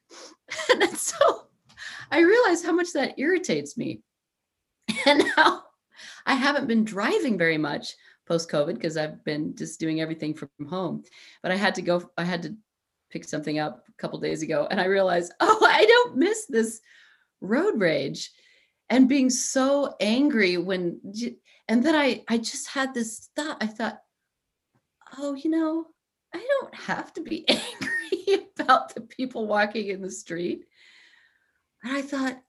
And 0.72 0.98
so 0.98 1.48
i 2.12 2.20
realize 2.20 2.64
how 2.64 2.74
much 2.74 2.94
that 2.94 3.18
irritates 3.18 3.76
me. 3.78 4.02
And 5.06 5.26
now 5.36 5.64
i 6.26 6.36
haven't 6.36 6.68
been 6.68 6.86
driving 6.86 7.38
very 7.38 7.58
much 7.58 7.96
post 8.34 8.50
covid 8.50 8.74
because 8.74 8.98
i've 8.98 9.24
been 9.24 9.56
just 9.56 9.80
doing 9.80 10.02
everything 10.02 10.34
from 10.34 10.50
home 10.68 11.04
but 11.44 11.52
i 11.52 11.56
had 11.56 11.76
to 11.76 11.84
go 11.84 12.10
i 12.18 12.24
had 12.24 12.42
to 12.42 12.56
pick 13.12 13.24
something 13.24 13.60
up 13.60 13.84
a 13.88 14.02
couple 14.02 14.18
days 14.20 14.42
ago 14.42 14.68
and 14.72 14.82
i 14.82 14.86
realized 14.86 15.32
oh 15.40 15.68
i 15.70 15.86
don't 15.86 16.18
miss 16.18 16.48
this 16.48 16.82
road 17.42 17.80
rage 17.80 18.32
and 18.90 19.08
being 19.08 19.30
so 19.30 19.96
angry 20.00 20.58
when 20.58 21.00
and 21.68 21.84
then 21.84 21.94
i 21.94 22.24
i 22.28 22.36
just 22.40 22.68
had 22.70 22.92
this 22.92 23.30
thought 23.36 23.58
i 23.62 23.68
thought 23.68 24.00
oh 25.20 25.36
you 25.36 25.52
know 25.52 25.86
i 26.34 26.44
don't 26.60 26.74
have 26.74 27.14
to 27.14 27.22
be 27.22 27.48
angry 27.50 28.50
about 28.60 28.96
the 28.96 29.02
people 29.02 29.46
walking 29.46 29.90
in 29.90 30.02
the 30.02 30.10
street. 30.10 30.66
And 31.84 31.96
i 31.96 32.02
thought 32.02 32.42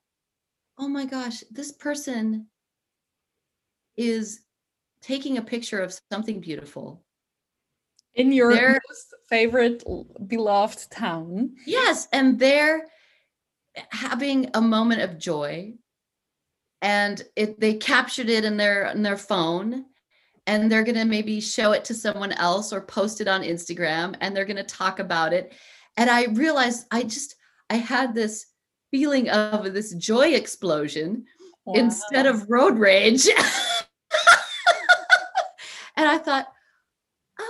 oh 0.78 0.88
my 0.88 1.04
gosh 1.04 1.44
this 1.50 1.72
person 1.72 2.46
is 3.98 4.43
taking 5.04 5.36
a 5.36 5.42
picture 5.42 5.80
of 5.80 5.98
something 6.10 6.40
beautiful 6.40 7.04
in 8.14 8.32
your 8.32 8.54
most 8.88 9.14
favorite 9.28 9.82
beloved 10.26 10.90
town 10.90 11.50
Yes, 11.66 12.08
and 12.12 12.38
they're 12.38 12.86
having 13.90 14.50
a 14.54 14.60
moment 14.60 15.02
of 15.02 15.18
joy, 15.18 15.74
and 16.80 17.22
it 17.36 17.60
they 17.60 17.74
captured 17.74 18.28
it 18.28 18.44
in 18.44 18.56
their 18.56 18.86
in 18.86 19.02
their 19.02 19.16
phone, 19.16 19.84
and 20.46 20.70
they're 20.70 20.84
gonna 20.84 21.04
maybe 21.04 21.40
show 21.40 21.72
it 21.72 21.84
to 21.86 21.94
someone 21.94 22.32
else 22.32 22.72
or 22.72 22.80
post 22.80 23.20
it 23.20 23.28
on 23.28 23.42
Instagram, 23.42 24.14
and 24.20 24.34
they're 24.34 24.44
gonna 24.44 24.64
talk 24.64 25.00
about 25.00 25.32
it. 25.32 25.52
And 25.96 26.08
I 26.08 26.26
realized 26.26 26.86
I 26.90 27.02
just 27.02 27.34
I 27.68 27.76
had 27.76 28.14
this 28.14 28.46
feeling 28.90 29.28
of 29.28 29.74
this 29.74 29.92
joy 29.94 30.34
explosion 30.34 31.24
instead 31.74 32.26
of 32.26 32.48
road 32.48 32.78
rage. 32.78 33.28
and 36.04 36.12
I 36.12 36.18
thought, 36.18 36.46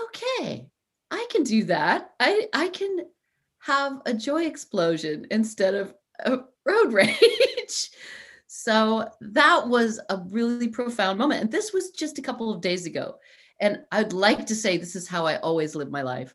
okay, 0.07 0.69
I 1.11 1.27
can 1.31 1.43
do 1.43 1.65
that. 1.65 2.11
I 2.21 2.49
I 2.53 2.69
can 2.69 2.99
have 3.61 4.01
a 4.07 4.15
joy 4.15 4.45
explosion 4.45 5.27
instead 5.31 5.75
of 5.75 5.95
a 6.21 6.39
road 6.65 6.93
rage. 6.93 7.91
so 8.47 9.09
that 9.21 9.69
was 9.69 10.01
a 10.09 10.19
really 10.31 10.69
profound 10.69 11.19
moment. 11.19 11.43
And 11.43 11.51
this 11.51 11.73
was 11.73 11.91
just 11.91 12.19
a 12.19 12.23
couple 12.23 12.53
of 12.53 12.61
days 12.61 12.87
ago. 12.87 13.17
And 13.61 13.81
I'd 13.91 14.13
like 14.13 14.47
to 14.47 14.55
say 14.55 14.77
this 14.77 14.95
is 14.95 15.09
how 15.09 15.27
I 15.27 15.39
always 15.39 15.75
live 15.75 15.91
my 15.91 16.03
life. 16.03 16.33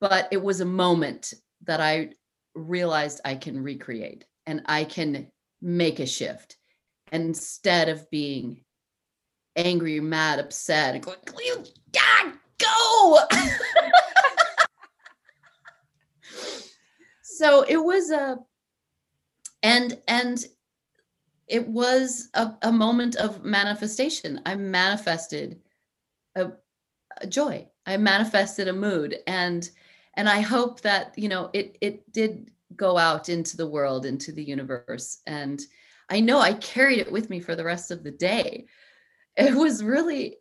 But 0.00 0.28
it 0.32 0.42
was 0.42 0.60
a 0.60 0.64
moment 0.64 1.32
that 1.64 1.80
I 1.80 2.10
realized 2.54 3.20
I 3.24 3.36
can 3.36 3.62
recreate 3.62 4.24
and 4.46 4.62
I 4.66 4.84
can 4.84 5.30
make 5.60 6.00
a 6.00 6.06
shift 6.06 6.56
instead 7.12 7.88
of 7.88 8.10
being 8.10 8.64
angry, 9.56 10.00
mad, 10.00 10.38
upset, 10.38 10.94
and 10.94 11.04
going, 11.04 11.18
you 11.44 11.64
God, 11.92 12.32
go. 12.58 13.18
so 17.22 17.62
it 17.68 17.76
was 17.76 18.10
a 18.10 18.38
and 19.62 19.98
and 20.08 20.44
it 21.48 21.66
was 21.68 22.28
a, 22.34 22.52
a 22.62 22.72
moment 22.72 23.16
of 23.16 23.44
manifestation. 23.44 24.40
I 24.46 24.56
manifested 24.56 25.60
a, 26.34 26.52
a 27.20 27.26
joy. 27.26 27.68
I 27.84 27.96
manifested 27.96 28.68
a 28.68 28.72
mood 28.72 29.18
and 29.26 29.68
and 30.14 30.28
I 30.28 30.40
hope 30.40 30.80
that 30.82 31.14
you 31.16 31.28
know 31.28 31.50
it 31.52 31.78
it 31.80 32.10
did 32.12 32.50
go 32.76 32.96
out 32.96 33.28
into 33.28 33.56
the 33.56 33.68
world, 33.68 34.06
into 34.06 34.32
the 34.32 34.42
universe. 34.42 35.18
And 35.26 35.60
I 36.08 36.20
know 36.20 36.38
I 36.38 36.54
carried 36.54 36.98
it 36.98 37.12
with 37.12 37.30
me 37.30 37.40
for 37.40 37.54
the 37.54 37.64
rest 37.64 37.90
of 37.90 38.02
the 38.02 38.10
day. 38.10 38.66
It 39.36 39.54
was 39.54 39.82
really 39.82 40.38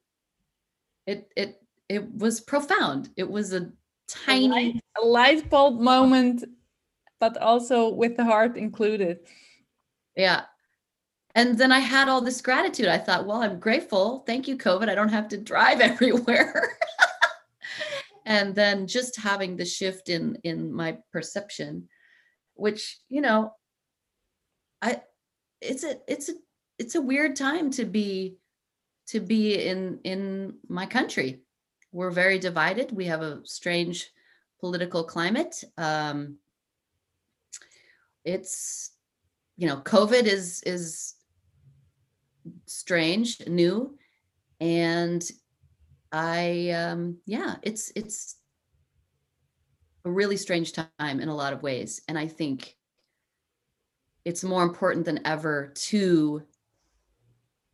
it 1.08 1.32
it 1.36 1.62
it 1.90 2.14
was 2.14 2.42
profound. 2.42 3.10
It 3.18 3.30
was 3.30 3.54
a 3.54 3.62
a 3.62 3.72
tiny 4.08 4.48
light, 4.50 4.84
a 5.02 5.06
light 5.06 5.50
bulb 5.50 5.80
moment 5.80 6.44
but 7.20 7.38
also 7.38 7.90
with 7.90 8.18
the 8.18 8.26
heart 8.26 8.58
included 8.58 9.20
Yeah. 10.16 10.46
And 11.36 11.58
then 11.58 11.72
I 11.72 11.80
had 11.80 12.10
all 12.10 12.20
this 12.22 12.42
gratitude. 12.42 12.88
I 12.88 12.98
thought, 12.98 13.26
well, 13.26 13.42
I'm 13.42 13.58
grateful. 13.60 14.24
Thank 14.28 14.48
you, 14.50 14.58
COVID. 14.58 14.90
I 14.90 14.96
don't 14.96 15.10
have 15.10 15.30
to 15.30 15.38
drive 15.38 15.80
everywhere. 15.92 16.78
and 18.26 18.54
then 18.54 18.86
just 18.88 19.18
having 19.18 19.56
the 19.56 19.66
shift 19.66 20.10
in 20.10 20.38
in 20.44 20.74
my 20.74 20.98
perception, 21.12 21.88
which, 22.56 23.00
you 23.10 23.22
know, 23.22 23.54
I 24.82 25.02
it's 25.62 25.84
a 25.84 25.96
it's 26.08 26.30
a 26.30 26.34
it's 26.80 26.96
a 26.96 27.02
weird 27.02 27.36
time 27.38 27.72
to 27.72 27.86
be 27.86 28.38
to 29.08 29.20
be 29.20 29.56
in 29.56 30.00
in 30.04 30.56
my 30.68 30.86
country. 30.86 31.42
We're 31.92 32.12
very 32.12 32.40
divided. 32.40 32.92
We 32.92 33.06
have 33.06 33.22
a 33.22 33.42
strange 33.44 34.10
political 34.60 35.04
climate. 35.04 35.64
Um 35.78 36.38
it's 38.24 38.92
you 39.58 39.68
know 39.68 39.78
covid 39.78 40.24
is 40.24 40.62
is 40.64 41.16
strange 42.66 43.42
new 43.48 43.98
and 44.60 45.30
i 46.12 46.70
um 46.70 47.18
yeah 47.26 47.56
it's 47.64 47.92
it's 47.96 48.36
a 50.06 50.12
really 50.12 50.38
strange 50.38 50.74
time 50.74 51.20
in 51.20 51.30
a 51.30 51.36
lot 51.36 51.54
of 51.54 51.64
ways 51.64 52.02
and 52.08 52.18
i 52.18 52.28
think 52.28 52.76
it's 54.24 54.44
more 54.44 54.64
important 54.64 55.06
than 55.06 55.26
ever 55.26 55.72
to 55.76 56.44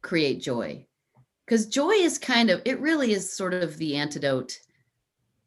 create 0.01 0.41
joy 0.41 0.85
because 1.47 1.65
joy 1.65 1.91
is 1.91 2.19
kind 2.19 2.51
of 2.51 2.61
it 2.65 2.79
really 2.79 3.13
is 3.13 3.31
sort 3.31 3.55
of 3.55 3.77
the 3.77 3.95
antidote 3.95 4.59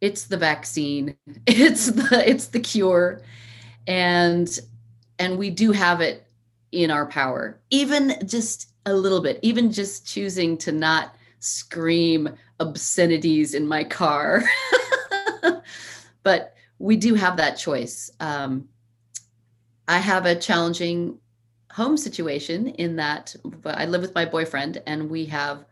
it's 0.01 0.25
the 0.25 0.37
vaccine 0.37 1.15
it's 1.47 1.87
the 1.87 2.25
it's 2.27 2.47
the 2.49 2.61
cure 2.61 3.21
and 3.87 4.59
and 5.21 5.39
we 5.39 5.51
do 5.51 5.71
have 5.71 6.01
it 6.01 6.27
in 6.73 6.91
our 6.91 7.07
power, 7.07 7.61
even 7.71 8.15
just 8.27 8.73
a 8.87 8.95
little 8.95 9.21
bit, 9.21 9.39
even 9.43 9.71
just 9.71 10.07
choosing 10.07 10.57
to 10.59 10.73
not 10.73 11.15
scream 11.41 12.29
obscenities 12.59 13.55
in 13.55 13.67
my 13.67 13.85
car. 13.85 14.43
but 16.23 16.55
we 16.79 16.97
do 16.97 17.15
have 17.15 17.37
that 17.37 17.59
choice. 17.59 18.11
Um, 18.21 18.69
I 19.89 19.99
have 19.99 20.27
a 20.27 20.35
challenging 20.35 21.19
home 21.73 21.97
situation 21.97 22.69
in 22.69 22.97
that 22.97 23.35
I 23.65 23.87
live 23.87 24.01
with 24.01 24.15
my 24.15 24.25
boyfriend 24.25 24.83
and 24.87 25.11
we 25.11 25.27
have, 25.27 25.65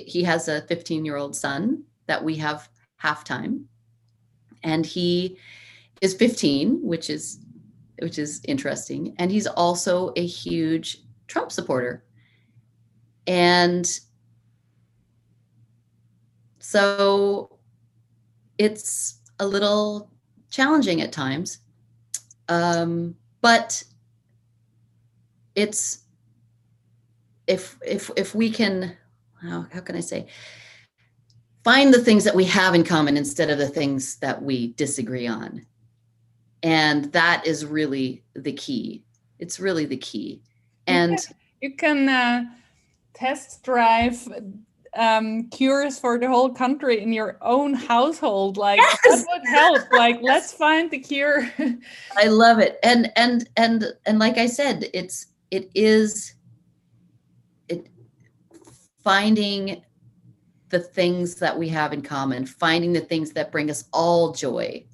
he, 0.00 0.22
has 0.22 0.48
a 0.48 0.62
15 0.62 1.04
year 1.04 1.16
old 1.16 1.36
son 1.36 1.84
that 2.06 2.22
we 2.22 2.36
have 2.36 2.68
half 2.96 3.24
time. 3.24 3.68
And 4.62 4.86
he 4.86 5.38
is 6.00 6.14
15, 6.14 6.80
which 6.82 7.10
is 7.10 7.38
which 8.00 8.18
is 8.18 8.40
interesting. 8.48 9.14
And 9.18 9.30
he's 9.30 9.46
also 9.46 10.12
a 10.16 10.26
huge 10.26 10.98
Trump 11.28 11.52
supporter. 11.52 12.04
And 13.26 13.88
so 16.58 17.58
it's 18.58 19.20
a 19.38 19.46
little 19.46 20.10
challenging 20.50 21.00
at 21.00 21.12
times. 21.12 21.58
Um, 22.48 23.14
but 23.40 23.82
it's 25.54 26.02
if 27.46 27.78
if 27.84 28.10
if 28.16 28.34
we 28.34 28.50
can 28.50 28.96
how, 29.42 29.66
how 29.72 29.80
can 29.80 29.96
I 29.96 30.00
say? 30.00 30.26
Find 31.64 31.94
the 31.94 32.00
things 32.00 32.24
that 32.24 32.34
we 32.34 32.44
have 32.46 32.74
in 32.74 32.84
common 32.84 33.16
instead 33.16 33.50
of 33.50 33.58
the 33.58 33.68
things 33.68 34.16
that 34.16 34.42
we 34.42 34.72
disagree 34.74 35.26
on. 35.26 35.64
And 36.62 37.12
that 37.12 37.46
is 37.46 37.64
really 37.64 38.24
the 38.34 38.52
key. 38.52 39.04
It's 39.38 39.60
really 39.60 39.84
the 39.84 39.96
key. 39.96 40.42
And 40.86 41.18
you 41.60 41.74
can, 41.76 42.08
uh, 42.08 42.44
test 43.14 43.62
drive 43.62 44.26
um, 44.96 45.48
cures 45.48 45.98
for 45.98 46.18
the 46.18 46.28
whole 46.28 46.50
country 46.50 47.00
in 47.02 47.12
your 47.12 47.38
own 47.40 47.74
household. 47.74 48.56
Like 48.56 48.78
yes! 48.78 49.00
that 49.02 49.26
would 49.30 49.48
help. 49.48 49.92
Like 49.92 50.18
let's 50.22 50.52
find 50.52 50.90
the 50.90 50.98
cure. 50.98 51.50
I 52.16 52.26
love 52.26 52.58
it. 52.58 52.78
And 52.82 53.10
and 53.16 53.48
and 53.56 53.86
and 54.06 54.18
like 54.18 54.38
i 54.38 54.46
said 54.46 54.86
it's 54.92 55.26
it 55.50 55.70
is 55.74 56.34
finding 59.02 59.82
the 60.68 60.78
things 60.78 61.34
that 61.36 61.58
we 61.58 61.68
have 61.68 61.92
in 61.92 62.00
common 62.02 62.46
finding 62.46 62.92
the 62.92 63.00
things 63.00 63.32
that 63.32 63.52
bring 63.52 63.70
us 63.70 63.84
all 63.92 64.32
joy 64.32 64.84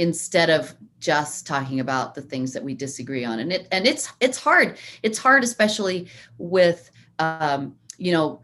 instead 0.00 0.48
of 0.48 0.74
just 0.98 1.46
talking 1.46 1.80
about 1.80 2.14
the 2.14 2.22
things 2.22 2.54
that 2.54 2.62
we 2.62 2.74
disagree 2.74 3.24
on. 3.24 3.38
And 3.40 3.52
it 3.52 3.68
and 3.70 3.86
it's 3.86 4.12
it's 4.20 4.38
hard. 4.38 4.78
It's 5.02 5.18
hard 5.18 5.44
especially 5.44 6.08
with 6.38 6.90
um 7.18 7.74
you 7.98 8.12
know 8.12 8.40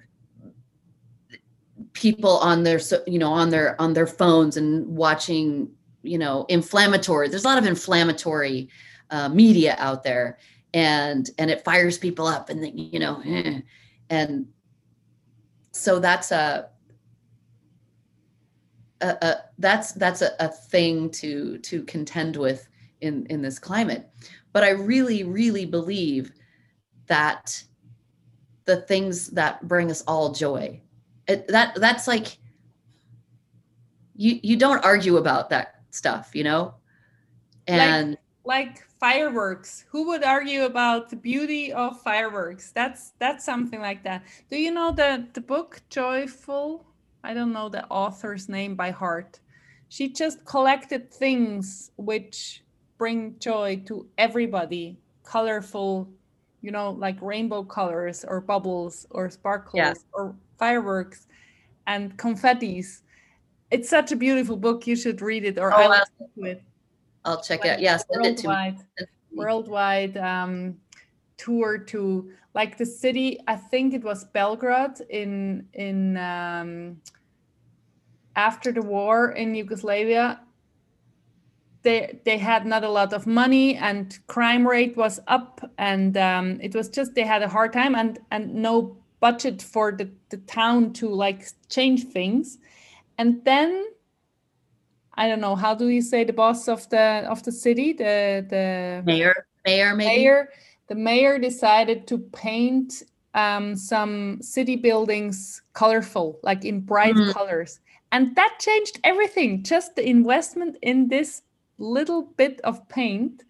people 1.95 2.39
on 2.39 2.63
their 2.63 2.79
you 3.07 3.19
know 3.19 3.33
on 3.33 3.49
their 3.49 3.81
on 3.81 3.95
their 3.95 4.07
phones 4.07 4.59
and 4.59 4.87
watching 4.87 5.71
you 6.03 6.19
know 6.19 6.45
inflammatory 6.49 7.29
there's 7.29 7.45
a 7.45 7.49
lot 7.49 7.59
of 7.59 7.67
inflammatory 7.67 8.69
uh, 9.11 9.29
media 9.29 9.77
out 9.79 10.03
there. 10.03 10.39
And 10.75 11.31
and 11.39 11.51
it 11.51 11.65
fires 11.65 11.97
people 11.97 12.27
up 12.27 12.51
and 12.51 12.63
then 12.63 12.77
you 12.77 12.99
know 12.99 13.23
eh. 13.25 13.61
and 14.11 14.47
so 15.77 15.99
that's 15.99 16.33
a 16.33 16.69
a, 19.03 19.09
a, 19.23 19.37
that's 19.59 19.93
that's 19.93 20.23
a, 20.23 20.31
a 20.41 20.49
thing 20.49 21.11
to 21.11 21.59
to 21.59 21.83
contend 21.85 22.37
with 22.37 22.69
in 23.01 23.27
in 23.27 23.43
this 23.43 23.59
climate. 23.59 24.09
But 24.53 24.65
i 24.65 24.71
really 24.71 25.23
really 25.23 25.67
believe 25.67 26.33
that 27.09 27.63
the 28.65 28.81
things 28.83 29.29
that 29.29 29.67
bring 29.69 29.91
us 29.91 30.03
all 30.09 30.33
joy 30.33 30.81
it, 31.29 31.47
that 31.49 31.75
that's 31.77 32.09
like 32.09 32.39
you 34.15 34.41
you 34.43 34.57
don't 34.57 34.83
argue 34.85 35.19
about 35.19 35.51
that 35.51 35.83
stuff 35.91 36.31
you 36.35 36.43
know? 36.43 36.75
And 37.69 38.17
like, 38.45 38.77
like 38.77 38.86
fireworks 39.07 39.85
who 39.91 40.01
would 40.09 40.25
argue 40.25 40.65
about 40.65 41.11
the 41.11 41.17
beauty 41.17 41.73
of 41.73 42.01
fireworks 42.03 42.73
that's 42.73 43.13
that's 43.19 43.45
something 43.45 43.81
like 43.81 44.03
that 44.03 44.23
do 44.51 44.57
you 44.57 44.71
know 44.71 44.91
the 44.91 45.11
the 45.35 45.41
book 45.41 45.81
joyful 45.91 46.87
I 47.27 47.35
don't 47.35 47.53
know 47.53 47.69
the 47.69 47.85
author's 47.87 48.49
name 48.49 48.77
by 48.77 48.93
heart. 48.93 49.41
She 49.89 50.09
just 50.09 50.45
collected 50.45 51.13
things 51.13 51.91
which 51.97 52.63
bring 52.99 53.37
joy 53.41 53.83
to 53.87 54.07
everybody, 54.17 55.01
colorful, 55.25 56.09
you 56.63 56.71
know, 56.71 56.93
like 56.93 57.21
rainbow 57.21 57.65
colors 57.65 58.25
or 58.25 58.41
bubbles 58.41 59.07
or 59.11 59.29
sparkles 59.29 59.75
yeah. 59.77 59.95
or 60.13 60.37
fireworks 60.57 61.27
and 61.89 62.17
confettis. 62.17 63.03
It's 63.73 63.89
such 63.89 64.13
a 64.13 64.17
beautiful 64.17 64.57
book. 64.57 64.87
You 64.87 64.95
should 64.95 65.21
read 65.21 65.45
it 65.45 65.59
or 65.59 65.75
oh, 65.75 65.77
I'll, 65.77 66.05
it. 66.37 66.63
I'll 67.27 67.43
check 67.43 67.61
like 67.61 67.79
it. 67.79 67.81
Yes, 67.81 68.05
worldwide, 68.09 68.79
worldwide 69.35 70.17
um, 70.17 70.77
tour 71.37 71.77
to 71.77 72.31
like 72.55 72.79
the 72.79 72.87
city. 72.87 73.41
I 73.47 73.57
think 73.57 73.93
it 73.93 74.03
was 74.03 74.25
Belgrade 74.25 75.01
in 75.11 75.67
in 75.75 76.17
um, 76.17 77.03
after 78.37 78.73
the 78.73 78.83
war 78.83 79.33
in 79.33 79.55
Yugoslavia, 79.55 80.41
they 81.83 82.19
they 82.25 82.37
had 82.37 82.67
not 82.67 82.85
a 82.85 82.89
lot 82.91 83.13
of 83.13 83.27
money 83.27 83.77
and 83.77 84.19
crime 84.27 84.67
rate 84.67 84.97
was 84.97 85.21
up 85.29 85.61
and 85.79 86.17
um, 86.17 86.61
it 86.61 86.75
was 86.75 86.89
just 86.89 87.15
they 87.15 87.23
had 87.23 87.43
a 87.43 87.49
hard 87.49 87.73
time 87.73 87.95
and 87.95 88.19
and 88.31 88.53
no 88.55 88.97
budget 89.21 89.63
for 89.63 89.93
the, 89.93 90.11
the 90.29 90.37
town 90.39 90.93
to 90.93 91.09
like 91.09 91.47
change 91.69 92.05
things 92.09 92.59
and 93.19 93.43
then 93.45 93.85
i 95.17 95.29
don't 95.29 95.41
know 95.41 95.57
how 95.57 95.75
do 95.75 95.89
you 95.89 96.03
say 96.03 96.25
the 96.25 96.33
boss 96.33 96.69
of 96.69 96.89
the 96.91 97.25
of 97.29 97.43
the 97.43 97.53
city 97.53 97.93
the 97.93 98.47
the 98.49 99.03
mayor 99.05 99.47
mayor 99.65 99.95
maybe? 99.95 100.23
mayor 100.23 100.49
the 100.89 100.95
mayor 100.95 101.39
decided 101.39 102.07
to 102.07 102.19
paint 102.19 103.03
um, 103.35 103.77
some 103.77 104.41
city 104.41 104.77
buildings 104.77 105.61
colorful 105.75 106.39
like 106.43 106.65
in 106.65 106.81
bright 106.81 107.15
mm. 107.15 107.33
colors 107.33 107.81
and 108.13 108.35
that 108.37 108.59
changed 108.61 109.01
everything. 109.05 109.63
Just 109.63 109.97
the 109.97 110.09
investment 110.09 110.77
in 110.83 111.09
this 111.09 111.43
little 111.79 112.23
bit 112.23 112.61
of 112.63 112.89
paint 112.89 113.45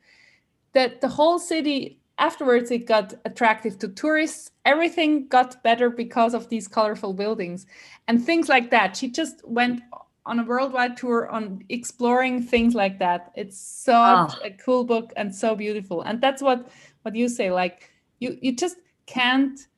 that 0.73 1.01
the 1.01 1.09
whole 1.09 1.39
city 1.39 2.01
afterwards 2.19 2.71
it 2.71 2.87
got 2.87 3.15
attractive 3.25 3.79
to 3.79 3.89
tourists 3.89 4.51
everything 4.65 5.29
got 5.29 5.63
better 5.63 5.91
because 5.91 6.35
of 6.35 6.49
these 6.49 6.67
colorful 6.67 7.13
buildings 7.13 7.67
and 8.09 8.25
things 8.25 8.49
like 8.49 8.71
that 8.71 8.97
she 8.97 9.07
just 9.07 9.47
went 9.47 9.81
on 10.27 10.41
a 10.41 10.45
worldwide 10.45 10.97
tour 10.97 11.29
on 11.31 11.63
exploring 11.69 12.43
things 12.43 12.75
like 12.75 12.99
that 12.99 13.33
it's 13.35 13.59
such 13.59 14.35
oh. 14.37 14.45
a 14.45 14.51
cool 14.51 14.85
book 14.85 15.13
and 15.17 15.35
so 15.35 15.55
beautiful 15.55 16.03
and 16.03 16.21
that's 16.21 16.43
what 16.43 16.69
what 17.03 17.15
you 17.15 17.29
say 17.29 17.51
like 17.51 17.91
you 18.19 18.37
you 18.43 18.55
just 18.55 18.77
can't 19.07 19.69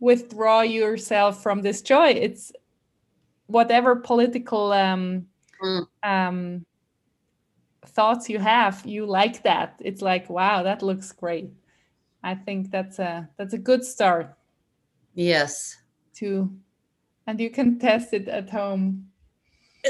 withdraw 0.00 0.60
yourself 0.60 1.42
from 1.42 1.60
this 1.62 1.82
joy 1.82 2.08
it's 2.08 2.52
whatever 3.46 3.96
political 3.96 4.72
um, 4.72 5.26
mm. 5.62 5.86
um, 6.02 6.64
thoughts 7.84 8.28
you 8.28 8.38
have, 8.38 8.84
you 8.84 9.06
like 9.06 9.42
that. 9.42 9.80
It's 9.80 10.02
like, 10.02 10.28
wow, 10.28 10.62
that 10.62 10.82
looks 10.82 11.12
great. 11.12 11.50
I 12.22 12.34
think 12.34 12.70
that's 12.70 12.98
a 12.98 13.28
that's 13.36 13.54
a 13.54 13.58
good 13.58 13.84
start. 13.84 14.34
Yes. 15.14 15.76
To, 16.16 16.50
and 17.26 17.40
you 17.40 17.50
can 17.50 17.78
test 17.86 18.12
it 18.12 18.28
at 18.28 18.50
home. 18.50 19.08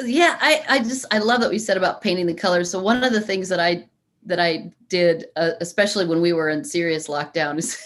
Yeah, 0.04 0.36
I 0.40 0.64
I 0.68 0.78
just 0.80 1.06
I 1.10 1.18
love 1.18 1.40
that 1.40 1.50
we 1.50 1.58
said 1.58 1.76
about 1.76 2.02
painting 2.02 2.26
the 2.26 2.34
colors. 2.34 2.70
So 2.70 2.80
one 2.80 3.02
of 3.02 3.12
the 3.12 3.20
things 3.20 3.48
that 3.48 3.60
I 3.60 3.88
that 4.24 4.40
I 4.40 4.72
did, 4.88 5.26
uh, 5.36 5.52
especially 5.60 6.06
when 6.06 6.20
we 6.20 6.32
were 6.32 6.48
in 6.50 6.64
serious 6.64 7.08
lockdown, 7.08 7.58
is 7.58 7.78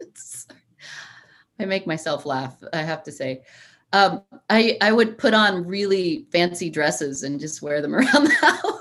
I 1.60 1.64
make 1.64 1.86
myself 1.86 2.26
laugh. 2.26 2.56
I 2.72 2.82
have 2.82 3.02
to 3.04 3.12
say, 3.12 3.42
um, 3.92 4.22
I 4.48 4.78
I 4.80 4.92
would 4.92 5.18
put 5.18 5.34
on 5.34 5.66
really 5.66 6.26
fancy 6.32 6.70
dresses 6.70 7.22
and 7.22 7.40
just 7.40 7.62
wear 7.62 7.82
them 7.82 7.94
around 7.96 8.24
the 8.24 8.34
house. 8.40 8.75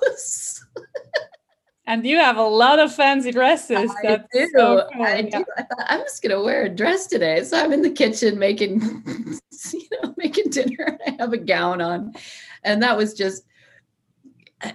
And 1.88 2.06
you 2.06 2.18
have 2.18 2.38
a 2.38 2.44
lot 2.44 2.80
of 2.80 2.94
fancy 2.94 3.32
dresses. 3.32 3.92
I 4.04 4.24
do. 4.34 4.50
So 4.56 4.88
cool. 4.94 5.06
I 5.06 5.22
do. 5.24 5.46
I 5.58 5.64
thought 5.64 5.86
I'm 5.88 6.02
just 6.02 6.22
gonna 6.22 6.42
wear 6.42 6.64
a 6.64 6.70
dress 6.70 7.08
today. 7.08 7.44
So 7.44 7.58
I'm 7.58 7.74
in 7.74 7.82
the 7.82 7.90
kitchen 7.90 8.40
making, 8.40 8.82
you 9.74 9.88
know, 10.04 10.14
making 10.18 10.50
dinner. 10.50 10.98
I 11.08 11.16
have 11.20 11.34
a 11.34 11.38
gown 11.38 11.82
on, 11.82 12.14
and 12.64 12.82
that 12.84 12.98
was 12.98 13.14
just. 13.14 13.46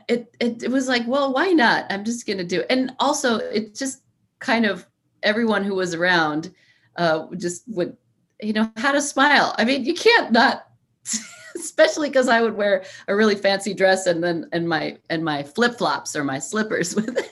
It, 0.09 0.33
it 0.39 0.63
it 0.63 0.71
was 0.71 0.87
like, 0.89 1.03
well, 1.07 1.33
why 1.33 1.49
not? 1.49 1.87
I'm 1.91 2.05
just 2.05 2.27
gonna 2.27 2.45
do 2.45 2.61
it. 2.61 2.67
And 2.71 2.95
also, 3.01 3.39
it 3.39 3.75
just 3.75 4.03
kind 4.39 4.67
of 4.67 4.87
everyone 5.23 5.65
who 5.65 5.75
was 5.75 5.95
around 5.95 6.53
uh, 6.97 7.27
just 7.37 7.65
would 7.69 7.97
you 8.43 8.53
know, 8.53 8.71
how 8.77 8.93
to 8.93 9.01
smile. 9.03 9.55
I 9.59 9.65
mean, 9.65 9.85
you 9.85 9.95
can't 9.95 10.33
not, 10.33 10.67
especially 11.57 12.09
because 12.09 12.29
I 12.29 12.41
would 12.43 12.57
wear 12.57 12.85
a 13.09 13.15
really 13.15 13.35
fancy 13.37 13.75
dress 13.75 14.07
and 14.07 14.23
then 14.23 14.49
and 14.53 14.69
my 14.69 14.99
and 15.09 15.25
my 15.25 15.43
flip 15.43 15.79
flops 15.79 16.15
or 16.17 16.25
my 16.25 16.39
slippers 16.39 16.95
with 16.99 17.17
it. 17.17 17.31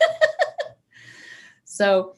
so 1.65 2.15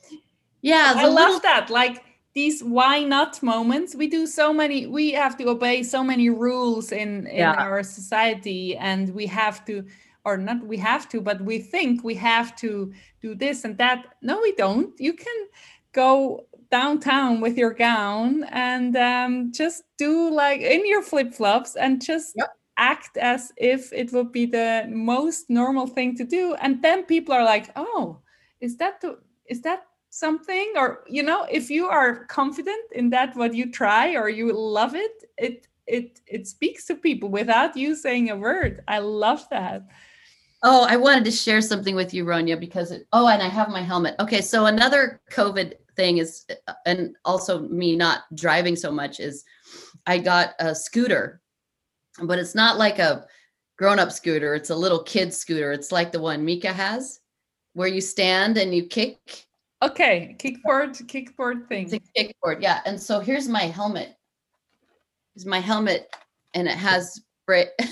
Yeah, 0.62 0.92
I 0.96 1.06
love 1.06 1.42
that. 1.42 1.70
Like 1.70 2.04
these 2.34 2.62
why 2.62 3.02
not 3.02 3.42
moments. 3.42 3.94
We 3.94 4.06
do 4.06 4.26
so 4.26 4.52
many. 4.52 4.86
We 4.86 5.12
have 5.12 5.36
to 5.38 5.48
obey 5.48 5.82
so 5.82 6.04
many 6.04 6.30
rules 6.30 6.92
in 6.92 7.26
in 7.26 7.38
Yeah. 7.38 7.54
our 7.58 7.82
society, 7.82 8.76
and 8.76 9.10
we 9.14 9.26
have 9.26 9.64
to, 9.66 9.84
or 10.24 10.36
not. 10.36 10.64
We 10.66 10.76
have 10.78 11.08
to, 11.08 11.20
but 11.20 11.40
we 11.40 11.58
think 11.58 12.04
we 12.04 12.14
have 12.16 12.54
to 12.56 12.92
do 13.20 13.34
this 13.34 13.64
and 13.64 13.76
that. 13.78 13.98
No, 14.22 14.38
we 14.40 14.52
don't. 14.52 14.92
You 15.00 15.14
can 15.14 15.48
go 15.92 16.46
downtown 16.70 17.40
with 17.40 17.56
your 17.56 17.72
gown 17.74 18.44
and 18.44 18.96
um, 18.96 19.52
just 19.52 19.82
do 19.98 20.30
like 20.30 20.60
in 20.60 20.86
your 20.86 21.02
flip 21.02 21.34
flops 21.34 21.76
and 21.76 22.02
just 22.02 22.34
Yep. 22.36 22.56
act 22.76 23.16
as 23.16 23.52
if 23.56 23.92
it 23.92 24.12
would 24.12 24.32
be 24.32 24.46
the 24.46 24.86
most 24.88 25.50
normal 25.50 25.86
thing 25.86 26.16
to 26.16 26.24
do. 26.24 26.54
And 26.60 26.82
then 26.82 27.04
people 27.04 27.34
are 27.34 27.44
like, 27.44 27.70
"Oh, 27.76 28.20
is 28.60 28.76
that 28.78 29.00
the 29.00 29.18
is 29.46 29.62
that 29.62 29.86
something?" 30.10 30.72
Or 30.76 31.04
you 31.08 31.22
know, 31.22 31.46
if 31.50 31.70
you 31.70 31.86
are 31.86 32.24
confident 32.26 32.84
in 32.92 33.10
that 33.10 33.36
what 33.36 33.54
you 33.54 33.70
try 33.70 34.14
or 34.14 34.28
you 34.28 34.52
love 34.52 34.94
it, 34.94 35.24
it 35.36 35.66
it 35.86 36.20
it 36.26 36.46
speaks 36.46 36.86
to 36.86 36.94
people 36.94 37.28
without 37.28 37.76
you 37.76 37.94
saying 37.94 38.30
a 38.30 38.36
word. 38.36 38.82
I 38.88 38.98
love 39.00 39.46
that. 39.50 39.82
Oh, 40.62 40.86
I 40.88 40.96
wanted 40.96 41.24
to 41.24 41.30
share 41.30 41.62
something 41.62 41.94
with 41.94 42.12
you, 42.12 42.24
Ronja, 42.26 42.60
because 42.60 42.90
it, 42.90 43.06
oh, 43.14 43.28
and 43.28 43.42
I 43.42 43.48
have 43.48 43.70
my 43.70 43.80
helmet. 43.80 44.14
Okay, 44.20 44.42
so 44.42 44.66
another 44.66 45.20
COVID 45.32 45.72
thing 46.00 46.16
is, 46.18 46.46
and 46.86 47.14
also 47.26 47.60
me 47.68 47.94
not 47.94 48.22
driving 48.34 48.74
so 48.74 48.90
much 48.90 49.20
is, 49.20 49.44
I 50.06 50.16
got 50.16 50.54
a 50.58 50.74
scooter, 50.74 51.42
but 52.22 52.38
it's 52.38 52.54
not 52.54 52.78
like 52.78 52.98
a 52.98 53.26
grown-up 53.76 54.10
scooter. 54.10 54.54
It's 54.54 54.70
a 54.70 54.74
little 54.76 55.02
kid 55.02 55.34
scooter. 55.34 55.72
It's 55.72 55.92
like 55.92 56.10
the 56.10 56.20
one 56.20 56.42
Mika 56.42 56.72
has, 56.72 57.20
where 57.74 57.88
you 57.88 58.00
stand 58.00 58.56
and 58.56 58.74
you 58.74 58.86
kick. 58.86 59.44
Okay, 59.82 60.36
kickboard, 60.38 60.96
kickboard 61.06 61.68
thing. 61.68 61.84
It's 61.92 61.94
a 61.94 62.00
kickboard, 62.18 62.62
yeah. 62.62 62.80
And 62.86 62.98
so 63.00 63.20
here's 63.20 63.46
my 63.48 63.64
helmet. 63.64 64.16
Here's 65.34 65.46
my 65.46 65.60
helmet, 65.60 66.08
and 66.54 66.66
it 66.66 66.76
has 66.78 67.20
bra- 67.46 67.74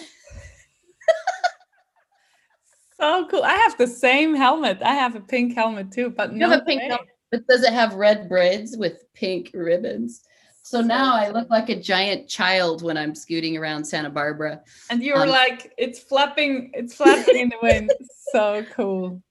So 3.01 3.27
cool. 3.29 3.45
I 3.45 3.55
have 3.55 3.79
the 3.79 3.87
same 3.87 4.35
helmet. 4.35 4.79
I 4.83 4.93
have 4.95 5.15
a 5.15 5.21
pink 5.21 5.55
helmet 5.55 5.93
too, 5.93 6.11
but 6.11 6.33
You 6.33 6.39
no 6.39 6.49
have 6.51 6.63
a 6.63 6.65
pink 6.65 6.81
way. 6.83 6.89
helmet, 6.89 7.09
but 7.31 7.47
does 7.47 7.63
it 7.63 7.73
have 7.73 7.95
red 7.95 8.29
braids 8.29 8.77
with 8.77 9.05
pink 9.15 9.51
ribbons? 9.55 10.23
So 10.63 10.83
now 10.83 11.15
I 11.15 11.31
look 11.31 11.49
like 11.49 11.71
a 11.71 11.81
giant 11.81 12.29
child 12.29 12.83
when 12.83 12.99
I'm 12.99 13.15
scooting 13.15 13.57
around 13.57 13.85
Santa 13.85 14.11
Barbara. 14.11 14.61
And 14.91 15.03
you 15.03 15.15
were 15.15 15.23
Um, 15.23 15.31
like, 15.31 15.73
it's 15.79 15.99
flapping, 15.99 16.71
it's 16.75 16.95
flapping 16.95 17.39
in 17.39 17.49
the 17.49 17.57
wind. 17.63 17.91
So 18.33 18.65
cool. 18.75 19.23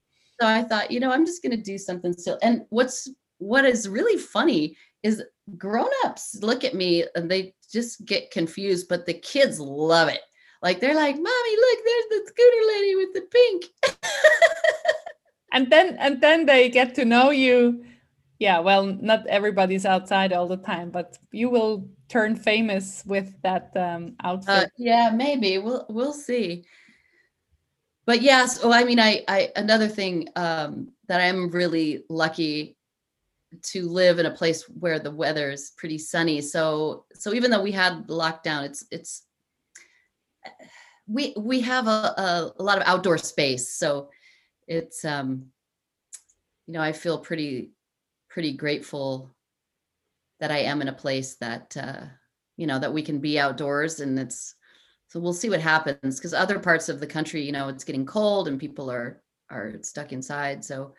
So 0.41 0.47
I 0.47 0.63
thought, 0.63 0.89
you 0.89 0.99
know, 0.99 1.11
I'm 1.11 1.25
just 1.25 1.43
going 1.43 1.55
to 1.55 1.61
do 1.61 1.77
something 1.77 2.13
silly. 2.13 2.39
And 2.41 2.65
what's 2.69 3.07
what 3.39 3.65
is 3.65 3.87
really 3.87 4.17
funny 4.17 4.75
is 5.03 5.23
grown-ups 5.57 6.39
look 6.41 6.63
at 6.63 6.73
me 6.73 7.05
and 7.13 7.29
they 7.29 7.53
just 7.71 8.03
get 8.05 8.31
confused, 8.31 8.87
but 8.89 9.05
the 9.05 9.13
kids 9.13 9.59
love 9.59 10.07
it. 10.07 10.21
Like 10.63 10.79
they're 10.79 10.95
like, 10.95 11.15
"Mommy, 11.15 11.55
look, 11.55 11.79
there's 11.85 12.05
the 12.09 12.21
scooter 12.29 12.67
lady 12.73 12.95
with 12.95 13.13
the 13.13 13.21
pink." 13.29 13.65
And 15.57 15.71
then 15.71 15.97
and 15.97 16.21
then 16.21 16.45
they 16.45 16.69
get 16.69 16.93
to 16.95 17.03
know 17.03 17.31
you. 17.31 17.83
Yeah, 18.37 18.59
well, 18.59 18.85
not 18.85 19.25
everybody's 19.25 19.87
outside 19.87 20.31
all 20.31 20.47
the 20.47 20.57
time, 20.57 20.91
but 20.91 21.17
you 21.31 21.49
will 21.49 21.89
turn 22.09 22.35
famous 22.35 23.03
with 23.07 23.33
that 23.41 23.71
um, 23.75 24.13
outfit. 24.23 24.65
Uh, 24.65 24.67
yeah, 24.77 25.09
maybe 25.09 25.57
we'll 25.57 25.87
we'll 25.89 26.13
see. 26.13 26.63
But 28.05 28.21
yes, 28.21 28.59
oh, 28.61 28.71
I 28.71 28.83
mean, 28.83 28.99
I 28.99 29.23
I 29.27 29.51
another 29.55 29.87
thing 29.87 30.29
um, 30.35 30.89
that 31.07 31.21
I'm 31.21 31.49
really 31.49 32.03
lucky 32.07 32.77
to 33.71 33.89
live 33.89 34.19
in 34.19 34.27
a 34.27 34.37
place 34.37 34.61
where 34.69 34.99
the 34.99 35.09
weather 35.09 35.49
is 35.49 35.71
pretty 35.75 35.97
sunny. 35.97 36.39
So 36.39 37.05
so 37.15 37.33
even 37.33 37.49
though 37.49 37.63
we 37.63 37.71
had 37.71 38.05
lockdown, 38.05 38.63
it's 38.63 38.85
it's 38.91 39.23
we 41.07 41.33
we 41.35 41.61
have 41.61 41.87
a, 41.87 42.13
a, 42.15 42.53
a 42.59 42.63
lot 42.63 42.77
of 42.77 42.83
outdoor 42.85 43.17
space. 43.17 43.73
So 43.73 44.11
it's 44.67 45.05
um 45.05 45.47
you 46.65 46.73
know 46.73 46.81
I 46.81 46.91
feel 46.91 47.19
pretty 47.19 47.71
pretty 48.29 48.53
grateful 48.53 49.33
that 50.39 50.51
I 50.51 50.59
am 50.59 50.81
in 50.81 50.87
a 50.87 50.93
place 50.93 51.35
that 51.35 51.75
uh, 51.77 52.05
you 52.57 52.67
know 52.67 52.79
that 52.79 52.93
we 52.93 53.01
can 53.01 53.19
be 53.19 53.39
outdoors 53.39 53.99
and 53.99 54.19
it's 54.19 54.55
so 55.07 55.19
we'll 55.19 55.33
see 55.33 55.49
what 55.49 55.61
happens 55.61 56.17
because 56.17 56.33
other 56.33 56.59
parts 56.59 56.89
of 56.89 56.99
the 56.99 57.07
country 57.07 57.41
you 57.41 57.51
know 57.51 57.69
it's 57.69 57.83
getting 57.83 58.05
cold 58.05 58.47
and 58.47 58.59
people 58.59 58.91
are 58.91 59.21
are 59.49 59.75
stuck 59.81 60.11
inside 60.11 60.65
so 60.65 60.93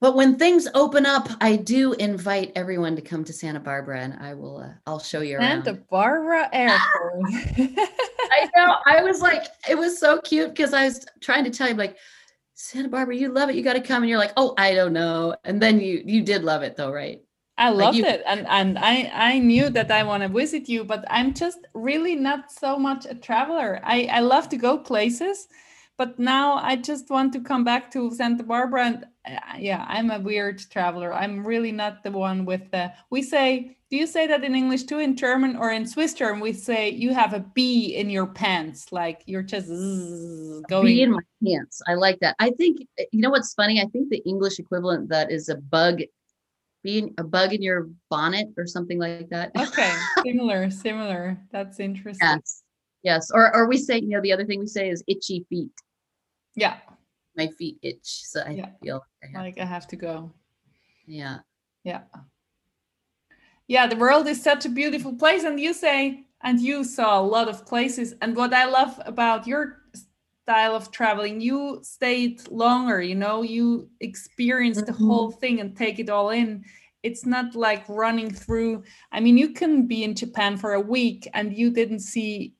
but 0.00 0.16
when 0.16 0.38
things 0.38 0.68
open 0.74 1.04
up 1.04 1.28
i 1.40 1.56
do 1.56 1.92
invite 1.94 2.52
everyone 2.54 2.96
to 2.96 3.02
come 3.02 3.24
to 3.24 3.32
santa 3.32 3.60
barbara 3.60 4.00
and 4.00 4.14
i 4.20 4.32
will 4.32 4.58
uh, 4.58 4.70
i'll 4.86 5.00
show 5.00 5.20
you 5.20 5.36
around 5.36 5.64
Santa 5.64 5.80
Barbara 5.90 6.48
Airport. 6.52 7.20
i 8.32 8.48
know. 8.56 8.76
I 8.86 9.02
was 9.02 9.20
like 9.20 9.44
it 9.68 9.76
was 9.76 9.98
so 9.98 10.20
cute 10.20 10.50
because 10.50 10.72
i 10.74 10.84
was 10.84 11.04
trying 11.20 11.44
to 11.44 11.50
tell 11.50 11.68
you 11.68 11.74
like 11.74 11.96
santa 12.54 12.88
barbara 12.88 13.16
you 13.16 13.28
love 13.32 13.48
it. 13.50 13.56
You 13.56 13.62
got 13.62 13.72
to 13.74 13.80
come. 13.80 14.02
And 14.02 14.10
you're 14.10 14.18
like 14.18 14.32
oh 14.36 14.54
i 14.58 14.74
don't 14.74 14.92
know. 14.92 15.34
And 15.44 15.60
then 15.60 15.80
you 15.80 16.02
you 16.04 16.22
did 16.22 16.44
love 16.44 16.62
it 16.62 16.76
though 16.76 16.92
right? 16.92 17.20
I 17.56 17.70
Like 17.70 17.84
loved 17.86 17.98
you- 17.98 18.04
it, 18.04 18.22
and 18.26 18.46
and 18.48 18.78
I 18.78 19.10
I 19.14 19.38
knew 19.38 19.68
that 19.70 19.90
I 19.92 20.02
want 20.02 20.22
to 20.24 20.28
visit 20.28 20.68
you, 20.68 20.82
but 20.84 21.04
I'm 21.08 21.34
just 21.34 21.60
really 21.74 22.16
not 22.16 22.50
so 22.50 22.76
much 22.78 23.06
a 23.06 23.14
traveler. 23.14 23.80
I 23.84 24.08
I 24.10 24.20
love 24.20 24.48
to 24.50 24.56
go 24.56 24.78
places, 24.78 25.46
but 25.96 26.18
now 26.18 26.54
I 26.54 26.76
just 26.76 27.08
want 27.08 27.32
to 27.34 27.40
come 27.40 27.62
back 27.62 27.90
to 27.92 28.10
Santa 28.10 28.42
Barbara, 28.42 28.86
and 28.86 29.04
uh, 29.26 29.56
yeah, 29.58 29.84
I'm 29.88 30.10
a 30.10 30.18
weird 30.18 30.58
traveler. 30.70 31.12
I'm 31.12 31.46
really 31.46 31.72
not 31.72 32.02
the 32.02 32.10
one 32.10 32.44
with 32.44 32.70
the. 32.72 32.92
We 33.10 33.22
say, 33.22 33.76
do 33.90 33.96
you 33.96 34.06
say 34.06 34.26
that 34.26 34.42
in 34.42 34.56
English 34.56 34.84
too? 34.84 34.98
In 34.98 35.16
German 35.16 35.56
or 35.56 35.70
in 35.70 35.86
Swiss 35.86 36.14
German, 36.14 36.40
we 36.40 36.52
say 36.52 36.90
you 36.90 37.14
have 37.14 37.32
a 37.32 37.40
bee 37.40 37.94
in 37.94 38.10
your 38.10 38.26
pants, 38.26 38.90
like 38.90 39.22
you're 39.26 39.42
just 39.42 39.68
going. 39.68 40.86
Bee 40.86 41.02
in 41.02 41.12
my 41.12 41.22
pants. 41.46 41.80
I 41.86 41.94
like 41.94 42.18
that. 42.20 42.34
I 42.40 42.50
think 42.50 42.80
eh, 42.98 43.04
you 43.12 43.20
know 43.20 43.30
what's 43.30 43.54
funny. 43.54 43.80
I 43.80 43.86
think 43.86 44.10
the 44.10 44.22
English 44.26 44.58
equivalent 44.58 45.10
that 45.10 45.30
is 45.30 45.48
a 45.48 45.56
bug, 45.56 46.00
being 46.82 47.14
a 47.18 47.24
bug 47.24 47.52
in 47.52 47.62
your 47.62 47.88
bonnet 48.10 48.48
or 48.56 48.66
something 48.66 48.98
like 48.98 49.28
that. 49.28 49.52
okay, 49.56 49.94
similar, 50.26 50.70
similar. 50.70 51.38
That's 51.52 51.78
interesting. 51.78 52.26
yes, 52.26 52.63
yes. 53.04 53.30
Or 53.32 53.54
or 53.54 53.68
we 53.68 53.76
say 53.78 53.98
you 54.00 54.08
know 54.08 54.20
the 54.20 54.32
other 54.32 54.44
thing 54.44 54.60
we 54.60 54.66
say 54.66 54.88
is 54.90 55.04
itchy 55.06 55.46
feet. 55.48 55.70
Yeah, 56.56 56.78
My 57.36 57.48
feet 57.58 57.78
itch, 57.82 58.00
so 58.26 58.40
I 58.40 58.50
Yeah. 58.50 58.70
feel 58.82 58.96
like 58.96 59.22
I 59.22 59.26
have, 59.32 59.44
like 59.44 59.58
I 59.60 59.64
have 59.66 59.86
to 59.88 59.96
go. 59.96 60.32
yeah. 61.06 61.38
Yeah. 61.84 62.02
Yeah, 63.66 63.86
the 63.86 63.96
world 63.96 64.26
is 64.26 64.42
such 64.42 64.64
a 64.66 64.68
beautiful 64.68 65.14
place. 65.14 65.42
And 65.44 65.58
you 65.58 65.72
say, 65.72 66.26
and 66.42 66.60
you 66.60 66.84
saw 66.84 67.18
a 67.20 67.24
lot 67.24 67.48
of 67.48 67.66
places. 67.66 68.14
And 68.20 68.36
what 68.36 68.52
I 68.52 68.66
love 68.66 69.00
about 69.06 69.46
your 69.46 69.82
style 70.42 70.76
of 70.76 70.90
traveling, 70.90 71.40
you 71.40 71.80
stayed 71.82 72.46
longer, 72.50 73.00
you 73.00 73.14
know, 73.14 73.42
you 73.42 73.88
experience 74.00 74.82
the 74.82 74.92
Mhm. 74.92 75.06
whole 75.06 75.30
thing 75.30 75.60
and 75.60 75.74
take 75.76 75.98
it 75.98 76.10
all 76.10 76.30
in. 76.30 76.64
It's 77.02 77.24
not 77.24 77.54
like 77.54 77.84
running 77.88 78.30
through. 78.30 78.84
I 79.12 79.20
mean, 79.20 79.38
you 79.38 79.50
can 79.54 79.86
be 79.86 80.04
in 80.04 80.14
Japan 80.14 80.56
for 80.58 80.74
a 80.74 80.80
week 80.80 81.26
and 81.32 81.56
you 81.56 81.70
didn't 81.70 82.00
see 82.00 82.54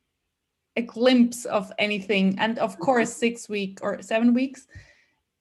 a 0.77 0.83
glimpse 0.83 1.45
of 1.45 1.73
anything. 1.79 2.37
And 2.39 2.59
of 2.59 2.73
mm-hmm. 2.73 2.83
course, 2.83 3.13
six 3.13 3.49
week 3.49 3.79
or 3.83 4.03
seven 4.03 4.35
weeks 4.35 4.67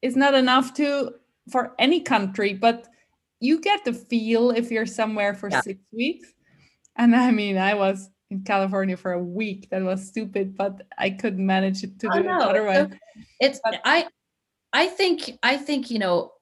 is 0.02 0.16
not 0.16 0.34
enough 0.34 0.74
to 0.76 1.16
for 1.52 1.76
any 1.80 2.00
country, 2.00 2.54
but 2.54 2.88
you 3.40 3.60
get 3.60 3.84
the 3.84 3.94
feel 3.94 4.52
if 4.52 4.72
you're 4.72 4.86
somewhere 4.86 5.34
for 5.34 5.50
Yeah. 5.50 5.62
six 5.62 5.80
weeks. 5.92 6.34
And 6.96 7.16
I 7.16 7.32
mean, 7.32 7.58
I 7.58 7.74
was 7.74 8.10
in 8.30 8.44
California 8.44 8.96
for 8.96 9.14
a 9.14 9.24
week. 9.24 9.70
That 9.70 9.82
was 9.82 10.08
stupid, 10.08 10.56
but 10.56 10.88
I 10.98 11.10
couldn't 11.10 11.46
manage 11.46 11.84
it 11.84 12.00
to 12.00 12.08
Oh, 12.12 12.18
do 12.18 12.24
no, 12.24 12.38
it 12.38 12.44
otherwise. 12.44 12.92
It's 13.40 13.60
But- 13.64 13.82
I 13.84 14.08
I 14.72 14.88
think 14.88 15.38
I 15.44 15.58
think 15.58 15.92
you 15.92 16.00
know 16.00 16.34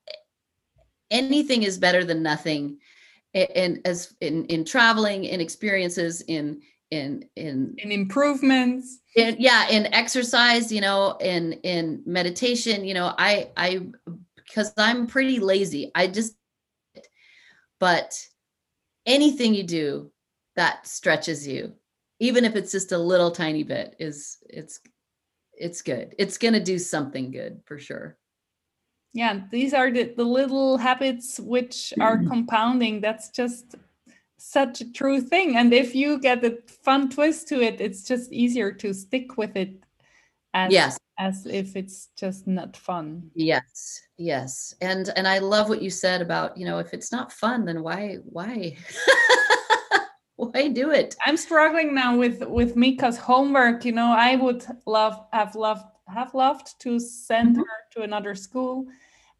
anything 1.09 1.63
is 1.63 1.77
better 1.77 2.05
than 2.05 2.23
nothing 2.23 2.79
and 3.33 3.81
as 3.85 4.15
in 4.21 4.45
in 4.45 4.65
traveling 4.65 5.25
in 5.25 5.41
experiences 5.41 6.21
in 6.27 6.61
in 6.91 7.25
in 7.35 7.73
In 7.79 7.91
improvements. 7.91 8.99
in 9.15 9.35
yeah 9.39 9.67
in 9.69 9.93
exercise 9.93 10.71
you 10.71 10.81
know 10.81 11.17
in 11.21 11.53
in 11.63 12.03
meditation 12.05 12.83
you 12.85 12.93
know 12.93 13.13
i 13.17 13.49
i 13.57 13.79
because 14.35 14.73
i'm 14.77 15.07
pretty 15.07 15.39
lazy 15.39 15.89
i 15.95 16.05
just 16.05 16.35
but 17.79 18.13
anything 19.05 19.55
you 19.55 19.63
do 19.63 20.11
that 20.55 20.85
stretches 20.85 21.47
you 21.47 21.73
even 22.19 22.45
if 22.45 22.55
it's 22.55 22.71
just 22.71 22.91
a 22.91 22.97
little 22.97 23.31
tiny 23.31 23.63
bit 23.63 23.95
is 23.97 24.37
it's 24.49 24.81
it's 25.53 25.81
good 25.81 26.13
it's 26.19 26.37
going 26.37 26.53
to 26.53 26.59
do 26.63 26.77
something 26.77 27.31
good 27.31 27.61
for 27.65 27.79
sure 27.79 28.17
Yeah, 29.13 29.41
these 29.51 29.73
are 29.73 29.91
the, 29.91 30.13
the 30.15 30.23
little 30.23 30.77
habits 30.77 31.37
which 31.39 31.93
are 31.99 32.17
compounding. 32.31 33.01
That's 33.01 33.29
just 33.29 33.75
such 34.41 34.81
a 34.81 34.91
true 34.91 35.21
thing. 35.21 35.55
And 35.57 35.73
if 35.73 35.95
you 35.95 36.19
get 36.19 36.43
a 36.43 36.57
fun 36.83 37.09
twist 37.09 37.47
to 37.49 37.61
it, 37.61 37.79
it's 37.79 38.03
just 38.03 38.31
easier 38.31 38.71
to 38.73 38.93
stick 38.93 39.37
with 39.37 39.55
it 39.55 39.83
as 40.53 40.71
yes 40.71 40.97
as 41.21 41.45
if 41.45 41.75
it's 41.75 42.07
just 42.17 42.47
not 42.47 42.75
fun 42.75 43.29
yes 43.35 44.01
yes 44.17 44.73
and 44.81 45.11
and 45.15 45.27
i 45.27 45.37
love 45.37 45.69
what 45.69 45.81
you 45.81 45.89
said 45.89 46.21
about 46.21 46.57
you 46.57 46.65
know 46.65 46.79
if 46.79 46.93
it's 46.93 47.11
not 47.11 47.31
fun 47.31 47.63
then 47.63 47.83
why 47.83 48.17
why 48.25 48.75
why 50.35 50.67
do 50.67 50.89
it 50.89 51.15
i'm 51.25 51.37
struggling 51.37 51.93
now 51.93 52.17
with 52.17 52.41
with 52.47 52.75
mika's 52.75 53.17
homework 53.17 53.85
you 53.85 53.91
know 53.91 54.11
i 54.17 54.35
would 54.35 54.65
love 54.85 55.25
have 55.31 55.53
loved 55.55 55.85
have 56.07 56.33
loved 56.33 56.79
to 56.79 56.99
send 56.99 57.51
mm-hmm. 57.51 57.61
her 57.61 57.79
to 57.91 58.01
another 58.01 58.33
school 58.33 58.87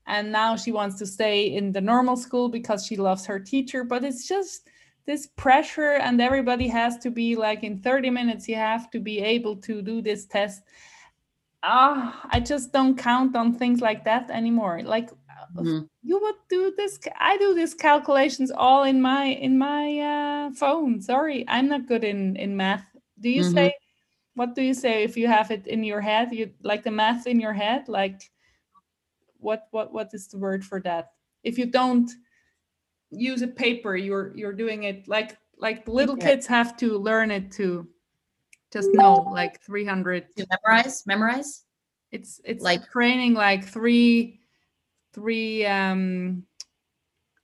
and 0.06 0.32
now 0.32 0.56
she 0.56 0.72
wants 0.72 0.98
to 0.98 1.06
stay 1.06 1.56
in 1.56 1.72
the 1.72 1.82
normal 1.82 2.16
school 2.16 2.48
because 2.48 2.86
she 2.86 2.96
loves 2.96 3.26
her 3.26 3.40
teacher 3.40 3.84
but 3.84 4.04
it's 4.04 4.28
just 4.28 4.70
this 5.12 5.28
pressure 5.28 5.96
and 6.06 6.22
everybody 6.22 6.70
has 6.70 6.98
to 6.98 7.12
be 7.12 7.36
like 7.36 7.64
in 7.64 7.82
30 7.82 8.10
minutes 8.10 8.48
you 8.48 8.56
have 8.56 8.90
to 8.92 9.00
be 9.02 9.20
able 9.20 9.58
to 9.58 9.82
do 9.82 10.02
this 10.02 10.26
test. 10.26 10.62
Ah 11.64 12.26
i 12.32 12.40
just 12.40 12.72
don't 12.72 12.98
count 12.98 13.36
on 13.36 13.54
things 13.54 13.82
like 13.82 14.06
that 14.06 14.32
anymore. 14.32 14.82
Like 14.84 15.10
mm-hmm. 15.54 15.82
you 16.02 16.18
would 16.24 16.40
do 16.50 16.74
this 16.78 16.98
i 17.20 17.38
do 17.38 17.54
these 17.54 17.74
calculations 17.74 18.52
all 18.56 18.84
in 18.92 19.02
my 19.02 19.26
in 19.26 19.58
my 19.58 19.86
uh, 20.14 20.52
phone. 20.62 21.02
Sorry 21.02 21.44
i'm 21.50 21.68
not 21.68 21.90
good 21.92 22.06
in 22.06 22.38
in 22.38 22.56
math. 22.56 22.86
Do 23.20 23.30
you 23.30 23.44
mm-hmm. 23.44 23.54
say 23.54 23.74
what 24.40 24.56
do 24.56 24.62
you 24.62 24.74
say 24.74 25.04
if 25.04 25.18
you 25.18 25.28
have 25.28 25.52
it 25.52 25.68
in 25.68 25.84
your 25.84 26.02
head? 26.02 26.32
You 26.32 26.52
like 26.64 26.84
the 26.84 26.96
math 27.04 27.28
in 27.28 27.38
your 27.46 27.54
head? 27.64 27.90
Like 27.90 28.20
what 29.48 29.68
what 29.72 29.92
what 29.92 30.10
is 30.14 30.30
the 30.30 30.38
word 30.38 30.64
for 30.64 30.80
that? 30.88 31.12
If 31.44 31.58
you 31.60 31.66
don't 31.66 32.10
use 33.12 33.42
a 33.42 33.48
paper 33.48 33.96
you're 33.96 34.32
you're 34.36 34.54
doing 34.54 34.84
it 34.84 35.08
like 35.08 35.38
like 35.58 35.88
little 35.88 36.16
okay. 36.16 36.32
kids 36.32 36.48
have 36.48 36.76
to 36.78 36.98
learn 36.98 37.30
it 37.30 37.52
to 37.52 37.88
just 38.72 38.90
know 38.94 39.16
like 39.32 39.62
300 39.62 40.36
to 40.38 40.48
memorize 40.50 41.04
memorize? 41.06 41.64
It's 42.12 42.42
it's 42.44 42.64
like 42.64 42.90
training 42.92 43.34
like 43.34 43.66
three 43.66 44.40
three 45.14 45.66
um 45.66 46.44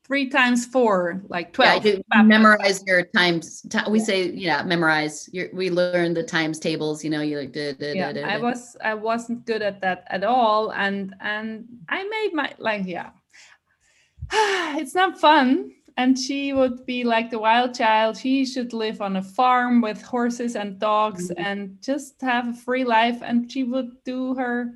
three 0.05 0.29
times 0.29 0.65
four 0.65 1.21
like 1.27 1.51
12 1.51 1.85
yeah, 1.85 2.21
memorize 2.21 2.81
your 2.87 3.03
times 3.07 3.65
we 3.89 3.99
say 3.99 4.31
yeah 4.31 4.63
memorize 4.63 5.29
your, 5.33 5.49
we 5.53 5.69
learn 5.69 6.13
the 6.13 6.23
times 6.23 6.59
tables 6.59 7.03
you 7.03 7.09
know 7.09 7.21
you 7.21 7.37
like 7.37 7.51
da, 7.51 7.73
da, 7.73 7.93
yeah, 7.93 8.13
da, 8.13 8.23
i 8.23 8.37
was 8.37 8.77
i 8.81 8.93
wasn't 8.93 9.45
good 9.45 9.61
at 9.61 9.81
that 9.81 10.05
at 10.07 10.23
all 10.23 10.71
and 10.71 11.13
and 11.19 11.65
i 11.89 12.03
made 12.03 12.33
my 12.33 12.53
like 12.57 12.85
yeah 12.85 13.09
it's 14.77 14.95
not 14.95 15.19
fun. 15.19 15.71
And 15.97 16.17
she 16.17 16.53
would 16.53 16.85
be 16.85 17.03
like 17.03 17.31
the 17.31 17.39
wild 17.39 17.73
child. 17.73 18.17
She 18.17 18.45
should 18.45 18.71
live 18.71 19.01
on 19.01 19.15
a 19.15 19.23
farm 19.23 19.81
with 19.81 20.01
horses 20.01 20.55
and 20.55 20.77
dogs 20.77 21.29
mm-hmm. 21.29 21.43
and 21.43 21.81
just 21.81 22.21
have 22.21 22.47
a 22.49 22.53
free 22.53 22.83
life. 22.83 23.21
And 23.23 23.51
she 23.51 23.63
would 23.63 24.03
do 24.03 24.35
her 24.35 24.75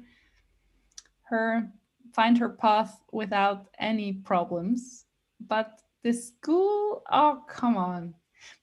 her 1.23 1.69
find 2.13 2.37
her 2.37 2.49
path 2.49 2.99
without 3.11 3.67
any 3.79 4.13
problems. 4.13 5.05
But 5.47 5.79
the 6.03 6.11
school 6.11 7.03
oh 7.11 7.43
come 7.47 7.77
on. 7.77 8.15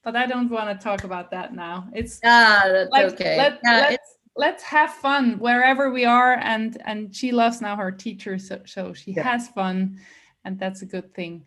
But 0.02 0.16
i 0.16 0.26
don't 0.26 0.50
want 0.50 0.68
to 0.68 0.84
talk 0.84 1.04
about 1.04 1.30
that 1.30 1.54
now. 1.54 1.88
It's 1.92 2.18
ah 2.24 2.62
that's 2.66 2.90
like, 2.90 3.06
okay. 3.12 3.38
let, 3.38 3.60
yeah, 3.64 3.86
let's, 3.90 4.16
let's 4.34 4.62
have 4.64 4.92
fun 4.92 5.38
wherever 5.38 5.92
we 5.92 6.04
are. 6.04 6.34
And 6.34 6.76
and 6.84 7.14
she 7.14 7.30
loves 7.30 7.60
now 7.60 7.76
her 7.76 7.92
teacher 7.92 8.36
so, 8.36 8.60
so 8.66 8.92
she 8.92 9.12
yeah. 9.12 9.22
has 9.22 9.46
fun 9.48 10.00
and 10.48 10.58
that's 10.58 10.82
a 10.82 10.86
good 10.86 11.14
thing. 11.14 11.44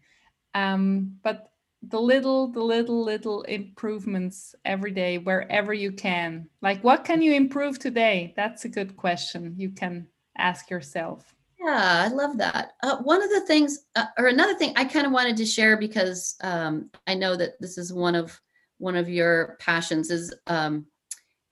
Um, 0.54 1.18
but 1.24 1.48
the 1.82 2.00
little 2.00 2.52
the 2.52 2.62
little 2.62 3.04
little 3.04 3.42
improvements 3.44 4.54
every 4.64 4.92
day 4.92 5.18
wherever 5.18 5.74
you 5.74 5.92
can 5.92 6.48
like 6.62 6.84
what 6.84 7.04
can 7.04 7.24
you 7.24 7.34
improve 7.34 7.80
today? 7.80 8.34
That's 8.38 8.66
a 8.66 8.70
good 8.70 8.96
question 8.96 9.56
you 9.58 9.72
can 9.72 10.08
ask 10.38 10.70
yourself. 10.70 11.36
Yeah, 11.60 12.08
I 12.10 12.14
love 12.14 12.38
that. 12.38 12.74
Uh, 12.84 12.98
one 12.98 13.22
of 13.22 13.30
the 13.30 13.42
things, 13.42 13.86
uh, 13.96 14.06
or 14.18 14.28
another 14.28 14.56
thing, 14.56 14.74
I 14.76 14.86
kind 14.86 15.06
of 15.06 15.12
wanted 15.12 15.38
to 15.38 15.46
share 15.46 15.78
because 15.78 16.36
um, 16.42 16.90
I 17.06 17.14
know 17.14 17.36
that 17.36 17.60
this 17.60 17.78
is 17.78 17.92
one 17.94 18.16
of 18.16 18.40
one 18.78 18.96
of 18.96 19.10
your 19.10 19.58
passions 19.60 20.10
is 20.10 20.34
um, 20.48 20.86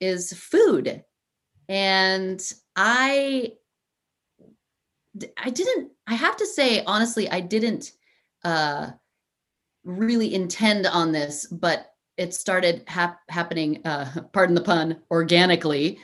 is 0.00 0.32
food, 0.32 1.04
and 1.68 2.40
I 2.74 3.52
I 5.36 5.50
didn't. 5.50 5.90
I 6.06 6.14
have 6.14 6.36
to 6.38 6.46
say 6.46 6.84
honestly, 6.84 7.28
I 7.30 7.40
didn't 7.40 7.92
uh, 8.44 8.90
really 9.84 10.34
intend 10.34 10.86
on 10.86 11.12
this, 11.12 11.46
but 11.46 11.92
it 12.16 12.34
started 12.34 12.84
hap- 12.86 13.20
happening. 13.28 13.84
Uh, 13.84 14.24
pardon 14.32 14.54
the 14.54 14.60
pun, 14.60 15.00
organically. 15.10 15.98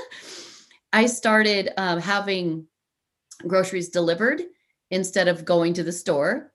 I 0.92 1.06
started 1.06 1.70
um, 1.76 2.00
having 2.00 2.66
groceries 3.46 3.90
delivered 3.90 4.42
instead 4.90 5.28
of 5.28 5.44
going 5.44 5.74
to 5.74 5.82
the 5.82 5.92
store. 5.92 6.52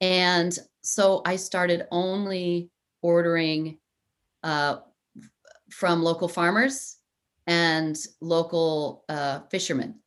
And 0.00 0.56
so 0.82 1.22
I 1.24 1.36
started 1.36 1.86
only 1.90 2.70
ordering 3.02 3.78
uh, 4.42 4.78
from 5.70 6.02
local 6.02 6.28
farmers 6.28 6.96
and 7.46 7.96
local 8.20 9.04
uh, 9.08 9.40
fishermen. 9.50 10.01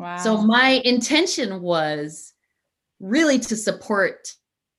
Wow. 0.00 0.16
So 0.16 0.38
my 0.38 0.80
intention 0.84 1.60
was 1.60 2.32
really 3.00 3.38
to 3.40 3.54
support, 3.54 4.32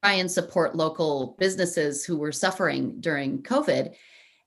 try 0.04 0.14
and 0.14 0.30
support 0.30 0.76
local 0.76 1.36
businesses 1.38 2.04
who 2.04 2.18
were 2.18 2.32
suffering 2.32 3.00
during 3.00 3.44
COVID. 3.44 3.94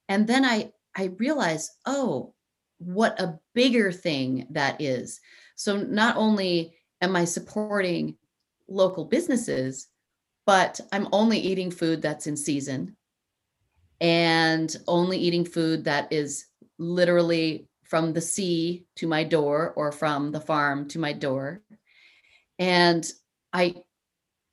And 0.09 0.27
then 0.27 0.45
I 0.45 0.73
I 0.97 1.05
realized, 1.19 1.71
oh, 1.87 2.35
what 2.79 3.21
a 3.21 3.39
bigger 3.55 3.93
thing 3.93 4.47
that 4.51 4.81
is. 4.81 5.21
So 5.57 5.77
not 5.77 6.17
only 6.17 6.77
am 7.01 7.15
I 7.15 7.25
supporting 7.25 8.17
local 8.69 9.05
businesses, 9.05 9.89
but 10.47 10.81
I'm 10.93 11.09
only 11.13 11.39
eating 11.39 11.71
food 11.71 12.03
that's 12.03 12.27
in 12.27 12.37
season 12.37 12.97
and 14.01 14.77
only 14.87 15.19
eating 15.19 15.45
food 15.45 15.85
that 15.85 16.13
is 16.13 16.47
literally 16.79 17.69
from 17.85 18.13
the 18.13 18.21
sea 18.21 18.87
to 18.97 19.07
my 19.07 19.25
door 19.25 19.73
or 19.77 19.93
from 19.93 20.33
the 20.33 20.41
farm 20.41 20.89
to 20.89 20.99
my 20.99 21.13
door. 21.13 21.63
And 22.59 23.05
I 23.53 23.75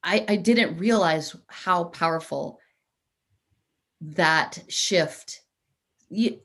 I, 0.03 0.25
I 0.27 0.35
didn't 0.35 0.77
realize 0.77 1.35
how 1.47 1.85
powerful 1.85 2.59
that 4.01 4.57
shift. 4.67 5.41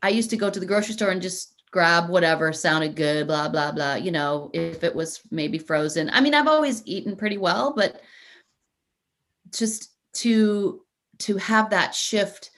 I 0.02 0.10
used 0.10 0.30
to 0.30 0.36
go 0.36 0.50
to 0.50 0.60
the 0.60 0.66
grocery 0.66 0.92
store 0.92 1.10
and 1.10 1.22
just 1.22 1.54
grab 1.70 2.08
whatever 2.08 2.52
sounded 2.52 2.96
good, 2.96 3.26
blah, 3.26 3.48
blah, 3.48 3.72
blah. 3.72 3.94
You 3.94 4.10
know, 4.10 4.50
if 4.52 4.84
it 4.84 4.94
was 4.94 5.20
maybe 5.30 5.58
frozen. 5.58 6.10
I 6.10 6.20
mean, 6.20 6.34
I've 6.34 6.46
always 6.46 6.82
eaten 6.86 7.16
pretty 7.16 7.38
well, 7.38 7.72
but 7.74 8.00
just 9.52 9.90
to 10.14 10.82
to 11.18 11.36
have 11.38 11.70
that 11.70 11.94
shift 11.94 12.50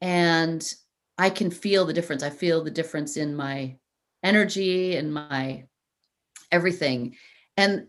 and 0.00 0.64
I 1.18 1.30
can 1.30 1.50
feel 1.50 1.84
the 1.84 1.92
difference. 1.92 2.22
I 2.22 2.30
feel 2.30 2.62
the 2.62 2.70
difference 2.70 3.16
in 3.16 3.34
my 3.36 3.76
energy 4.22 4.96
and 4.96 5.12
my 5.12 5.64
everything. 6.50 7.16
And 7.56 7.86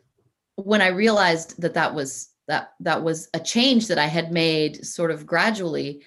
when 0.56 0.82
I 0.82 0.88
realized 0.88 1.62
that 1.62 1.74
that 1.74 1.94
was 1.94 2.30
that 2.48 2.74
that 2.82 3.04
was 3.04 3.30
a 3.34 3.40
change 3.40 3.88
that 3.88 3.98
I 3.98 4.06
had 4.06 4.32
made 4.32 4.86
sort 4.86 5.12
of 5.12 5.26
gradually, 5.26 6.04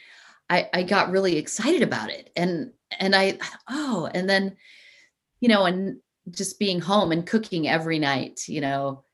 I, 0.49 0.69
I 0.73 0.83
got 0.85 1.11
really 1.11 1.37
excited 1.37 1.83
about 1.83 2.11
it. 2.11 2.31
And 2.37 2.73
and 2.99 3.15
I, 3.15 3.39
oh, 3.69 4.09
and 4.15 4.29
then, 4.29 4.57
you 5.41 5.49
know, 5.49 5.67
and 5.67 5.99
just 6.31 6.59
being 6.59 6.81
home 6.81 7.13
and 7.13 7.27
cooking 7.27 7.69
every 7.69 7.99
night, 7.99 8.49
you 8.49 8.61
know. 8.61 9.05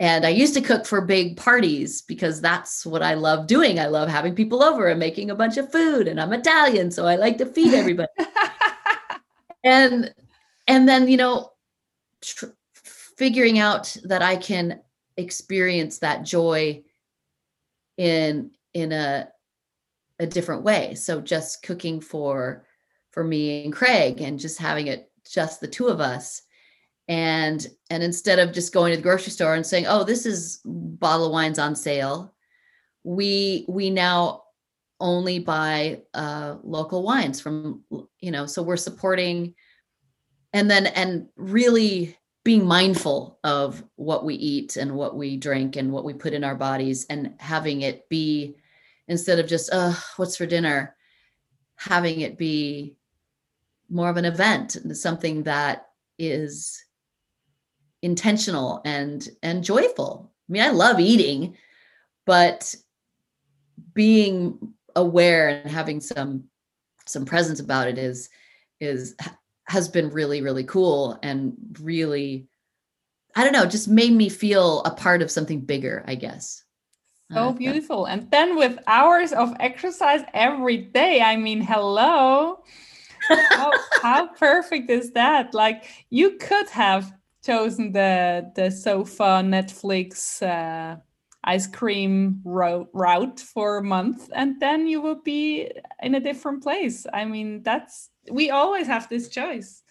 And 0.00 0.24
I 0.24 0.28
used 0.28 0.54
to 0.54 0.60
cook 0.60 0.86
for 0.86 1.00
big 1.00 1.36
parties 1.36 2.02
because 2.02 2.40
that's 2.40 2.86
what 2.86 3.02
I 3.02 3.14
love 3.14 3.48
doing. 3.48 3.80
I 3.80 3.86
love 3.86 4.08
having 4.08 4.34
people 4.34 4.62
over 4.62 4.86
and 4.86 5.00
making 5.00 5.30
a 5.30 5.34
bunch 5.34 5.56
of 5.56 5.72
food. 5.72 6.06
And 6.06 6.20
I'm 6.20 6.32
Italian, 6.32 6.90
so 6.90 7.06
I 7.06 7.16
like 7.16 7.38
to 7.38 7.46
feed 7.46 7.74
everybody. 7.74 8.08
and 9.64 10.14
and 10.68 10.88
then, 10.88 11.08
you 11.08 11.16
know, 11.16 11.50
tr- 12.22 12.54
figuring 12.74 13.58
out 13.58 13.96
that 14.04 14.22
I 14.22 14.36
can 14.36 14.80
experience 15.16 15.98
that 15.98 16.22
joy 16.22 16.84
in 17.96 18.52
in 18.74 18.92
a 18.92 19.28
a 20.20 20.26
different 20.26 20.62
way. 20.62 20.94
So 20.94 21.20
just 21.20 21.62
cooking 21.62 22.00
for 22.00 22.64
for 23.10 23.24
me 23.24 23.64
and 23.64 23.72
Craig 23.72 24.20
and 24.20 24.38
just 24.38 24.58
having 24.58 24.86
it 24.86 25.10
just 25.28 25.60
the 25.60 25.68
two 25.68 25.88
of 25.88 26.00
us. 26.00 26.42
And 27.08 27.66
and 27.88 28.02
instead 28.02 28.38
of 28.38 28.52
just 28.52 28.74
going 28.74 28.90
to 28.92 28.96
the 28.96 29.02
grocery 29.02 29.32
store 29.32 29.54
and 29.54 29.66
saying, 29.66 29.86
"Oh, 29.88 30.04
this 30.04 30.26
is 30.26 30.60
bottle 30.64 31.26
of 31.26 31.32
wine's 31.32 31.58
on 31.58 31.74
sale," 31.74 32.34
we 33.02 33.64
we 33.66 33.88
now 33.88 34.44
only 35.00 35.38
buy 35.38 36.02
uh, 36.12 36.56
local 36.62 37.02
wines 37.02 37.40
from 37.40 37.82
you 38.20 38.30
know. 38.30 38.44
So 38.44 38.62
we're 38.62 38.76
supporting, 38.76 39.54
and 40.52 40.70
then 40.70 40.86
and 40.88 41.28
really 41.36 42.18
being 42.44 42.66
mindful 42.66 43.38
of 43.42 43.82
what 43.96 44.24
we 44.24 44.34
eat 44.34 44.76
and 44.76 44.94
what 44.94 45.16
we 45.16 45.36
drink 45.36 45.76
and 45.76 45.92
what 45.92 46.04
we 46.04 46.12
put 46.12 46.34
in 46.34 46.44
our 46.44 46.54
bodies, 46.54 47.06
and 47.08 47.34
having 47.38 47.82
it 47.82 48.06
be 48.10 48.54
instead 49.06 49.38
of 49.38 49.46
just, 49.46 49.72
"Uh, 49.72 49.94
what's 50.16 50.36
for 50.36 50.44
dinner," 50.44 50.94
having 51.76 52.20
it 52.20 52.36
be 52.36 52.96
more 53.88 54.10
of 54.10 54.18
an 54.18 54.26
event 54.26 54.76
something 54.92 55.44
that 55.44 55.88
is 56.18 56.84
intentional 58.02 58.80
and 58.84 59.28
and 59.42 59.64
joyful. 59.64 60.32
I 60.48 60.52
mean 60.52 60.62
i 60.62 60.70
love 60.70 60.98
eating 60.98 61.56
but 62.24 62.74
being 63.94 64.74
aware 64.96 65.48
and 65.48 65.70
having 65.70 66.00
some 66.00 66.44
some 67.06 67.24
presence 67.24 67.60
about 67.60 67.88
it 67.88 67.98
is 67.98 68.28
is 68.80 69.16
has 69.66 69.88
been 69.88 70.10
really 70.10 70.42
really 70.42 70.64
cool 70.64 71.18
and 71.22 71.54
really 71.80 72.46
i 73.34 73.44
don't 73.44 73.52
know 73.52 73.66
just 73.66 73.88
made 73.88 74.12
me 74.12 74.28
feel 74.28 74.82
a 74.82 74.90
part 74.90 75.22
of 75.22 75.30
something 75.30 75.60
bigger 75.60 76.04
i 76.06 76.14
guess. 76.14 76.64
So 77.30 77.48
uh, 77.48 77.52
beautiful. 77.52 78.06
And 78.06 78.30
then 78.30 78.56
with 78.56 78.78
hours 78.86 79.32
of 79.32 79.54
exercise 79.60 80.22
every 80.32 80.78
day 80.78 81.20
i 81.20 81.36
mean 81.36 81.60
hello? 81.60 82.62
How, 83.50 83.72
how 84.00 84.26
perfect 84.28 84.88
is 84.88 85.10
that? 85.10 85.52
Like 85.52 85.84
you 86.08 86.38
could 86.38 86.70
have 86.70 87.12
chosen 87.44 87.92
the 87.92 88.50
the 88.56 88.70
sofa 88.70 89.42
netflix 89.44 90.42
uh, 90.42 90.96
ice 91.44 91.66
cream 91.66 92.40
ro- 92.44 92.88
route 92.92 93.40
for 93.40 93.78
a 93.78 93.82
month 93.82 94.28
and 94.34 94.60
then 94.60 94.86
you 94.86 95.00
will 95.00 95.22
be 95.22 95.70
in 96.02 96.14
a 96.14 96.20
different 96.20 96.62
place. 96.62 97.06
I 97.12 97.24
mean 97.24 97.62
that's 97.62 98.10
we 98.30 98.50
always 98.50 98.86
have 98.86 99.08
this 99.08 99.28
choice. 99.28 99.82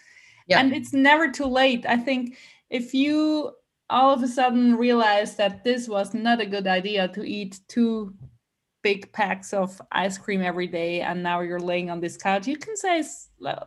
Yeah. 0.48 0.60
and 0.60 0.74
it's 0.74 0.94
never 0.94 1.30
too 1.30 1.46
late. 1.46 1.86
I 1.86 1.98
think 1.98 2.38
if 2.70 2.94
you 2.94 3.52
all 3.90 4.14
of 4.14 4.24
a 4.24 4.28
sudden 4.28 4.76
realize 4.76 5.36
that 5.36 5.64
this 5.64 5.88
was 5.88 6.14
not 6.14 6.42
a 6.42 6.46
good 6.46 6.68
idea 6.68 7.08
to 7.10 7.24
eat 7.24 7.60
two 7.68 8.14
big 8.84 9.12
packs 9.12 9.54
of 9.54 9.82
ice 9.92 10.18
cream 10.18 10.42
every 10.42 10.68
day 10.68 11.02
and 11.02 11.24
now 11.24 11.40
you're 11.40 11.60
laying 11.60 11.90
on 11.90 12.00
this 12.00 12.16
couch 12.16 12.48
you 12.48 12.58
can 12.58 12.78
say 12.78 13.04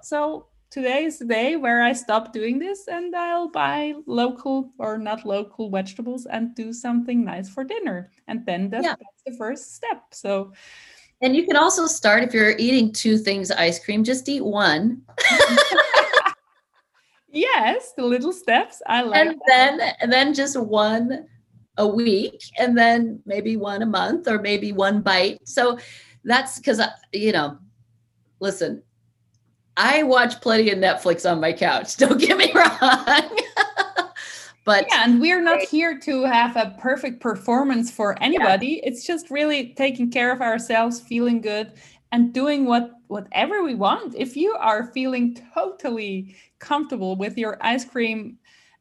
so 0.03 0.47
today 0.71 1.05
is 1.05 1.19
the 1.19 1.25
day 1.25 1.57
where 1.57 1.83
I 1.83 1.93
stop 1.93 2.33
doing 2.33 2.59
this 2.59 2.87
and 2.87 3.15
I'll 3.15 3.49
buy 3.49 3.95
local 4.07 4.73
or 4.79 4.99
not 4.99 5.27
local 5.27 5.69
vegetables 5.69 6.27
and 6.27 6.55
do 6.55 6.73
something 6.73 7.25
nice 7.25 7.49
for 7.49 7.65
dinner. 7.65 8.11
And 8.29 8.47
then 8.47 8.71
that's, 8.71 8.85
yeah. 8.85 8.95
that's 8.95 9.23
the 9.27 9.37
first 9.37 9.75
step. 9.75 10.03
So, 10.13 10.53
and 11.21 11.37
you 11.37 11.45
can 11.45 11.57
also 11.57 11.87
start 11.87 12.23
if 12.23 12.33
you're 12.33 12.57
eating 12.57 12.93
two 12.93 13.19
things 13.19 13.51
ice 13.51 13.85
cream, 13.85 14.05
just 14.05 14.29
eat 14.29 14.45
one. 14.45 15.03
yes, 17.29 17.93
the 17.97 18.05
little 18.05 18.33
steps. 18.33 18.81
I 18.87 19.03
like 19.03 19.27
and 19.27 19.41
then 19.47 19.81
and 20.01 20.11
then 20.11 20.33
just 20.33 20.59
one 20.59 21.27
a 21.77 21.87
week 21.87 22.43
and 22.59 22.77
then 22.77 23.21
maybe 23.27 23.57
one 23.57 23.83
a 23.83 23.87
month 23.87 24.29
or 24.29 24.39
maybe 24.39 24.73
one 24.73 25.03
bite. 25.03 25.47
So 25.47 25.79
that's 26.25 26.59
because 26.59 26.81
uh, 26.81 26.91
you 27.13 27.33
know, 27.33 27.59
listen, 28.41 28.83
I 29.83 30.03
watch 30.03 30.43
plenty 30.43 30.71
of 30.71 30.79
Netflix 30.79 31.29
on 31.29 31.41
my 31.41 31.55
couch. 31.55 31.97
Don't 32.03 32.21
get 32.21 32.37
me 32.37 32.53
wrong. 32.53 32.69
but 34.67 34.85
yeah, 34.91 35.05
and 35.05 35.19
we're 35.23 35.41
not 35.41 35.63
here 35.63 35.99
to 36.01 36.25
have 36.25 36.55
a 36.55 36.77
perfect 36.79 37.21
performance 37.21 37.91
for 37.91 38.23
anybody. 38.23 38.81
Yeah. 38.83 38.91
It's 38.91 39.07
just 39.07 39.31
really 39.31 39.73
taking 39.79 40.11
care 40.11 40.33
of 40.33 40.43
ourselves, 40.43 41.01
feeling 41.01 41.41
good, 41.41 41.73
and 42.13 42.35
doing 42.35 42.67
what 42.67 42.91
whatever 43.07 43.63
we 43.63 43.75
want. 43.75 44.15
If 44.15 44.37
you 44.37 44.55
are 44.61 44.93
feeling 44.93 45.39
totally 45.55 46.37
comfortable 46.59 47.17
with 47.17 47.39
your 47.39 47.57
ice 47.63 47.87
cream 47.87 48.37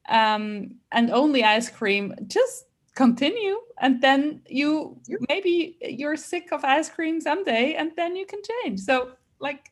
um, 0.10 0.76
and 0.92 1.12
only 1.12 1.46
ice 1.46 1.70
cream, 1.70 2.14
just 2.28 2.66
continue 2.96 3.58
and 3.80 4.02
then 4.02 4.42
you 4.50 5.00
maybe 5.30 5.78
you're 5.80 6.18
sick 6.18 6.52
of 6.52 6.66
ice 6.66 6.90
cream 6.90 7.22
someday 7.22 7.76
and 7.76 7.94
then 7.96 8.14
you 8.14 8.26
can 8.26 8.42
change 8.44 8.82
so 8.82 9.12
like 9.40 9.72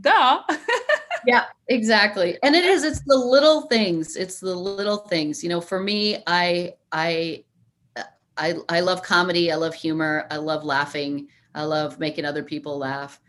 duh. 0.00 0.42
Yeah 1.24 1.44
exactly. 1.68 2.36
And 2.42 2.56
it 2.56 2.64
is 2.64 2.82
it's 2.82 3.02
the 3.06 3.16
little 3.16 3.62
things 3.62 4.16
it's 4.16 4.40
the 4.40 4.54
little 4.54 4.98
things. 4.98 5.42
You 5.42 5.50
know 5.50 5.60
for 5.60 5.80
me 5.80 6.22
i 6.26 6.74
i 6.90 7.44
i 8.36 8.54
i 8.68 8.80
love 8.80 9.02
comedy 9.02 9.52
i 9.52 9.54
love 9.54 9.74
humor 9.74 10.26
i 10.30 10.36
love 10.36 10.64
laughing 10.64 11.28
i 11.54 11.62
love 11.62 12.00
making 12.00 12.24
other 12.24 12.42
people 12.42 12.76
laugh. 12.76 13.20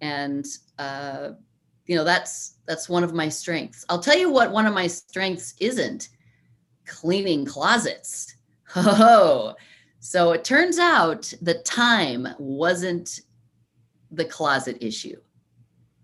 And 0.00 0.46
uh 0.78 1.30
you 1.86 1.94
know 1.94 2.04
that's 2.04 2.54
that's 2.66 2.88
one 2.88 3.04
of 3.04 3.12
my 3.12 3.28
strengths. 3.28 3.84
I'll 3.90 4.00
tell 4.02 4.16
you 4.18 4.30
what 4.30 4.50
one 4.50 4.66
of 4.66 4.72
my 4.74 4.86
strengths 4.86 5.54
isn't. 5.60 6.08
Cleaning 6.86 7.44
closets. 7.44 8.34
Oh 8.74 9.54
so 10.00 10.32
it 10.32 10.42
turns 10.42 10.78
out 10.78 11.32
the 11.42 11.54
time 11.62 12.26
wasn't 12.38 13.20
the 14.10 14.24
closet 14.24 14.78
issue 14.80 15.20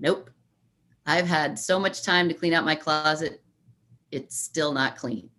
Nope. 0.01 0.31
I've 1.07 1.27
had 1.27 1.59
so 1.59 1.79
much 1.79 2.03
time 2.03 2.29
to 2.29 2.35
clean 2.35 2.53
out 2.53 2.65
my 2.65 2.75
closet. 2.75 3.43
It's 4.11 4.39
still 4.39 4.73
not 4.73 4.97
clean. 4.97 5.31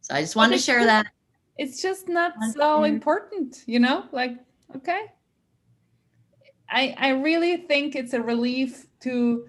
So 0.00 0.14
I 0.14 0.20
just 0.20 0.36
wanted 0.36 0.56
to 0.56 0.62
share 0.62 0.78
just, 0.78 0.86
that. 0.88 1.06
It's 1.58 1.82
just 1.82 2.08
not 2.08 2.32
so 2.54 2.84
important, 2.84 3.62
you 3.66 3.78
know? 3.78 4.04
Like, 4.10 4.36
okay. 4.76 5.12
I 6.70 6.94
I 6.98 7.08
really 7.10 7.58
think 7.58 7.94
it's 7.94 8.14
a 8.14 8.22
relief 8.22 8.86
to 9.00 9.46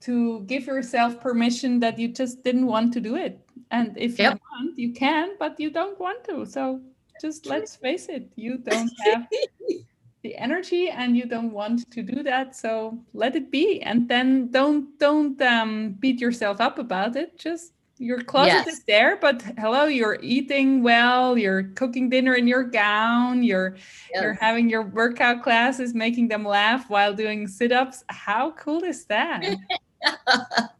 to 0.00 0.40
give 0.40 0.66
yourself 0.66 1.20
permission 1.20 1.80
that 1.80 1.98
you 1.98 2.08
just 2.08 2.42
didn't 2.42 2.66
want 2.66 2.92
to 2.94 3.00
do 3.00 3.16
it. 3.16 3.40
And 3.70 3.96
if 3.96 4.18
yep. 4.18 4.34
you 4.34 4.40
want, 4.52 4.78
you 4.78 4.92
can, 4.92 5.36
but 5.38 5.58
you 5.58 5.70
don't 5.70 5.98
want 5.98 6.24
to. 6.24 6.44
So 6.46 6.80
just 7.20 7.46
let's 7.46 7.76
face 7.76 8.08
it, 8.08 8.30
you 8.36 8.58
don't 8.58 8.90
have 9.04 9.26
the 10.24 10.34
energy 10.36 10.88
and 10.88 11.16
you 11.16 11.26
don't 11.26 11.52
want 11.52 11.88
to 11.92 12.02
do 12.02 12.22
that 12.22 12.56
so 12.56 12.98
let 13.12 13.36
it 13.36 13.52
be. 13.52 13.80
And 13.82 14.08
then 14.08 14.50
don't 14.50 14.98
don't 14.98 15.40
um, 15.42 15.92
beat 16.00 16.20
yourself 16.20 16.60
up 16.60 16.78
about 16.78 17.14
it. 17.14 17.38
Just 17.38 17.74
your 17.98 18.20
closet 18.22 18.64
yes. 18.66 18.66
is 18.66 18.84
there 18.88 19.16
but 19.18 19.40
hello 19.56 19.84
you're 19.84 20.18
eating 20.20 20.82
well 20.82 21.38
you're 21.38 21.62
cooking 21.76 22.10
dinner 22.10 22.34
in 22.34 22.48
your 22.48 22.64
gown 22.64 23.40
you're 23.40 23.76
yes. 24.12 24.20
you're 24.20 24.32
having 24.32 24.68
your 24.68 24.82
workout 24.82 25.44
classes 25.44 25.94
making 25.94 26.26
them 26.26 26.44
laugh 26.44 26.90
while 26.90 27.14
doing 27.14 27.46
sit-ups. 27.46 28.02
How 28.08 28.50
cool 28.52 28.82
is 28.82 29.04
that? 29.06 29.44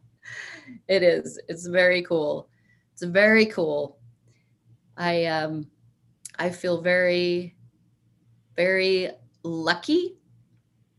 It 0.87 1.01
is. 1.01 1.39
It's 1.47 1.65
very 1.65 2.03
cool. 2.03 2.47
It's 2.93 3.03
very 3.03 3.45
cool. 3.45 3.97
I 4.97 5.25
um 5.25 5.67
i 6.37 6.49
feel 6.49 6.81
very 6.81 7.55
very 8.57 9.09
lucky 9.45 10.17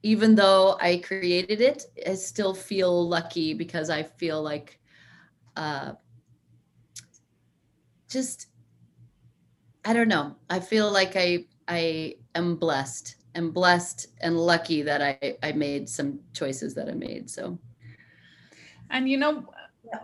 even 0.06 0.36
though 0.36 0.78
I 0.80 0.98
created 0.98 1.60
it, 1.60 1.86
I 2.06 2.14
still 2.14 2.54
feel 2.54 3.08
lucky 3.08 3.54
because 3.54 3.90
I 3.90 4.04
feel 4.04 4.40
like 4.40 4.78
uh, 5.56 5.94
just 8.08 8.46
I 9.84 9.92
don't 9.92 10.06
know. 10.06 10.36
I 10.48 10.60
feel 10.60 10.92
like 10.92 11.16
I 11.16 11.46
I 11.66 12.16
am 12.36 12.54
blessed 12.54 13.16
and 13.34 13.52
blessed 13.52 14.06
and 14.20 14.38
lucky 14.38 14.82
that 14.82 15.02
I 15.02 15.36
I 15.42 15.50
made 15.50 15.88
some 15.88 16.20
choices 16.32 16.72
that 16.74 16.88
I 16.88 16.94
made. 16.94 17.28
So 17.28 17.58
and 18.90 19.08
you 19.08 19.16
know 19.16 19.44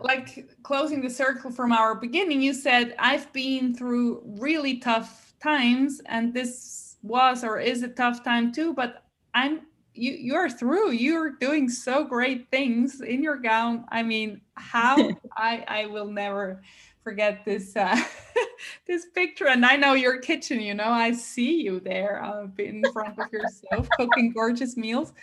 like 0.01 0.49
closing 0.63 1.01
the 1.01 1.09
circle 1.09 1.49
from 1.51 1.71
our 1.71 1.95
beginning 1.95 2.41
you 2.41 2.53
said 2.53 2.95
I've 2.99 3.31
been 3.33 3.73
through 3.75 4.21
really 4.25 4.79
tough 4.79 5.33
times 5.41 6.01
and 6.05 6.33
this 6.33 6.82
was 7.03 7.43
or 7.43 7.59
is 7.59 7.83
a 7.83 7.87
tough 7.89 8.23
time 8.23 8.51
too 8.51 8.73
but 8.73 9.03
i'm 9.33 9.61
you 9.93 10.11
you're 10.13 10.49
through. 10.49 10.91
You're 10.91 11.31
doing 11.31 11.69
so 11.69 12.03
great 12.03 12.49
things 12.49 13.01
in 13.01 13.21
your 13.23 13.37
gown. 13.37 13.85
I 13.89 14.03
mean 14.03 14.41
how 14.55 14.97
i 15.37 15.63
i 15.67 15.85
will 15.85 16.07
never 16.07 16.61
forget 17.03 17.43
this 17.45 17.75
uh, 17.75 17.97
this 18.87 19.07
picture. 19.13 19.47
And 19.47 19.65
i 19.65 19.75
know 19.75 19.93
your 19.93 20.19
kitchen 20.19 20.61
you 20.61 20.73
know 20.73 20.89
i 20.89 21.11
see 21.11 21.61
you 21.61 21.79
there 21.79 22.23
uh, 22.23 22.47
in 22.57 22.83
front 22.91 23.19
of 23.19 23.31
yourself 23.31 23.89
cooking 23.97 24.31
gorgeous 24.31 24.77
meals 24.77 25.13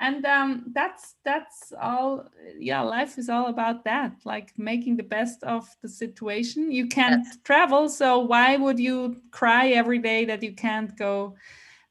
and 0.00 0.24
um, 0.26 0.64
that's 0.72 1.14
that's 1.24 1.72
all 1.80 2.28
yeah 2.58 2.80
life 2.82 3.18
is 3.18 3.28
all 3.28 3.46
about 3.46 3.84
that 3.84 4.12
like 4.24 4.52
making 4.58 4.96
the 4.96 5.02
best 5.02 5.42
of 5.42 5.68
the 5.82 5.88
situation 5.88 6.70
you 6.70 6.86
can't 6.86 7.24
yes. 7.24 7.38
travel 7.44 7.88
so 7.88 8.18
why 8.18 8.56
would 8.56 8.78
you 8.78 9.16
cry 9.30 9.68
every 9.68 9.98
day 9.98 10.24
that 10.24 10.42
you 10.42 10.52
can't 10.52 10.96
go 10.98 11.34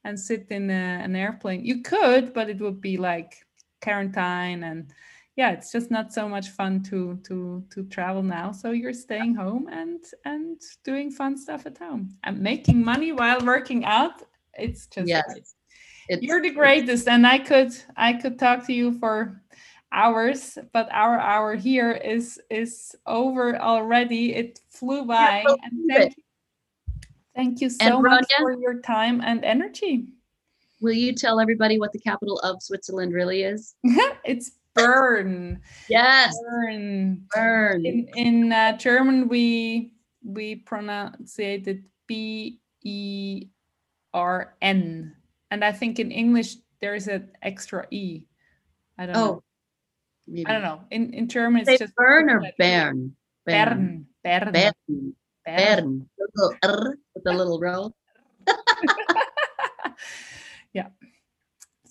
and 0.03 0.20
sit 0.20 0.47
in 0.49 0.70
a, 0.70 0.74
an 1.03 1.16
airplane 1.16 1.66
you 1.66 1.82
could 1.82 2.34
but 2.34 2.49
it 2.49 2.60
would 2.60 2.80
be 2.80 2.97
like 2.97 3.45
quarantine 3.82 4.64
and 4.64 4.93
yeah 5.36 5.51
it's 5.51 5.72
just 5.72 5.89
not 5.89 6.14
so 6.14 6.30
much 6.30 6.49
fun 6.49 6.84
to 6.84 7.20
to 7.24 7.64
to 7.72 7.84
travel 7.86 8.22
now 8.22 8.51
so 8.51 8.70
you're 8.72 8.93
staying 8.93 9.34
home 9.34 9.68
and 9.72 10.03
and 10.26 10.62
doing 10.84 11.10
fun 11.10 11.36
stuff 11.36 11.66
at 11.66 11.78
home 11.78 12.10
and 12.24 12.39
making 12.39 12.84
money 12.84 13.12
while 13.12 13.39
working 13.41 13.84
out 13.84 14.22
it's 14.58 14.88
just 14.88 15.08
yes. 15.08 15.24
Great. 15.28 15.43
It's, 16.08 16.22
You're 16.22 16.41
the 16.41 16.51
greatest, 16.51 17.08
and 17.08 17.26
I 17.26 17.39
could 17.39 17.76
I 17.97 18.14
could 18.14 18.38
talk 18.38 18.66
to 18.68 18.74
you 18.74 18.97
for 18.99 19.41
hours, 19.91 20.58
but 20.74 20.88
our 20.91 21.20
hour 21.20 21.56
here 21.56 21.91
is 21.91 22.39
is 22.49 22.95
over 23.06 23.58
already. 23.58 24.34
It 24.34 24.60
flew 24.70 25.06
by, 25.06 25.43
yeah, 25.47 25.56
and 25.64 25.89
thank 25.89 26.18
you, 26.18 26.24
thank 27.36 27.62
you 27.62 27.70
so 27.70 28.01
much 28.01 28.26
for 28.38 28.60
your 28.60 28.82
time 28.82 29.22
and 29.22 29.43
energy. 29.43 30.06
Will 30.82 30.93
you 30.93 31.14
tell 31.14 31.39
everybody 31.39 31.80
what 31.80 31.93
the 31.93 31.99
capital 31.99 32.38
of 32.39 32.62
Switzerland 32.62 33.14
really 33.14 33.43
is? 33.43 33.76
it's 34.24 34.51
Bern. 34.76 35.62
Yes. 35.89 36.38
Bern. 36.43 37.24
Burn. 37.34 37.86
In 37.86 38.08
in 38.16 38.51
uh, 38.51 38.78
German, 38.78 39.28
we 39.28 39.93
we 40.24 40.58
pronounce 40.58 41.39
it 41.39 41.80
B 42.08 42.60
E 42.84 43.47
R 44.14 44.56
N, 44.62 45.16
and 45.52 45.64
I 45.64 45.72
think 45.72 46.00
in 46.00 46.12
English 46.12 46.56
there 46.82 46.96
is 46.96 47.08
an 47.08 47.32
extra 47.41 47.86
E. 47.91 48.24
I 48.98 49.06
don't 49.06 49.16
Oh, 49.16 49.26
know. 49.26 49.43
maybe. 50.28 50.48
I 50.48 50.54
don't 50.54 50.64
know. 50.64 50.82
In 50.91 51.14
in 51.14 51.28
German, 51.28 51.62
it's 51.62 51.70
Say 51.70 51.78
just 51.78 51.96
burn 51.96 52.30
or 52.30 52.39
Bern? 52.58 53.16
Bern. 53.46 53.46
Bern. 53.46 54.06
Bern. 54.24 54.52
Bern. 54.54 55.14
Bern. 55.46 56.10
A 56.20 56.24
little 56.24 56.58
R 56.64 56.98
with 57.14 57.28
a 57.28 57.34
little 57.34 57.60
roll. 57.60 57.96
yeah. 60.74 60.88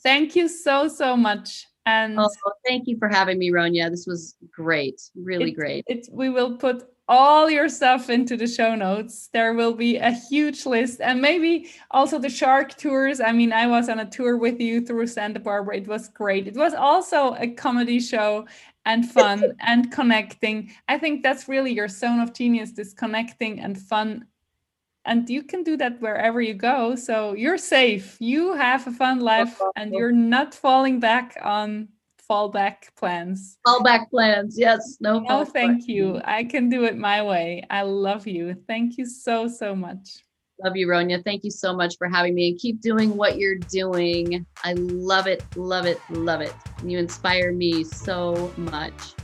Thank 0.02 0.36
you 0.36 0.48
so 0.48 0.88
so 0.88 1.16
much, 1.16 1.66
and 1.86 2.18
Oh, 2.20 2.28
thank 2.66 2.86
you 2.86 2.98
for 2.98 3.08
having 3.08 3.38
me, 3.38 3.50
Ronja. 3.50 3.88
This 3.90 4.06
was 4.06 4.36
great. 4.52 5.00
Really 5.16 5.50
It- 5.50 5.54
great. 5.56 5.84
It, 5.88 6.06
we 6.12 6.28
will 6.28 6.56
put 6.58 6.84
all 7.06 7.50
your 7.50 7.68
stuff 7.68 8.08
into 8.08 8.36
the 8.36 8.46
show 8.46 8.74
notes. 8.74 9.28
There 9.32 9.52
will 9.52 9.74
be 9.74 9.96
a 9.96 10.10
huge 10.10 10.64
list 10.64 11.00
and 11.00 11.20
maybe 11.20 11.70
also 11.90 12.18
the 12.18 12.30
shark 12.30 12.76
tours. 12.76 13.20
I 13.20 13.32
mean, 13.32 13.52
I 13.52 13.66
was 13.66 13.88
on 13.88 14.00
a 14.00 14.08
tour 14.08 14.36
with 14.36 14.60
you 14.60 14.80
through 14.80 15.06
Santa 15.08 15.40
Barbara. 15.40 15.76
It 15.76 15.88
was 15.88 16.08
great. 16.08 16.46
It 16.46 16.56
was 16.56 16.72
also 16.74 17.34
a 17.34 17.48
comedy 17.48 18.00
show 18.00 18.46
and 18.86 19.10
fun 19.12 19.54
and 19.60 19.92
connecting. 19.92 20.70
I 20.88 20.98
think 20.98 21.22
that's 21.22 21.48
really 21.48 21.72
your 21.72 21.88
zone 21.88 22.20
of 22.20 22.32
genius, 22.32 22.72
this 22.72 22.94
connecting 22.94 23.60
and 23.60 23.78
fun. 23.78 24.26
And 25.04 25.28
you 25.28 25.42
can 25.42 25.62
do 25.62 25.76
that 25.76 26.00
wherever 26.00 26.40
you 26.40 26.54
go. 26.54 26.94
So 26.94 27.34
you're 27.34 27.58
safe. 27.58 28.16
You 28.20 28.54
have 28.54 28.86
a 28.86 28.90
fun 28.90 29.20
life 29.20 29.60
and 29.76 29.92
you're 29.92 30.12
not 30.12 30.54
falling 30.54 30.98
back 30.98 31.36
on 31.42 31.88
fallback 32.30 32.94
plans. 32.96 33.58
Fallback 33.66 34.10
plans. 34.10 34.58
Yes. 34.58 34.98
No. 35.00 35.20
No, 35.20 35.44
thank 35.44 35.88
you. 35.88 36.20
I 36.24 36.44
can 36.44 36.68
do 36.68 36.84
it 36.84 36.96
my 36.96 37.22
way. 37.22 37.64
I 37.70 37.82
love 37.82 38.26
you. 38.26 38.54
Thank 38.66 38.98
you 38.98 39.06
so, 39.06 39.48
so 39.48 39.74
much. 39.74 40.24
Love 40.62 40.76
you, 40.76 40.86
Ronja. 40.86 41.22
Thank 41.24 41.42
you 41.42 41.50
so 41.50 41.74
much 41.74 41.96
for 41.98 42.08
having 42.08 42.34
me 42.34 42.50
and 42.50 42.58
keep 42.58 42.80
doing 42.80 43.16
what 43.16 43.38
you're 43.38 43.58
doing. 43.58 44.46
I 44.62 44.74
love 44.74 45.26
it, 45.26 45.42
love 45.56 45.84
it, 45.84 45.98
love 46.10 46.40
it. 46.40 46.54
You 46.84 46.98
inspire 46.98 47.52
me 47.52 47.82
so 47.82 48.52
much. 48.56 49.14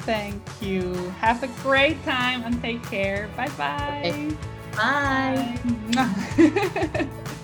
Thank 0.00 0.42
you. 0.60 0.92
Have 1.18 1.42
a 1.42 1.48
great 1.62 2.02
time 2.04 2.44
and 2.44 2.60
take 2.60 2.82
care. 2.84 3.30
Bye 3.36 3.48
bye. 3.56 4.34
Bye. 4.76 7.08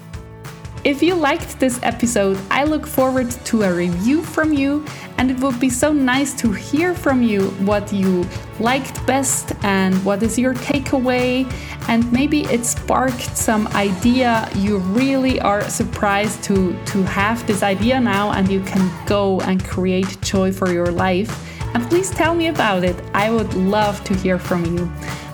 If 0.86 1.02
you 1.02 1.16
liked 1.16 1.58
this 1.58 1.80
episode, 1.82 2.38
I 2.48 2.62
look 2.62 2.86
forward 2.86 3.32
to 3.46 3.62
a 3.62 3.74
review 3.74 4.22
from 4.22 4.52
you, 4.52 4.84
and 5.18 5.32
it 5.32 5.40
would 5.40 5.58
be 5.58 5.68
so 5.68 5.92
nice 5.92 6.32
to 6.34 6.52
hear 6.52 6.94
from 6.94 7.24
you 7.24 7.48
what 7.66 7.92
you 7.92 8.24
liked 8.60 9.04
best 9.04 9.52
and 9.64 9.96
what 10.04 10.22
is 10.22 10.38
your 10.38 10.54
takeaway. 10.54 11.52
And 11.88 12.00
maybe 12.12 12.42
it 12.42 12.64
sparked 12.64 13.36
some 13.36 13.66
idea. 13.74 14.48
You 14.54 14.78
really 14.78 15.40
are 15.40 15.68
surprised 15.68 16.44
to, 16.44 16.78
to 16.84 17.02
have 17.02 17.44
this 17.48 17.64
idea 17.64 18.00
now, 18.00 18.30
and 18.30 18.48
you 18.48 18.60
can 18.60 18.88
go 19.06 19.40
and 19.40 19.64
create 19.64 20.20
joy 20.20 20.52
for 20.52 20.72
your 20.72 20.92
life. 20.92 21.32
And 21.74 21.82
please 21.88 22.10
tell 22.10 22.36
me 22.36 22.46
about 22.46 22.84
it. 22.84 22.94
I 23.12 23.30
would 23.30 23.52
love 23.54 24.04
to 24.04 24.14
hear 24.14 24.38
from 24.38 24.64
you. 24.64 24.88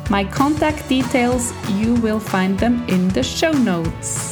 My 0.09 0.25
contact 0.25 0.89
details, 0.89 1.53
you 1.73 1.93
will 1.97 2.21
find 2.21 2.59
them 2.59 2.89
in 2.89 3.11
the 3.11 3.23
show 3.23 3.53
notes. 3.53 4.32